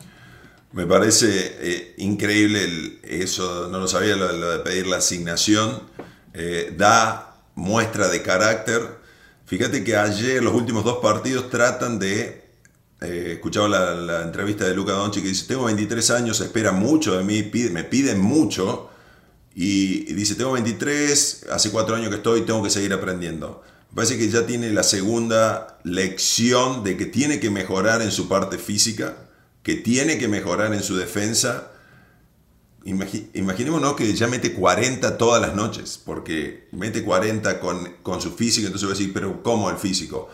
Me 0.77 0.85
parece 0.85 1.57
eh, 1.59 1.95
increíble 1.97 2.99
eso, 3.01 3.67
no 3.67 3.79
lo 3.79 3.87
sabía, 3.87 4.15
lo, 4.15 4.51
de 4.51 4.59
pedir 4.59 4.85
la 4.85 4.97
asignación. 4.97 5.81
Eh, 6.35 6.75
da 6.77 7.35
muestra 7.55 8.09
de 8.09 8.21
carácter. 8.21 8.83
Fíjate 9.47 9.83
que 9.83 9.95
ayer 9.95 10.43
los 10.43 10.53
últimos 10.53 10.83
dos 10.83 10.99
partidos 11.01 11.49
tratan 11.49 11.97
de... 11.97 12.45
Eh, 13.01 13.31
escuchaba 13.33 13.67
la, 13.67 14.21
entrevista 14.21 14.65
de 14.65 14.75
Luca 14.75 14.91
Donchi 14.91 15.23
que 15.23 15.29
dice, 15.29 15.47
tengo 15.47 15.63
23 15.63 16.11
años, 16.11 16.39
espera 16.41 16.71
mucho 16.71 17.17
de 17.17 17.23
mí, 17.23 17.49
me 17.71 17.83
piden 17.83 18.19
mucho. 18.19 18.91
Y, 19.55 20.13
dice, 20.13 20.35
tengo 20.35 20.51
23, 20.51 21.47
hace 21.51 21.71
cuatro 21.71 21.95
años 21.95 22.09
que 22.09 22.17
estoy, 22.17 22.41
tengo 22.41 22.61
que 22.61 22.69
seguir 22.69 22.93
aprendiendo. 22.93 23.63
Me 23.89 23.95
parece 23.95 24.19
que 24.19 24.29
ya 24.29 24.45
tiene 24.45 24.69
la 24.69 24.83
segunda 24.83 25.79
lección 25.83 26.83
de 26.83 26.97
que 26.97 27.07
tiene 27.07 27.39
que 27.39 27.49
mejorar 27.49 28.03
en 28.03 28.11
su 28.11 28.29
parte 28.29 28.59
física 28.59 29.17
que 29.67 29.75
tiene 29.75 30.17
que 30.17 30.29
mejorar 30.29 30.73
en 30.73 30.81
su 30.81 30.95
defensa. 30.95 31.71
imaginémonos 32.85 33.97
que 33.97 34.13
ya 34.13 34.25
mete 34.27 34.53
40 34.53 35.17
todas 35.17 35.41
las 35.41 35.55
noches, 35.55 36.01
porque 36.05 36.69
mete 36.71 37.03
40 37.03 37.59
con, 37.59 37.95
con 38.01 38.21
su 38.21 38.31
físico, 38.31 38.67
entonces 38.67 38.87
voy 38.87 38.95
a 38.95 38.97
decir, 38.97 39.13
pero 39.13 39.43
¿cómo 39.43 39.69
el 39.69 39.75
físico? 39.75 40.29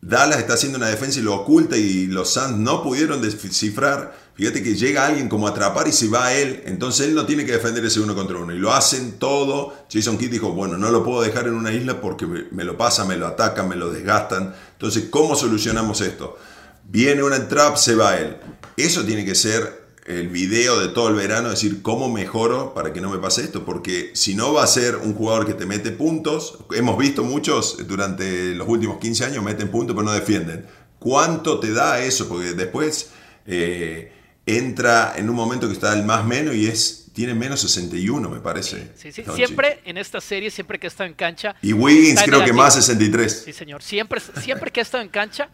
Dallas 0.00 0.38
está 0.38 0.54
haciendo 0.54 0.78
una 0.78 0.86
defensa 0.86 1.18
y 1.18 1.22
lo 1.22 1.34
oculta 1.34 1.76
y 1.76 2.06
los 2.06 2.30
Suns 2.30 2.58
no 2.58 2.80
pudieron 2.84 3.20
descifrar. 3.20 4.16
Fíjate 4.36 4.62
que 4.62 4.76
llega 4.76 5.04
alguien 5.04 5.28
como 5.28 5.48
a 5.48 5.50
atrapar 5.50 5.88
y 5.88 5.92
se 5.92 6.06
va 6.06 6.26
a 6.26 6.34
él, 6.34 6.62
entonces 6.66 7.08
él 7.08 7.14
no 7.16 7.26
tiene 7.26 7.44
que 7.44 7.50
defender 7.50 7.84
ese 7.84 7.98
uno 7.98 8.14
contra 8.14 8.38
uno. 8.38 8.54
Y 8.54 8.58
lo 8.60 8.72
hacen 8.72 9.18
todo. 9.18 9.74
Jason 9.92 10.16
Kidd 10.16 10.30
dijo, 10.30 10.52
bueno, 10.52 10.78
no 10.78 10.90
lo 10.90 11.02
puedo 11.02 11.22
dejar 11.22 11.48
en 11.48 11.54
una 11.54 11.72
isla 11.72 12.00
porque 12.00 12.24
me 12.24 12.62
lo 12.62 12.76
pasan, 12.76 13.08
me 13.08 13.16
lo 13.16 13.26
atacan, 13.26 13.68
me 13.68 13.74
lo 13.74 13.90
desgastan. 13.90 14.54
Entonces, 14.74 15.06
¿cómo 15.10 15.34
solucionamos 15.34 16.00
esto? 16.02 16.38
Viene 16.84 17.22
una 17.22 17.48
trap, 17.48 17.76
se 17.76 17.94
va 17.94 18.16
él. 18.16 18.36
Eso 18.76 19.04
tiene 19.04 19.24
que 19.24 19.34
ser 19.34 19.84
el 20.06 20.28
video 20.28 20.78
de 20.78 20.88
todo 20.88 21.08
el 21.08 21.14
verano, 21.14 21.48
decir 21.48 21.80
cómo 21.82 22.10
mejoro 22.10 22.74
para 22.74 22.92
que 22.92 23.00
no 23.00 23.10
me 23.10 23.18
pase 23.18 23.42
esto, 23.42 23.64
porque 23.64 24.10
si 24.14 24.34
no 24.34 24.52
va 24.52 24.62
a 24.62 24.66
ser 24.66 24.96
un 24.96 25.14
jugador 25.14 25.46
que 25.46 25.54
te 25.54 25.64
mete 25.64 25.92
puntos, 25.92 26.58
hemos 26.74 26.98
visto 26.98 27.24
muchos 27.24 27.86
durante 27.86 28.54
los 28.54 28.68
últimos 28.68 28.98
15 28.98 29.24
años 29.24 29.44
meten 29.44 29.70
puntos 29.70 29.96
pero 29.96 30.04
no 30.04 30.12
defienden. 30.12 30.66
¿Cuánto 30.98 31.58
te 31.58 31.72
da 31.72 32.00
eso? 32.02 32.28
Porque 32.28 32.52
después 32.52 33.10
eh, 33.46 34.12
entra 34.46 35.14
en 35.16 35.30
un 35.30 35.36
momento 35.36 35.66
que 35.68 35.74
está 35.74 35.94
el 35.94 36.04
más 36.04 36.24
menos 36.24 36.54
y 36.54 36.66
es 36.66 37.03
tiene 37.14 37.32
menos 37.32 37.60
61, 37.60 38.28
me 38.28 38.40
parece. 38.40 38.90
Sí, 38.96 39.12
sí, 39.12 39.22
siempre 39.34 39.80
en 39.84 39.96
esta 39.96 40.20
serie, 40.20 40.50
siempre 40.50 40.78
que 40.78 40.88
ha 40.88 40.88
estado 40.88 41.08
en 41.08 41.14
cancha. 41.14 41.54
Y 41.62 41.72
Wiggins 41.72 42.22
creo 42.24 42.44
que 42.44 42.52
más 42.52 42.74
63. 42.74 43.44
Sí, 43.44 43.52
señor. 43.52 43.82
Siempre, 43.82 44.20
siempre 44.20 44.70
que 44.70 44.80
ha 44.80 44.82
estado 44.82 45.02
en 45.02 45.08
cancha, 45.08 45.48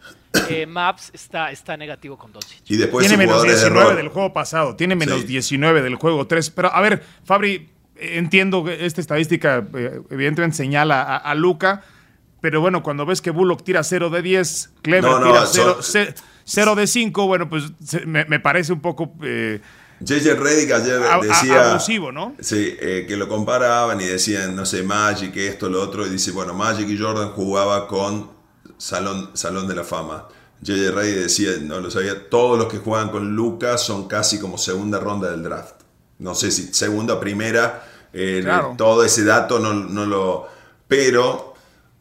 eh, 0.49 0.65
Maps 0.67 1.11
está, 1.13 1.51
está 1.51 1.77
negativo 1.77 2.17
con 2.17 2.33
Doncic. 2.33 2.63
Y 2.67 2.77
después 2.77 3.07
tiene 3.07 3.25
menos 3.25 3.43
19 3.43 3.95
del 3.95 4.09
juego 4.09 4.33
pasado, 4.33 4.75
tiene 4.75 4.95
menos 4.95 5.25
19 5.25 5.83
del 5.83 5.95
juego 5.95 6.25
3. 6.25 6.49
Pero 6.49 6.73
a 6.73 6.81
ver, 6.81 7.03
Fabri, 7.23 7.69
entiendo 7.95 8.63
que 8.63 8.83
esta 8.85 8.99
estadística 8.99 9.63
eh, 9.75 10.01
evidentemente 10.09 10.57
señala 10.57 11.15
a, 11.15 11.35
Luca. 11.35 11.83
Pero 12.41 12.59
bueno, 12.59 12.81
cuando 12.81 13.05
ves 13.05 13.21
que 13.21 13.29
Bullock 13.29 13.63
tira 13.63 13.83
0 13.83 14.09
de 14.09 14.23
10, 14.23 14.71
Clever 14.81 15.11
tira 15.21 15.45
0, 16.43 16.75
de 16.75 16.87
5, 16.87 17.27
bueno, 17.27 17.47
pues 17.47 17.65
me, 18.07 18.39
parece 18.39 18.73
un 18.73 18.81
poco 18.81 19.13
eh, 19.21 19.61
JJ 20.03 20.33
Reddick 20.35 20.71
ayer 20.71 20.99
decía. 21.21 21.79
¿no? 22.11 22.35
Sí, 22.39 22.75
eh, 22.79 23.05
que 23.07 23.15
lo 23.15 23.27
comparaban 23.27 24.01
y 24.01 24.05
decían, 24.05 24.55
no 24.55 24.65
sé, 24.65 24.83
Magic, 24.83 25.35
esto, 25.37 25.69
lo 25.69 25.81
otro. 25.81 26.05
Y 26.07 26.09
dice, 26.09 26.31
bueno, 26.31 26.53
Magic 26.53 26.89
y 26.89 26.97
Jordan 26.97 27.29
jugaba 27.29 27.87
con 27.87 28.31
Salón, 28.77 29.29
Salón 29.33 29.67
de 29.67 29.75
la 29.75 29.83
Fama. 29.83 30.27
JJ 30.61 30.91
Reddick 30.91 31.15
decía, 31.17 31.51
no 31.61 31.79
lo 31.79 31.89
sabía, 31.89 32.29
todos 32.29 32.57
los 32.57 32.67
que 32.67 32.77
juegan 32.77 33.09
con 33.09 33.35
Lucas 33.35 33.81
son 33.83 34.07
casi 34.07 34.39
como 34.39 34.57
segunda 34.57 34.99
ronda 34.99 35.29
del 35.31 35.43
draft. 35.43 35.75
no 36.19 36.35
sé 36.35 36.51
si 36.51 36.73
segunda, 36.73 37.19
primera, 37.19 37.83
eh, 38.13 38.45
todo 38.77 39.03
ese 39.03 39.23
dato 39.23 39.59
no, 39.59 39.73
no, 39.73 40.05
lo... 40.05 40.47
Pero 40.87 41.55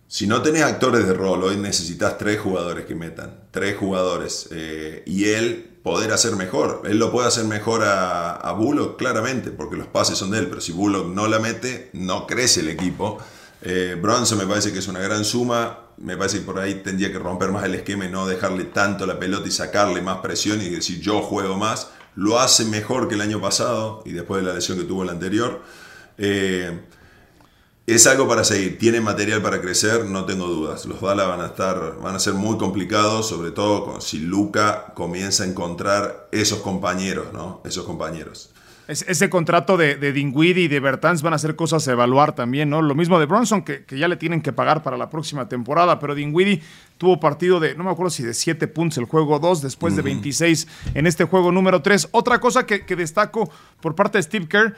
si 0.08 0.26
no 0.26 0.42
tenés 0.42 0.62
actores 0.62 1.06
de 1.06 1.14
rol, 1.14 1.42
hoy 1.44 1.56
necesitas 1.56 2.18
tres 2.18 2.40
jugadores 2.40 2.84
que 2.84 2.94
metan, 2.94 3.44
tres 3.50 3.76
jugadores, 3.78 4.48
eh, 4.50 5.02
y 5.06 5.26
él 5.30 5.69
poder 5.83 6.12
hacer 6.12 6.37
mejor. 6.37 6.83
Él 6.85 6.99
lo 6.99 7.11
puede 7.11 7.29
hacer 7.29 7.45
mejor 7.45 7.85
a, 7.85 8.33
a, 8.33 8.53
Bullock, 8.53 8.99
claramente, 8.99 9.51
porque 9.51 9.77
los 9.77 9.87
pases 9.87 10.19
son 10.19 10.31
de 10.31 10.38
él, 10.38 10.49
pero 10.49 10.61
si 10.61 10.73
Bullock 10.73 11.07
no 11.09 11.27
la 11.27 11.38
mete, 11.38 11.90
no 11.95 12.27
crece 12.27 12.61
el 12.61 12.69
equipo. 12.69 13.19
Eh, 13.62 13.97
Bronson 14.01 14.38
me 14.38 14.47
parece 14.47 14.73
que 14.73 14.79
es 14.79 14.88
una 14.88 15.01
gran 15.01 15.25
suma, 15.25 15.81
me 15.99 16.16
parece 16.16 16.38
que 16.38 16.45
por 16.45 16.59
ahí 16.59 16.77
tendría 16.83 17.12
que 17.12 17.19
romper 17.19 17.51
más 17.51 17.64
el 17.64 17.75
esquema 17.75 18.07
y 18.07 18.11
no 18.11 18.27
dejarle 18.27 18.64
tanto 18.64 19.07
la 19.07 19.19
pelota 19.19 19.47
y 19.47 19.51
sacarle 19.51 20.01
más 20.01 20.19
presión 20.19 20.62
y 20.62 20.69
decir 20.69 21.01
yo 21.01 21.21
juego 21.21 21.57
más. 21.57 21.88
Lo 22.16 22.40
hace 22.40 22.64
mejor 22.64 23.09
que 23.09 23.14
el 23.14 23.21
año 23.21 23.40
pasado 23.40 24.03
y 24.05 24.12
después 24.12 24.43
de 24.43 24.49
la 24.49 24.55
lesión 24.55 24.79
que 24.79 24.85
tuvo 24.85 25.03
el 25.03 25.11
anterior. 25.11 25.62
Eh, 26.19 26.81
es 27.94 28.07
algo 28.07 28.29
para 28.29 28.44
seguir, 28.44 28.79
tiene 28.79 29.00
material 29.00 29.42
para 29.42 29.61
crecer, 29.61 30.05
no 30.05 30.24
tengo 30.24 30.46
dudas. 30.46 30.87
Los 30.87 31.00
Dallas 31.00 31.26
van 31.26 31.40
a 31.40 31.46
estar, 31.46 31.98
van 32.03 32.14
a 32.14 32.18
ser 32.18 32.35
muy 32.35 32.59
complicados, 32.59 33.29
sobre 33.29 33.50
todo 33.50 34.00
si 34.00 34.18
Luca 34.18 34.92
comienza 34.94 35.44
a 35.44 35.46
encontrar 35.46 36.29
esos 36.31 36.61
compañeros, 36.61 37.33
¿no? 37.33 37.61
Esos 37.64 37.85
compañeros 37.85 38.50
ese 38.90 39.31
contrato 39.31 39.76
de, 39.76 39.94
de 39.96 40.11
y 40.11 40.68
de 40.68 40.81
Bertans 40.81 41.22
van 41.22 41.33
a 41.33 41.38
ser 41.38 41.55
cosas 41.55 41.87
a 41.87 41.92
evaluar 41.92 42.35
también, 42.35 42.70
¿no? 42.70 42.83
Lo 42.83 42.96
mismo 42.96 43.20
de 43.20 43.26
Bronson, 43.26 43.62
que, 43.62 43.85
ya 43.88 44.09
le 44.09 44.16
tienen 44.16 44.42
que 44.42 44.53
pagar 44.53 44.83
para 44.83 44.96
la 44.96 45.09
próxima 45.09 45.48
temporada, 45.48 46.00
pero 46.00 46.14
Dinwiddie 46.14 46.61
tuvo 46.98 47.20
partido 47.20 47.61
de, 47.61 47.76
no 47.76 47.85
me 47.85 47.90
acuerdo 47.90 48.11
si 48.11 48.24
de 48.24 48.35
7 48.35 48.66
puntos 48.66 48.98
el 48.98 49.05
juego 49.05 49.38
2, 49.38 49.62
después 49.62 49.94
de 49.94 50.03
26 50.03 50.66
en 50.94 51.07
este 51.07 51.24
juego 51.24 51.53
número 51.53 51.83
3. 51.83 52.09
Otra 52.11 52.40
cosa 52.40 52.66
que, 52.66 52.81
destaco 52.96 53.50
por 53.81 53.94
parte 53.94 54.18
de 54.18 54.22
Steve 54.22 54.48
Kerr, 54.48 54.76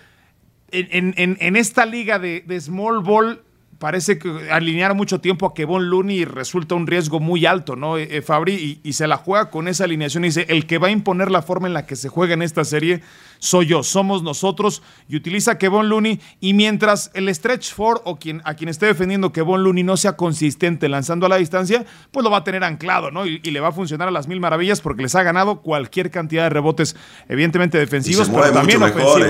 en, 0.72 1.56
esta 1.56 1.86
liga 1.86 2.18
de, 2.18 2.42
de 2.46 2.60
small 2.60 3.02
ball 3.02 3.42
parece 3.82 4.16
que 4.16 4.48
alinear 4.52 4.94
mucho 4.94 5.20
tiempo 5.20 5.44
a 5.44 5.54
Kevon 5.54 5.90
Looney 5.90 6.24
resulta 6.24 6.76
un 6.76 6.86
riesgo 6.86 7.18
muy 7.18 7.46
alto, 7.46 7.74
¿no, 7.74 7.98
eh, 7.98 8.06
eh, 8.12 8.22
Fabri? 8.22 8.80
Y, 8.84 8.92
se 8.92 9.08
la 9.08 9.16
juega 9.16 9.50
con 9.50 9.66
esa 9.66 9.82
alineación 9.82 10.24
y 10.24 10.28
dice, 10.28 10.46
el 10.50 10.68
que 10.68 10.78
va 10.78 10.86
a 10.86 10.90
imponer 10.92 11.32
la 11.32 11.42
forma 11.42 11.66
en 11.66 11.74
la 11.74 11.84
que 11.84 11.96
se 11.96 12.08
juega 12.08 12.34
en 12.34 12.42
esta 12.42 12.64
serie 12.64 13.02
soy 13.40 13.66
yo, 13.66 13.82
somos 13.82 14.22
nosotros, 14.22 14.84
y 15.08 15.16
utiliza 15.16 15.58
Kevon 15.58 15.88
Looney, 15.88 16.20
y 16.38 16.54
mientras 16.54 17.10
el 17.14 17.28
stretch 17.34 17.74
four 17.74 18.00
o 18.04 18.20
quien, 18.20 18.40
a 18.44 18.54
quien 18.54 18.68
esté 18.68 18.86
defendiendo 18.86 19.32
Kevon 19.32 19.64
Looney 19.64 19.82
no 19.82 19.96
sea 19.96 20.12
consistente 20.12 20.88
lanzando 20.88 21.26
a 21.26 21.28
la 21.28 21.38
distancia, 21.38 21.84
pues 22.12 22.22
lo 22.22 22.30
va 22.30 22.36
a 22.36 22.44
tener 22.44 22.62
anclado, 22.62 23.10
¿no? 23.10 23.26
Y, 23.26 23.40
le 23.40 23.58
va 23.58 23.68
a 23.68 23.72
funcionar 23.72 24.06
a 24.06 24.12
las 24.12 24.28
mil 24.28 24.38
maravillas 24.38 24.80
porque 24.80 25.02
les 25.02 25.16
ha 25.16 25.24
ganado 25.24 25.60
cualquier 25.60 26.12
cantidad 26.12 26.44
de 26.44 26.50
rebotes, 26.50 26.94
evidentemente 27.28 27.78
defensivos, 27.78 28.28
pero 28.28 28.52
también 28.52 28.80
ofensivos. 28.80 29.22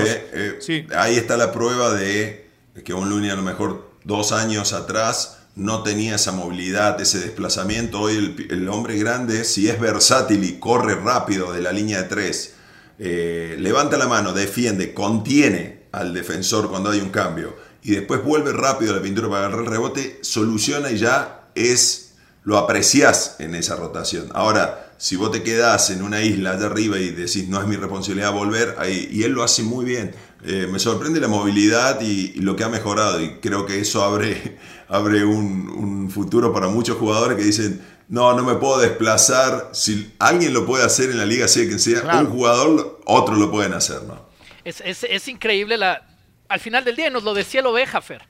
¿eh? 0.69 0.87
Ahí 0.95 1.15
está 1.15 1.37
la 1.37 1.51
prueba 1.51 1.91
de 1.95 2.51
Kevon 2.85 3.09
Looney 3.09 3.31
a 3.31 3.35
lo 3.35 3.41
mejor 3.41 3.92
dos 4.03 4.31
años 4.31 4.73
atrás 4.73 5.37
no 5.55 5.83
tenía 5.83 6.15
esa 6.15 6.31
movilidad, 6.31 6.99
ese 6.99 7.19
desplazamiento. 7.19 8.01
Hoy 8.01 8.47
el, 8.49 8.67
hombre 8.69 8.97
grande, 8.97 9.43
si 9.43 9.69
es 9.69 9.79
versátil 9.79 10.43
y 10.43 10.59
corre 10.59 10.95
rápido 10.95 11.53
de 11.53 11.61
la 11.61 11.71
línea 11.71 12.01
de 12.01 12.09
tres, 12.09 12.53
eh, 12.99 13.55
levanta 13.59 13.97
la 13.97 14.07
mano, 14.07 14.33
defiende, 14.33 14.93
contiene 14.93 15.83
al 15.91 16.13
defensor 16.13 16.69
cuando 16.69 16.89
hay 16.89 16.99
un 16.99 17.09
cambio 17.09 17.55
y 17.83 17.91
después 17.91 18.23
vuelve 18.23 18.51
rápido 18.53 18.93
a 18.93 18.97
la 18.97 19.01
pintura 19.01 19.29
para 19.29 19.45
agarrar 19.45 19.65
el 19.65 19.71
rebote, 19.71 20.19
soluciona 20.21 20.89
y 20.89 20.97
ya 20.97 21.49
es, 21.53 22.13
lo 22.43 22.57
apreciás 22.57 23.35
en 23.39 23.55
esa 23.55 23.75
rotación. 23.75 24.29
Ahora, 24.33 24.82
si 24.97 25.15
vos 25.15 25.31
te 25.31 25.43
quedás 25.43 25.89
en 25.89 26.01
una 26.01 26.21
isla 26.21 26.51
allá 26.51 26.67
arriba 26.67 26.97
y 26.97 27.09
decís 27.09 27.47
no 27.47 27.59
es 27.59 27.67
mi 27.67 27.75
responsabilidad 27.75 28.31
volver, 28.31 28.75
ahí, 28.77 29.09
y 29.11 29.23
él 29.23 29.33
lo 29.33 29.43
hace 29.43 29.63
muy 29.63 29.85
bien. 29.85 30.13
Eh, 30.45 30.67
me 30.69 30.77
sorprende 30.77 31.21
la 31.21 31.29
movilidad 31.29 32.01
y, 32.01 32.33
lo 32.41 32.55
que 32.55 32.65
ha 32.65 32.69
mejorado 32.69 33.21
y 33.21 33.35
creo 33.35 33.65
que 33.65 33.79
eso 33.79 34.03
abre, 34.03 34.57
abre 34.89 35.23
un, 35.23 36.09
futuro 36.09 36.53
para 36.53 36.67
muchos 36.67 36.97
jugadores 36.97 37.37
que 37.37 37.43
dicen, 37.43 37.81
no, 38.09 38.33
no 38.33 38.43
me 38.43 38.55
puedo 38.55 38.79
desplazar, 38.79 39.69
si 39.71 40.13
alguien 40.19 40.53
lo 40.53 40.65
puede 40.65 40.83
hacer 40.83 41.09
en 41.09 41.17
la 41.17 41.25
liga, 41.25 41.47
sea 41.47 41.65
quien 41.65 41.79
sea, 41.79 42.19
un 42.19 42.29
jugador, 42.29 42.99
otros 43.05 43.37
lo 43.37 43.49
pueden 43.49 43.73
hacer. 43.73 44.03
¿no? 44.03 44.27
Es, 44.65 44.81
es, 44.81 45.27
increíble, 45.27 45.77
la, 45.77 46.05
al 46.49 46.59
final 46.59 46.83
del 46.83 46.95
día, 46.95 47.09
nos 47.09 47.23
lo 47.23 47.33
decía 47.33 47.61
el 47.61 47.65
oveja, 47.65 48.01
Fer, 48.01 48.21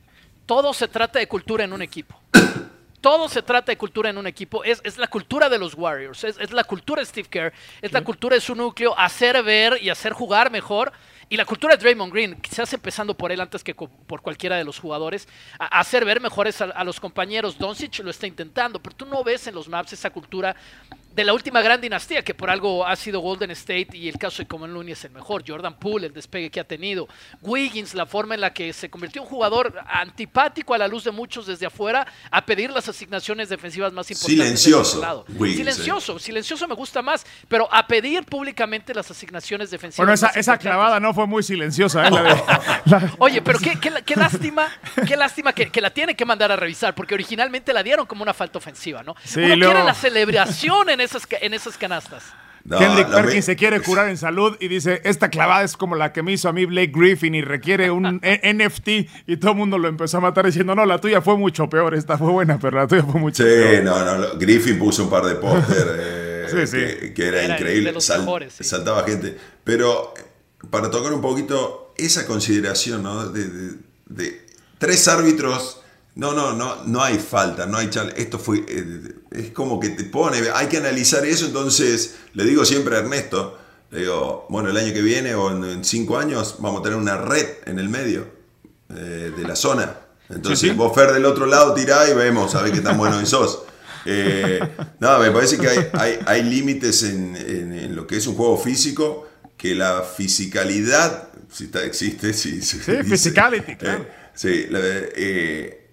todo 0.45 0.73
se 0.73 0.88
trata 0.88 1.19
de 1.19 1.28
cultura 1.28 1.63
en 1.63 1.73
un 1.73 1.82
equipo. 1.82 2.19
Todo 3.04 3.28
se 3.28 3.42
trata 3.42 3.70
de 3.74 3.78
cultura 3.78 4.10
en 4.10 4.18
un 4.18 4.28
equipo. 4.28 4.63
Es, 4.63 4.80
es 4.86 4.98
la 4.98 5.08
cultura 5.08 5.50
de 5.50 5.60
los 5.60 5.76
Warriors, 5.76 6.24
es, 6.24 6.38
es, 6.39 6.54
la 6.54 6.63
cultura 6.63 7.02
de 7.02 7.06
Steve 7.06 7.28
Kerr, 7.30 7.54
es 7.82 7.92
la 7.92 8.02
cultura 8.02 8.36
de 8.36 8.42
su 8.42 8.56
núcleo, 8.56 8.98
hacer 8.98 9.44
ver 9.44 9.78
y 9.82 9.89
hacer 9.89 10.13
jugar 10.13 10.50
mejor 10.50 10.94
y 11.34 11.36
la 11.36 11.46
cultura 11.46 11.76
de 11.76 11.82
Draymond 11.82 12.13
Green, 12.13 12.36
quizás 12.36 12.72
empezando 12.74 13.17
por 13.17 13.32
él 13.32 13.41
antes 13.41 13.63
que 13.63 13.74
por 13.74 14.22
cualquiera 14.22 14.56
de 14.56 14.63
los 14.63 14.78
jugadores, 14.78 15.28
a 15.58 15.80
hacer 15.80 16.06
ver 16.06 16.22
mejores 16.22 16.62
a, 16.62 16.84
los 16.84 17.00
compañeros. 17.00 17.58
Doncic 17.58 17.98
lo 18.04 18.12
está 18.12 18.28
intentando, 18.28 18.80
pero 18.80 18.96
tú 18.96 19.08
no 19.08 19.24
ves 19.24 19.48
en 19.48 19.56
los 19.56 19.67
maps 19.67 19.93
esa 19.93 20.12
cultura 20.12 20.56
de 21.15 21.24
la 21.24 21.34
última 21.34 21.62
gran 21.62 21.80
dinastía, 21.80 22.24
que 22.24 22.34
por 22.34 22.50
algo 22.50 22.86
ha 22.86 22.96
sido 22.96 23.19
Golden 23.19 23.52
State 23.52 23.89
y 23.93 24.10
el 24.10 24.17
caso 24.17 24.41
de 24.41 24.48
Common 24.48 24.74
Looney 24.74 24.93
es 24.93 25.06
el 25.06 25.12
mejor. 25.12 25.43
Jordan 25.48 25.78
Poole, 25.78 26.08
el 26.08 26.13
despegue 26.13 26.50
que 26.50 26.60
ha 26.60 26.63
tenido. 26.63 27.08
Wiggins, 27.41 27.93
la 27.93 28.06
forma 28.06 28.36
en 28.36 28.41
la 28.41 28.54
que 28.54 28.74
se 28.74 28.89
convirtió 28.89 29.22
en 29.22 29.28
un 29.28 29.34
jugador 29.34 29.76
antipático 29.88 30.74
a 30.74 30.78
la 30.78 30.88
luz 30.88 31.04
de 31.04 31.12
muchos 31.12 31.46
desde 31.46 31.65
afuera, 31.65 32.08
a 32.32 32.46
pedir 32.46 32.72
las 32.72 32.89
asignaciones 32.89 33.50
defensivas 33.50 33.93
más 33.93 34.10
importantes. 34.10 34.62
Silencioso. 34.62 35.26
silencioso, 35.39 36.19
silencioso 36.19 36.67
me 36.67 36.76
gusta 36.76 37.02
más, 37.02 37.26
pero 37.48 37.67
a 37.72 37.86
pedir 37.86 38.24
públicamente 38.24 38.93
las 38.93 39.10
asignaciones 39.12 39.69
defensivas. 39.69 39.98
Bueno, 39.98 40.13
esa, 40.13 40.28
esa 40.30 40.58
clavada 40.58 41.00
no 41.00 41.13
fue 41.13 41.23
muy 41.28 41.44
silenciosa. 41.44 42.08
¿eh? 42.08 42.12
Oye, 43.18 43.42
pero 43.42 43.60
qué, 43.60 43.78
qué, 43.80 44.16
lástima, 44.16 44.68
qué 45.08 45.16
lástima 45.16 45.54
que, 45.54 45.82
la 45.82 45.90
tiene 45.90 46.16
que 46.16 46.26
mandar 46.26 46.52
a 46.52 46.56
revisar, 46.56 46.96
porque 46.96 47.14
originalmente 47.14 47.74
la 47.74 47.84
dieron 47.84 48.06
como 48.06 48.24
una 48.24 48.34
falta 48.34 48.58
ofensiva, 48.58 49.04
¿no? 49.04 49.16
Sí, 49.24 49.42
Uno 49.42 49.56
quiere 49.56 49.84
la 49.84 49.94
celebración 49.94 50.90
en 50.90 51.02
esas, 51.02 51.28
en 51.42 51.54
esas 51.54 51.78
canastas. 51.78 52.24
Kendrick 52.70 53.10
Perkins 53.10 53.46
se 53.46 53.56
quiere 53.58 53.82
curar 53.82 54.08
en 54.10 54.18
salud 54.18 54.56
y 54.60 54.70
dice, 54.70 55.02
esta 55.04 55.30
clavada 55.30 55.64
es 55.64 55.76
como 55.76 55.96
la 55.96 56.14
que 56.14 56.24
me 56.24 56.32
hizo 56.32 56.48
a 56.48 56.54
mí 56.54 56.66
Blake 56.66 56.94
Griffin 56.96 57.36
y 57.36 57.42
requiere 57.42 57.92
un 57.92 58.04
NFT 58.24 58.88
y 59.28 59.38
todo 59.38 59.52
el 59.52 59.58
mundo 59.58 59.78
lo 59.78 59.90
empezó 59.90 60.18
a 60.18 60.22
matar 60.22 60.46
diciendo, 60.46 60.74
no, 60.74 60.86
la 60.86 61.00
tuya 61.00 61.22
fue 61.22 61.38
mucho 61.38 61.70
peor, 61.70 61.94
esta 61.94 62.18
fue 62.18 62.32
buena, 62.32 62.58
pero 62.60 62.78
la 62.78 62.88
tuya 62.88 63.04
fue 63.04 63.20
mucho 63.20 63.44
peor. 63.44 63.76
Sí, 63.76 63.82
no, 63.84 64.18
no, 64.18 64.40
Griffin 64.40 64.80
puso 64.80 65.04
un 65.04 65.10
par 65.10 65.26
de 65.26 65.36
póster 65.36 65.88
eh, 66.00 67.14
que, 67.14 67.28
era, 67.28 67.44
increíble, 67.46 67.94
saltaba 68.00 69.04
gente, 69.04 69.38
pero 69.64 70.14
para 70.69 70.89
tocar 70.89 71.13
un 71.13 71.21
poquito 71.21 71.93
esa 71.97 72.26
consideración 72.26 73.04
¿no? 73.04 73.28
de, 73.28 73.78
de 74.08 74.45
tres 74.80 75.08
árbitros 75.08 75.84
no, 76.15 76.34
no, 76.34 76.54
no, 76.54 76.84
no 76.86 77.02
hay 77.02 77.17
falta, 77.17 77.65
no 77.65 77.78
hay 77.78 77.89
chal. 77.89 78.13
Esto 78.15 78.38
fue, 78.38 78.63
eh, 78.67 79.15
es 79.32 79.52
como 79.52 79.80
que 79.80 79.89
te 79.89 80.04
pone, 80.04 80.38
hay 80.54 80.67
que 80.67 80.78
analizar 80.78 81.26
eso, 81.26 81.45
entonces 81.45 82.15
le 82.34 82.45
digo 82.45 82.65
siempre 82.65 82.95
a 82.95 82.99
Ernesto, 82.99 83.58
le 83.89 84.02
digo, 84.02 84.45
bueno, 84.49 84.69
el 84.69 84.78
año 84.78 84.93
que 84.93 85.02
viene 85.02 85.34
o 85.34 85.49
en, 85.52 85.84
cinco 85.84 86.17
años 86.17 86.58
vamos 86.60 86.82
a 86.82 86.84
tener 86.84 86.97
una 86.97 87.17
red 87.17 87.47
en 87.65 87.80
el 87.80 87.89
medio 87.89 88.28
eh, 88.89 89.32
de 89.36 89.43
la 89.43 89.56
zona. 89.56 89.97
Entonces 90.30 90.76
vos 90.76 90.93
Fer 90.95 91.12
del 91.12 91.26
otro 91.26 91.45
lado 91.45 91.73
tirá 91.73 92.10
y 92.10 92.13
vemos 92.13 92.56
a 92.56 92.62
ver 92.62 92.71
qué 92.71 92.82
tan 92.82 92.97
bueno 92.97 93.23
sos. 93.26 93.63
Eh, 94.06 94.60
no, 94.99 95.19
me 95.19 95.32
parece 95.32 95.58
que 95.58 95.67
hay, 95.93 96.19
hay, 96.26 96.43
límites 96.43 97.04
en, 97.04 97.95
lo 97.95 98.08
que 98.08 98.17
es 98.17 98.28
un 98.28 98.36
juego 98.36 98.58
físico, 98.58 99.28
que 99.63 99.73
la 99.73 100.02
fisicalidad, 100.02 101.30
si 101.49 101.63
está, 101.63 101.86
existe, 101.86 102.34
si, 102.34 102.62
sí, 102.62 102.80
physicality, 102.80 103.78
claro. 103.78 104.06
sí, 104.34 104.67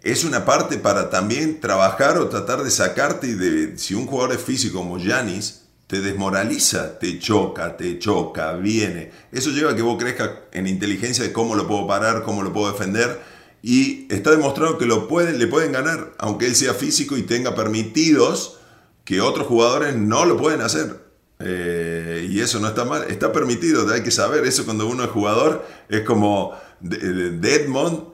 es 0.02 0.24
una 0.24 0.44
parte 0.44 0.76
para 0.78 1.08
también 1.08 1.60
trabajar 1.60 2.18
o 2.18 2.28
tratar 2.28 2.64
de 2.64 2.70
sacarte 2.72 3.36
de 3.36 3.78
si 3.78 3.94
un 3.94 4.06
jugador 4.08 4.34
es 4.34 4.42
físico 4.42 4.78
como 4.78 4.98
Yanis 4.98 5.66
te 5.86 6.00
desmoraliza, 6.00 6.98
te 6.98 7.20
choca, 7.20 7.76
te 7.76 8.00
choca, 8.00 8.54
viene. 8.54 9.12
Eso 9.30 9.50
lleva 9.50 9.70
a 9.70 9.76
que 9.76 9.82
vos 9.82 10.02
crezcas 10.02 10.30
en 10.50 10.66
inteligencia 10.66 11.22
de 11.22 11.32
cómo 11.32 11.54
lo 11.54 11.68
puedo 11.68 11.86
parar, 11.86 12.24
cómo 12.24 12.42
lo 12.42 12.52
puedo 12.52 12.72
defender. 12.72 13.20
Y 13.62 14.12
está 14.12 14.32
demostrado 14.32 14.78
que 14.78 14.86
lo 14.86 15.06
pueden, 15.06 15.38
le 15.38 15.46
pueden 15.46 15.70
ganar, 15.70 16.12
aunque 16.18 16.46
él 16.46 16.56
sea 16.56 16.74
físico 16.74 17.16
y 17.16 17.22
tenga 17.22 17.54
permitidos 17.54 18.58
que 19.04 19.20
otros 19.20 19.46
jugadores 19.46 19.94
no 19.94 20.24
lo 20.24 20.36
pueden 20.36 20.60
hacer. 20.60 21.09
Eh, 21.40 22.28
y 22.30 22.40
eso 22.40 22.60
no 22.60 22.68
está 22.68 22.84
mal, 22.84 23.04
está 23.08 23.32
permitido, 23.32 23.90
hay 23.90 24.02
que 24.02 24.10
saber 24.10 24.44
eso 24.46 24.64
cuando 24.64 24.86
uno 24.86 25.04
es 25.04 25.10
jugador. 25.10 25.66
Es 25.88 26.02
como 26.02 26.54
Deadmond 26.80 28.10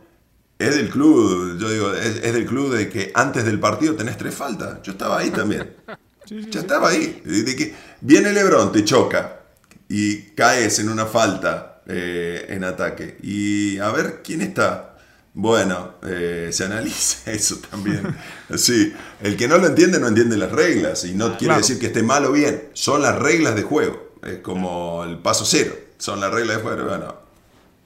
es 0.59 0.75
del 0.75 0.89
club, 0.89 1.59
yo 1.59 1.69
digo, 1.69 1.93
es, 1.93 2.23
del 2.23 2.47
club 2.47 2.75
de 2.75 2.89
que 2.89 3.11
antes 3.15 3.45
del 3.45 3.61
partido 3.61 3.95
tenés 3.95 4.17
tres 4.17 4.35
faltas. 4.35 4.81
Yo 4.83 4.93
estaba 4.93 5.19
ahí 5.19 5.31
también. 5.31 5.75
ya 6.51 6.61
estaba 6.61 6.89
ahí. 6.89 7.23
De 7.25 7.57
que 7.57 7.75
viene 8.01 8.33
Lebron, 8.33 8.73
te 8.73 8.85
choca 8.85 9.41
y 9.89 10.31
caes 10.35 10.79
en 10.79 10.89
una 10.89 11.07
falta 11.07 11.83
eh, 11.87 12.47
en 12.49 12.65
ataque. 12.65 13.19
Y 13.23 13.79
a 13.79 13.91
ver 13.91 14.23
quién 14.25 14.41
está. 14.41 14.96
Bueno, 15.39 15.97
eh, 16.03 16.49
se 16.51 16.65
analiza 16.65 17.31
eso 17.31 17.59
también. 17.71 18.17
Sí, 18.57 18.95
el 19.21 19.37
que 19.37 19.47
no 19.47 19.59
lo 19.59 19.67
entiende 19.67 20.01
no 20.01 20.09
entiende 20.09 20.35
las 20.39 20.51
reglas 20.51 21.05
y 21.05 21.13
no 21.13 21.37
quiere 21.37 21.57
decir 21.59 21.79
que 21.79 21.89
esté 21.89 22.03
mal 22.03 22.25
o 22.25 22.33
bien. 22.33 22.71
Son 22.73 23.03
las 23.03 23.19
reglas 23.19 23.55
de 23.55 23.61
juego. 23.61 24.15
Es 24.23 24.39
como 24.39 25.05
el 25.05 25.19
paso 25.19 25.45
cero. 25.45 25.75
Son 25.99 26.21
las 26.21 26.33
reglas 26.33 26.57
de 26.57 26.63
juego. 26.63 26.85
Bueno, 26.89 27.15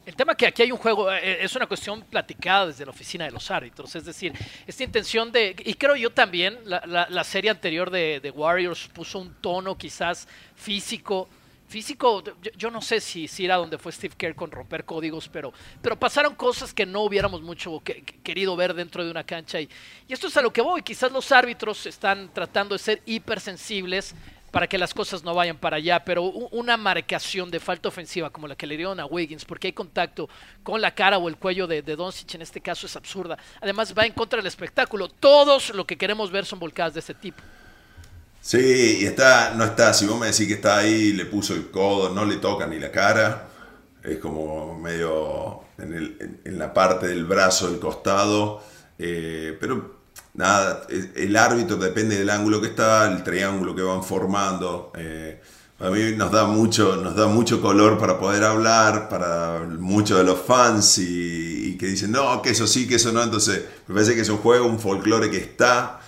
El 0.06 0.14
tema 0.14 0.36
que 0.36 0.46
aquí 0.46 0.62
hay 0.62 0.70
un 0.70 0.78
juego, 0.78 1.12
eh, 1.12 1.42
es 1.42 1.56
una 1.56 1.66
cuestión 1.66 2.02
platicada 2.02 2.68
desde 2.68 2.84
la 2.84 2.92
oficina 2.92 3.24
de 3.24 3.32
los 3.32 3.50
árbitros, 3.50 3.96
es 3.96 4.04
decir, 4.04 4.32
esta 4.64 4.84
intención 4.84 5.32
de, 5.32 5.56
y 5.64 5.74
creo 5.74 5.96
yo 5.96 6.10
también, 6.10 6.56
la, 6.64 7.24
serie 7.24 7.50
anterior 7.50 7.90
de, 7.90 8.32
Warriors 8.32 8.88
puso 8.94 9.18
un 9.18 9.34
tono 9.40 9.76
quizás 9.76 10.28
físico, 10.54 11.28
físico, 11.70 12.24
yo, 12.56 12.70
no 12.70 12.82
sé 12.82 13.00
si, 13.00 13.28
si, 13.28 13.44
era 13.44 13.56
donde 13.56 13.78
fue 13.78 13.92
Steve 13.92 14.14
Kerr 14.18 14.34
con 14.34 14.50
romper 14.50 14.84
códigos, 14.84 15.28
pero, 15.28 15.52
pero 15.80 15.96
pasaron 15.96 16.34
cosas 16.34 16.74
que 16.74 16.84
no 16.84 17.02
hubiéramos 17.02 17.42
mucho 17.42 17.80
querido 18.24 18.56
ver 18.56 18.74
dentro 18.74 19.04
de 19.04 19.10
una 19.10 19.22
cancha. 19.22 19.60
Y, 19.60 19.68
esto 20.08 20.26
es 20.26 20.36
a 20.36 20.42
lo 20.42 20.52
que 20.52 20.60
voy, 20.60 20.82
quizás 20.82 21.12
los 21.12 21.30
árbitros 21.30 21.86
están 21.86 22.28
tratando 22.34 22.74
de 22.74 22.80
ser 22.80 23.02
hipersensibles 23.06 24.16
para 24.50 24.66
que 24.66 24.78
las 24.78 24.92
cosas 24.92 25.22
no 25.22 25.32
vayan 25.32 25.58
para 25.58 25.76
allá, 25.76 26.04
pero 26.04 26.24
una 26.24 26.76
marcación 26.76 27.52
de 27.52 27.60
falta 27.60 27.88
ofensiva 27.88 28.30
como 28.30 28.48
la 28.48 28.56
que 28.56 28.66
le 28.66 28.76
dieron 28.76 28.98
a 28.98 29.06
Wiggins, 29.06 29.44
porque 29.44 29.68
hay 29.68 29.72
contacto 29.72 30.28
con 30.64 30.80
la 30.80 30.92
cara 30.92 31.18
o 31.18 31.28
el 31.28 31.36
cuello 31.36 31.68
de, 31.68 31.82
de 31.82 31.94
Doncic 31.94 32.34
en 32.34 32.42
este 32.42 32.60
caso 32.60 32.86
es 32.86 32.96
absurda. 32.96 33.38
Además 33.60 33.94
va 33.96 34.06
en 34.06 34.12
contra 34.12 34.38
del 34.38 34.48
espectáculo. 34.48 35.06
Todos 35.06 35.72
lo 35.72 35.86
que 35.86 35.96
queremos 35.96 36.32
ver 36.32 36.44
son 36.44 36.58
volcadas 36.58 36.94
de 36.94 37.00
ese 37.00 37.14
tipo. 37.14 37.40
Sí, 38.42 38.98
y 39.00 39.04
está, 39.04 39.54
no 39.54 39.64
está, 39.64 39.92
si 39.92 40.06
vos 40.06 40.18
me 40.18 40.26
decís 40.26 40.46
que 40.46 40.54
está 40.54 40.78
ahí, 40.78 41.12
le 41.12 41.26
puso 41.26 41.54
el 41.54 41.70
codo, 41.70 42.10
no 42.10 42.24
le 42.24 42.36
toca 42.36 42.66
ni 42.66 42.78
la 42.78 42.90
cara, 42.90 43.48
es 44.02 44.18
como 44.18 44.78
medio 44.78 45.60
en, 45.78 46.58
la 46.58 46.72
parte 46.72 47.06
del 47.06 47.24
brazo, 47.26 47.70
del 47.70 47.78
costado, 47.78 48.62
eh, 48.98 49.56
pero 49.60 50.00
nada, 50.34 50.86
el 50.88 51.36
árbitro 51.36 51.76
depende 51.76 52.16
del 52.16 52.30
ángulo 52.30 52.60
que 52.60 52.68
está, 52.68 53.10
el 53.10 53.22
triángulo 53.22 53.74
que 53.74 53.82
van 53.82 54.02
formando. 54.02 54.92
Eh, 54.96 55.40
a 55.80 55.88
mí 55.88 56.12
nos 56.14 56.30
da, 56.30 56.44
mucho, 56.44 56.96
nos 56.96 57.16
da 57.16 57.26
mucho 57.26 57.62
color 57.62 57.98
para 57.98 58.18
poder 58.18 58.44
hablar, 58.44 59.08
para 59.08 59.60
muchos 59.78 60.18
de 60.18 60.24
los 60.24 60.38
fans 60.38 60.98
y, 60.98 61.76
que 61.78 61.86
dicen, 61.86 62.12
no, 62.12 62.42
que 62.42 62.50
eso 62.50 62.66
sí, 62.66 62.86
que 62.86 62.96
eso 62.96 63.12
no. 63.12 63.22
Entonces, 63.22 63.64
me 63.86 63.94
parece 63.94 64.14
que 64.14 64.20
es 64.20 64.28
un 64.28 64.36
juego, 64.38 64.66
un 64.66 64.78
folclore 64.78 65.30
que 65.30 65.38
está. 65.38 66.00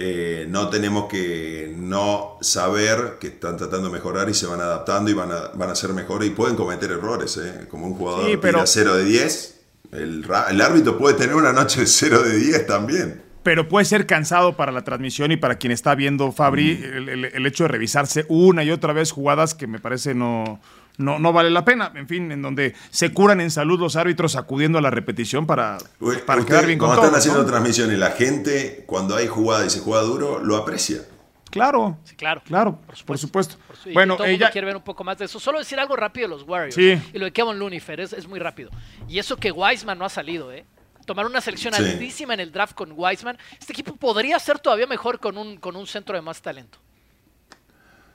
Eh, 0.00 0.46
no 0.48 0.70
tenemos 0.70 1.08
que 1.08 1.74
no 1.76 2.38
saber 2.40 3.16
que 3.18 3.26
están 3.26 3.56
tratando 3.56 3.88
de 3.88 3.94
mejorar 3.94 4.30
y 4.30 4.34
se 4.34 4.46
van 4.46 4.60
adaptando 4.60 5.10
y 5.10 5.14
van 5.14 5.32
a, 5.32 5.48
van 5.54 5.70
a 5.70 5.74
ser 5.74 5.92
mejores 5.92 6.28
y 6.28 6.30
pueden 6.30 6.54
cometer 6.54 6.92
errores. 6.92 7.36
Eh. 7.36 7.66
Como 7.68 7.88
un 7.88 7.94
jugador 7.94 8.30
sí, 8.30 8.36
pero... 8.36 8.64
0 8.64 8.94
de 8.94 9.04
10, 9.04 9.60
el, 9.90 10.24
el 10.50 10.60
árbitro 10.60 10.96
puede 10.96 11.16
tener 11.16 11.34
una 11.34 11.52
noche 11.52 11.80
de 11.80 11.86
0 11.88 12.22
de 12.22 12.36
10 12.36 12.66
también 12.68 13.28
pero 13.48 13.66
puede 13.66 13.86
ser 13.86 14.04
cansado 14.04 14.58
para 14.58 14.72
la 14.72 14.84
transmisión 14.84 15.32
y 15.32 15.38
para 15.38 15.56
quien 15.56 15.72
está 15.72 15.94
viendo 15.94 16.32
Fabri 16.32 16.74
mm. 16.74 17.08
el, 17.34 17.46
hecho 17.46 17.64
de 17.64 17.68
revisarse 17.68 18.26
una 18.28 18.62
y 18.62 18.70
otra 18.70 18.92
vez 18.92 19.10
jugadas 19.10 19.54
que 19.54 19.66
me 19.66 19.78
parece 19.78 20.14
no, 20.14 20.60
no, 20.98 21.32
vale 21.32 21.50
la 21.50 21.64
pena. 21.64 21.92
En 21.94 22.06
fin, 22.06 22.30
en 22.30 22.42
donde 22.42 22.74
se 22.90 23.12
curan 23.12 23.40
en 23.40 23.50
salud 23.50 23.80
los 23.80 23.96
árbitros 23.96 24.36
acudiendo 24.36 24.78
a 24.78 24.82
la 24.82 24.90
repetición 24.90 25.46
para, 25.46 25.78
para 26.26 26.44
quedar 26.44 26.66
bien 26.66 26.78
con 26.78 26.88
Cuando 26.88 27.06
están 27.06 27.18
haciendo 27.18 27.46
transmisiones, 27.46 27.98
la 27.98 28.10
gente 28.10 28.84
cuando 28.86 29.16
hay 29.16 29.26
jugada 29.26 29.64
y 29.64 29.70
se 29.70 29.80
juega 29.80 30.02
duro 30.02 30.38
lo 30.38 30.56
aprecia. 30.56 31.02
Claro, 31.50 31.96
sí, 32.04 32.14
claro, 32.14 32.42
claro, 32.44 32.78
por 33.06 33.16
supuesto. 33.16 33.56
bueno, 33.94 34.18
ella 34.22 34.50
quiere 34.50 34.66
ver 34.66 34.76
un 34.76 34.82
poco 34.82 35.02
más 35.02 35.16
de 35.16 35.24
eso. 35.24 35.40
Solo 35.40 35.58
decir 35.58 35.80
algo 35.80 35.96
rápido 35.96 36.28
de 36.28 36.34
los 36.34 36.46
Warriors 36.46 36.74
sí. 36.74 37.00
y 37.12 37.18
lo 37.18 37.24
de 37.24 37.32
Kevin 37.32 37.58
Lunifer 37.58 38.00
es, 38.00 38.12
es 38.12 38.28
muy 38.28 38.38
rápido. 38.38 38.70
Y 39.08 39.18
eso 39.18 39.36
que 39.36 39.50
Wiseman 39.50 39.98
no 39.98 40.04
ha 40.04 40.10
salido, 40.10 40.52
¿eh? 40.52 40.66
tomar 41.08 41.24
una 41.24 41.40
selección 41.40 41.74
altísima 41.74 42.34
en 42.34 42.40
el 42.40 42.52
draft 42.52 42.74
con 42.74 42.92
Wiseman, 42.94 43.38
este 43.58 43.72
equipo 43.72 43.96
podría 43.96 44.38
ser 44.38 44.58
todavía 44.58 44.86
mejor 44.86 45.18
con 45.18 45.38
un, 45.38 45.56
con 45.56 45.74
un 45.74 45.86
centro 45.86 46.14
de 46.14 46.20
más 46.20 46.42
talento. 46.42 46.78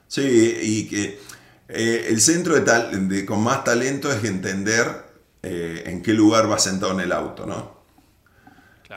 Sí, 0.06 0.56
y 0.62 0.88
que 0.88 1.18
eh, 1.68 2.06
el 2.08 2.20
centro 2.20 2.54
de, 2.54 2.60
tal, 2.60 3.08
de, 3.08 3.24
con 3.24 3.42
más 3.42 3.64
talento 3.64 4.12
es 4.12 4.22
entender 4.24 4.86
eh, 5.42 5.84
en 5.86 6.02
qué 6.02 6.12
lugar 6.12 6.50
va 6.50 6.58
sentado 6.58 6.92
en 6.92 7.00
el 7.00 7.12
auto, 7.12 7.46
¿no? 7.46 7.74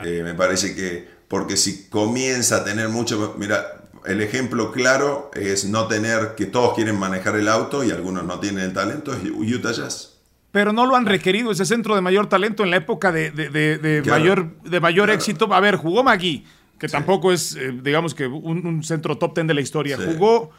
Eh, 0.04 0.22
me 0.22 0.34
parece 0.34 0.74
que, 0.74 1.08
porque 1.26 1.56
si 1.56 1.88
comienza 1.88 2.58
a 2.58 2.64
tener 2.64 2.88
mucho, 2.88 3.34
mira, 3.38 3.82
el 4.04 4.20
ejemplo 4.20 4.70
claro 4.70 5.30
es 5.34 5.64
no 5.64 5.88
tener 5.88 6.34
que 6.36 6.46
todos 6.46 6.74
quieren 6.74 6.96
manejar 6.98 7.36
el 7.36 7.48
auto 7.48 7.82
y 7.82 7.90
algunos 7.90 8.24
no 8.24 8.38
tienen 8.38 8.64
el 8.64 8.72
talento, 8.72 9.12
es 9.12 9.20
Utah 9.24 9.72
Jazz 9.72 10.14
pero 10.50 10.72
no 10.72 10.86
lo 10.86 10.96
han 10.96 11.04
requerido 11.04 11.50
ese 11.50 11.66
centro 11.66 11.94
de 11.94 12.00
mayor 12.00 12.28
talento 12.28 12.64
en 12.64 12.70
la 12.70 12.78
época 12.78 13.12
de, 13.12 14.02
mayor, 14.06 14.60
de 14.62 14.80
mayor 14.80 15.10
éxito. 15.10 15.52
A 15.52 15.60
ver, 15.60 15.76
jugó 15.76 16.02
Magui, 16.02 16.46
que 16.78 16.88
tampoco 16.88 17.32
es, 17.32 17.56
digamos 17.82 18.14
que 18.14 18.26
un, 18.26 18.82
centro 18.82 19.18
top 19.18 19.34
ten 19.34 19.46
de 19.46 19.52
la 19.52 19.60
historia. 19.60 19.98
Jugó 19.98 20.50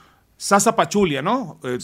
Sasa 0.41 0.73
Pachulia, 0.73 1.21
¿no? 1.21 1.59
Eh, 1.65 1.77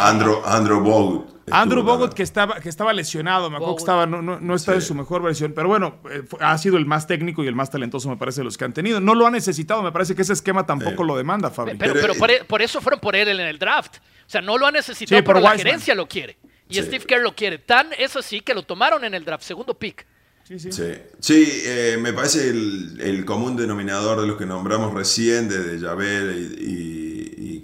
Andrew, 0.00 0.42
Andrew 0.44 0.80
Bogut. 0.80 1.46
Andrew 1.52 1.84
Bogut 1.84 2.14
que 2.14 2.24
estaba, 2.24 2.58
que 2.58 2.68
estaba 2.68 2.92
lesionado, 2.92 3.48
me 3.48 3.58
acuerdo 3.58 3.76
que 3.76 3.82
estaba, 3.82 4.06
no, 4.06 4.20
no, 4.20 4.54
está 4.56 4.74
en 4.74 4.82
su 4.82 4.92
mejor 4.92 5.22
versión, 5.22 5.52
pero 5.52 5.68
bueno, 5.68 6.00
eh, 6.10 6.24
ha 6.40 6.58
sido 6.58 6.78
el 6.78 6.84
más 6.84 7.06
técnico 7.06 7.44
y 7.44 7.46
el 7.46 7.54
más 7.54 7.70
talentoso, 7.70 8.08
me 8.08 8.16
parece, 8.16 8.40
de 8.40 8.44
los 8.46 8.58
que 8.58 8.64
han 8.64 8.72
tenido. 8.72 8.98
No 8.98 9.14
lo 9.14 9.24
ha 9.24 9.30
necesitado, 9.30 9.84
me 9.84 9.92
parece 9.92 10.16
que 10.16 10.22
ese 10.22 10.32
esquema 10.32 10.66
tampoco 10.66 11.04
lo 11.04 11.16
demanda, 11.16 11.48
Fabio. 11.50 11.76
Pero, 11.78 11.94
pero, 11.94 12.32
e, 12.32 12.42
por, 12.42 12.60
eso 12.60 12.80
fueron 12.80 12.98
por 12.98 13.14
él 13.14 13.28
en 13.28 13.38
el 13.38 13.56
draft. 13.56 13.98
O 13.98 14.30
sea, 14.30 14.40
no 14.40 14.58
lo 14.58 14.66
ha 14.66 14.72
necesitado, 14.72 15.22
pero 15.22 15.38
la 15.38 15.56
gerencia 15.56 15.94
lo 15.94 16.08
quiere. 16.08 16.36
Y 16.68 16.82
Steve 16.82 17.04
Kerr 17.04 17.22
lo 17.22 17.36
quiere. 17.36 17.58
Tan 17.58 17.86
es 17.96 18.16
así 18.16 18.40
que 18.40 18.52
lo 18.52 18.64
tomaron 18.64 19.04
en 19.04 19.14
el 19.14 19.24
draft, 19.24 19.44
segundo 19.44 19.74
pick. 19.74 20.04
Sí, 20.42 20.58
sí. 20.58 20.72
sí. 21.20 21.62
Eh, 21.66 21.98
me 22.00 22.12
parece 22.12 22.48
el, 22.48 23.24
común 23.24 23.56
denominador 23.56 24.20
de 24.20 24.26
los 24.26 24.36
que 24.36 24.44
nombramos 24.46 24.92
recién, 24.92 25.48
desde 25.48 25.78
Javel 25.78 26.56
y, 26.58 27.11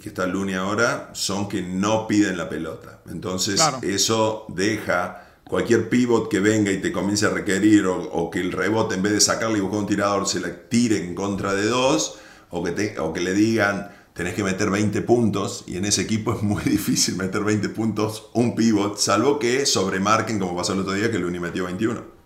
que 0.01 0.09
está 0.09 0.25
Luni 0.25 0.53
ahora, 0.53 1.09
son 1.13 1.47
que 1.47 1.61
no 1.61 2.07
piden 2.07 2.37
la 2.37 2.49
pelota. 2.49 3.01
Entonces, 3.09 3.61
eso 3.81 4.45
deja 4.49 5.25
cualquier 5.43 5.89
pivot 5.89 6.29
que 6.29 6.39
venga 6.39 6.71
y 6.71 6.79
te 6.79 6.91
comience 6.91 7.25
a 7.25 7.29
requerir, 7.29 7.85
o, 7.87 8.29
que 8.29 8.39
el 8.39 8.51
rebote 8.51 8.95
en 8.95 9.01
vez 9.01 9.13
de 9.13 9.21
sacarle 9.21 9.57
y 9.57 9.61
buscar 9.61 9.79
un 9.79 9.87
tirador 9.87 10.27
se 10.27 10.39
le 10.39 10.49
tire 10.49 11.03
en 11.03 11.15
contra 11.15 11.53
de 11.53 11.65
dos, 11.65 12.19
o 12.49 12.63
que, 12.63 12.99
o 12.99 13.13
que 13.13 13.21
le 13.21 13.33
digan 13.33 13.91
tenés 14.13 14.33
que 14.33 14.43
meter 14.43 14.69
20 14.69 15.01
puntos 15.03 15.63
y 15.65 15.77
en 15.77 15.85
ese 15.85 16.01
equipo 16.01 16.33
es 16.35 16.43
muy 16.43 16.61
difícil 16.63 17.15
meter 17.15 17.41
20 17.41 17.69
puntos 17.69 18.29
un 18.33 18.53
pivot, 18.53 18.97
salvo 18.97 19.39
que 19.39 19.65
sobremarquen 19.65 20.39
como 20.39 20.57
pasó 20.57 20.73
el 20.73 20.79
otro 20.79 20.91
día 20.91 21.09
que 21.09 21.19
Luni 21.19 21.39
metió 21.39 21.63
21. 21.65 22.18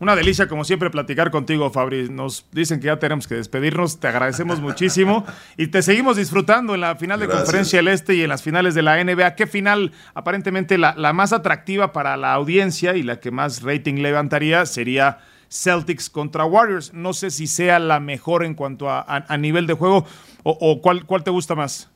Una 0.00 0.14
delicia, 0.14 0.46
como 0.46 0.62
siempre, 0.62 0.90
platicar 0.90 1.32
contigo, 1.32 1.70
Fabri. 1.70 2.08
Nos 2.08 2.46
dicen 2.52 2.78
que 2.78 2.86
ya 2.86 2.98
tenemos 2.98 3.26
que 3.26 3.34
despedirnos. 3.34 3.98
Te 3.98 4.06
agradecemos 4.06 4.60
muchísimo 4.60 5.26
y 5.56 5.66
te 5.66 5.82
seguimos 5.82 6.16
disfrutando 6.16 6.74
en 6.74 6.82
la 6.82 6.94
final 6.94 7.18
de 7.18 7.26
Conferencia 7.26 7.80
del 7.80 7.88
Este 7.88 8.14
y 8.14 8.22
en 8.22 8.28
las 8.28 8.42
finales 8.42 8.76
de 8.76 8.82
la 8.82 9.02
NBA. 9.02 9.34
¿Qué 9.34 9.48
final, 9.48 9.90
aparentemente, 10.14 10.78
la, 10.78 10.94
más 11.12 11.32
atractiva 11.32 11.92
para 11.92 12.16
la 12.16 12.32
audiencia 12.32 12.94
y 12.94 13.02
la 13.02 13.18
que 13.18 13.32
más 13.32 13.62
rating 13.62 13.96
levantaría 13.96 14.66
sería 14.66 15.18
Celtics 15.50 16.08
contra 16.08 16.44
Warriors? 16.44 16.94
No 16.94 17.12
sé 17.12 17.32
si 17.32 17.48
sea 17.48 17.80
la 17.80 17.98
mejor 17.98 18.44
en 18.44 18.54
cuanto 18.54 18.88
a 18.88 19.36
nivel 19.36 19.66
de 19.66 19.74
juego. 19.74 20.06
¿O, 20.44 20.80
cuál, 20.80 21.04
cuál, 21.04 21.24
te 21.24 21.30
gusta 21.30 21.54
más? 21.54 21.90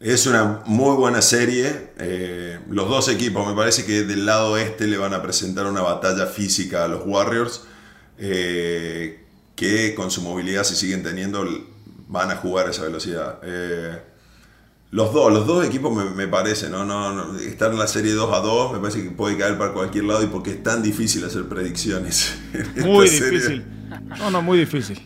Es 0.00 0.26
una 0.26 0.62
muy 0.66 0.96
buena 0.96 1.20
serie. 1.22 1.90
Eh, 1.98 2.60
los 2.70 2.88
dos 2.88 3.08
equipos, 3.08 3.46
me 3.46 3.54
parece 3.54 3.84
que 3.84 4.04
del 4.04 4.26
lado 4.26 4.56
este 4.56 4.86
le 4.86 4.96
van 4.96 5.12
a 5.12 5.22
presentar 5.22 5.66
una 5.66 5.80
batalla 5.80 6.26
física 6.26 6.84
a 6.84 6.88
los 6.88 7.02
Warriors, 7.04 7.62
eh, 8.18 9.24
que 9.56 9.94
con 9.96 10.12
su 10.12 10.22
movilidad, 10.22 10.62
si 10.62 10.76
siguen 10.76 11.02
teniendo, 11.02 11.44
van 12.06 12.30
a 12.30 12.36
jugar 12.36 12.68
esa 12.70 12.82
velocidad. 12.82 13.40
Eh, 13.42 14.00
los 14.92 15.12
dos, 15.12 15.32
los 15.32 15.46
dos 15.46 15.66
equipos 15.66 15.92
me, 16.14 16.28
parece, 16.28 16.70
¿no? 16.70 16.84
No, 16.84 17.36
Estar 17.38 17.72
en 17.72 17.78
la 17.78 17.88
serie 17.88 18.12
2 18.12 18.32
a 18.32 18.38
2 18.38 18.72
me 18.74 18.78
parece 18.78 19.02
que 19.02 19.10
puede 19.10 19.36
caer 19.36 19.58
para 19.58 19.72
cualquier 19.72 20.04
lado 20.04 20.22
y 20.22 20.28
porque 20.28 20.52
es 20.52 20.62
tan 20.62 20.82
difícil 20.82 21.24
hacer 21.24 21.46
predicciones. 21.46 22.34
Muy 22.76 23.10
difícil. 23.10 23.66
No, 24.18 24.30
no, 24.30 24.42
muy 24.42 24.58
difícil. 24.58 25.00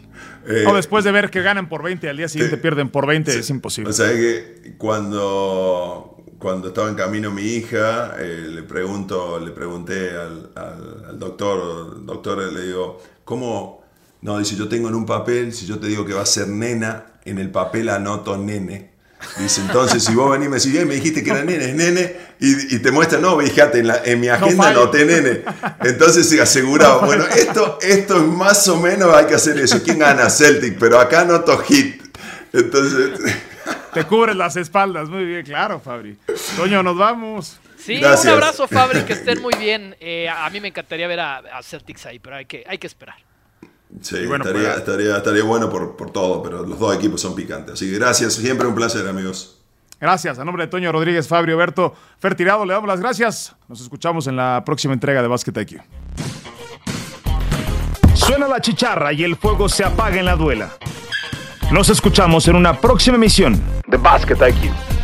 Eh, 0.47 0.62
no, 0.64 0.74
después 0.74 1.05
de 1.05 1.12
ver 1.12 1.30
que 1.30 1.43
ganan 1.43 1.68
por 1.68 1.82
20 1.82 2.09
al 2.09 2.16
día 2.16 2.28
siguiente 2.28 2.57
pierden 2.57 2.88
por 2.88 3.07
20, 3.07 3.38
es 3.38 3.51
imposible. 3.51 3.90
O 3.90 3.93
sea, 3.93 4.09
que 4.09 4.74
cuando, 4.78 6.24
cuando 6.38 6.68
estaba 6.68 6.88
en 6.88 6.95
camino 6.95 7.30
mi 7.30 7.43
hija, 7.43 8.16
eh, 8.18 8.49
le 8.49 8.62
pregunto, 8.62 9.38
le 9.38 9.53
pregunté 9.53 10.11
al, 10.11 10.51
al, 10.55 11.18
doctor, 11.18 12.05
doctor, 12.05 12.53
le 12.53 12.62
digo, 12.66 13.01
¿cómo? 13.24 13.82
No, 14.20 14.38
dice, 14.38 14.57
yo 14.57 14.68
tengo 14.68 14.88
en 14.88 14.95
un 14.95 15.07
papel, 15.07 15.53
si 15.53 15.66
yo 15.66 15.78
te 15.78 15.86
digo 15.88 16.05
que 16.05 16.14
va 16.14 16.22
a 16.22 16.26
ser 16.26 16.49
nena, 16.49 17.07
en 17.24 17.38
el 17.38 17.51
papel 17.51 17.88
anoto 17.88 18.36
nene. 18.36 18.91
Dice, 19.39 19.61
entonces, 19.62 20.05
si 20.05 20.14
vos 20.14 20.31
venís 20.31 20.47
y 20.47 20.51
me 20.51 20.57
decís, 20.59 20.87
me 20.87 20.95
dijiste 20.95 21.23
que 21.23 21.31
era 21.31 21.45
nene, 21.45 21.64
es 21.64 21.75
nene, 21.75 22.16
y, 22.39 22.79
te 22.79 22.91
muestra, 22.91 23.18
no, 23.18 23.39
fíjate, 23.39 23.79
en, 23.79 23.93
en 24.05 24.20
mi 24.20 24.29
agenda 24.29 24.73
no 24.73 24.91
te 24.91 25.05
nene. 25.05 25.43
Entonces, 25.83 26.29
sí, 26.29 26.41
asegurado. 26.41 27.03
bueno, 27.07 27.25
esto, 27.27 27.79
esto 27.81 28.16
es 28.16 28.23
más 28.23 28.66
o 28.68 28.81
menos 28.81 29.14
hay 29.14 29.27
que 29.27 29.35
hacer 29.35 29.59
eso. 29.59 29.83
¿Quién 29.83 30.01
gana? 30.01 30.29
Celtic, 30.29 30.77
pero 30.79 30.99
acá 30.99 31.25
noto 31.25 31.57
hit. 31.59 32.03
Entonces. 32.53 33.20
Te 33.95 34.05
cubres 34.05 34.35
las 34.35 34.57
espaldas, 34.57 35.09
muy 35.09 35.25
bien, 35.25 35.45
claro, 35.45 35.81
Fabri. 35.81 36.16
Toño, 36.57 36.83
nos 36.83 36.97
vamos. 36.97 37.61
Sí, 37.79 37.99
un 37.99 38.29
abrazo, 38.29 38.68
Fabri, 38.68 39.03
que 39.03 39.12
estén 39.12 39.41
muy 39.41 39.55
bien. 39.59 39.97
Eh, 40.01 40.29
a 40.29 40.49
mí 40.51 40.61
me 40.61 40.68
encantaría 40.68 41.07
ver 41.07 41.20
a, 41.20 41.39
a 41.39 41.62
Celtics 41.62 42.07
ahí, 42.07 42.18
pero 42.18 42.37
hay 42.37 42.47
que, 42.47 42.64
hay 42.66 42.79
que 42.79 42.87
esperar. 42.87 43.16
Sí, 44.01 44.26
bueno, 44.26 44.45
estaría, 44.45 44.74
estaría, 44.74 45.16
estaría, 45.18 45.45
bueno 45.45 45.68
por, 45.68 45.97
por, 45.97 46.11
todo, 46.11 46.43
pero 46.43 46.64
los 46.64 46.78
dos 46.78 46.97
equipos 46.97 47.20
son 47.20 47.34
picantes. 47.34 47.74
Así 47.74 47.90
que 47.90 47.99
gracias, 47.99 48.34
siempre 48.34 48.66
un 48.66 48.74
placer, 48.74 49.07
amigos. 49.07 49.59
Gracias. 50.01 50.38
A 50.38 50.45
nombre 50.45 50.64
de 50.64 50.70
Toño 50.70 50.90
Rodríguez, 50.90 51.28
Fabio 51.28 51.57
Berto, 51.57 51.95
Fer 52.18 52.34
Tirado, 52.34 52.64
le 52.64 52.72
damos 52.72 52.88
las 52.88 52.99
gracias. 52.99 53.55
Nos 53.68 53.80
escuchamos 53.80 54.26
en 54.26 54.36
la 54.36 54.62
próxima 54.64 54.95
entrega 54.95 55.22
de 55.22 55.28
Basket 55.28 55.53
IQ. 55.61 55.80
Suena 58.14 58.49
la 58.49 58.61
chicharra 58.61 59.12
y 59.12 59.22
el 59.22 59.36
fuego 59.36 59.68
se 59.68 59.84
apaga 59.84 60.18
en 60.18 60.24
la 60.24 60.34
duela. 60.34 60.72
Nos 61.70 61.88
escuchamos 61.88 62.49
en 62.49 62.57
una 62.57 62.80
próxima 62.80 63.16
emisión 63.16 63.61
de 63.86 63.97
Basket 63.97 64.36
IQ. 64.36 65.02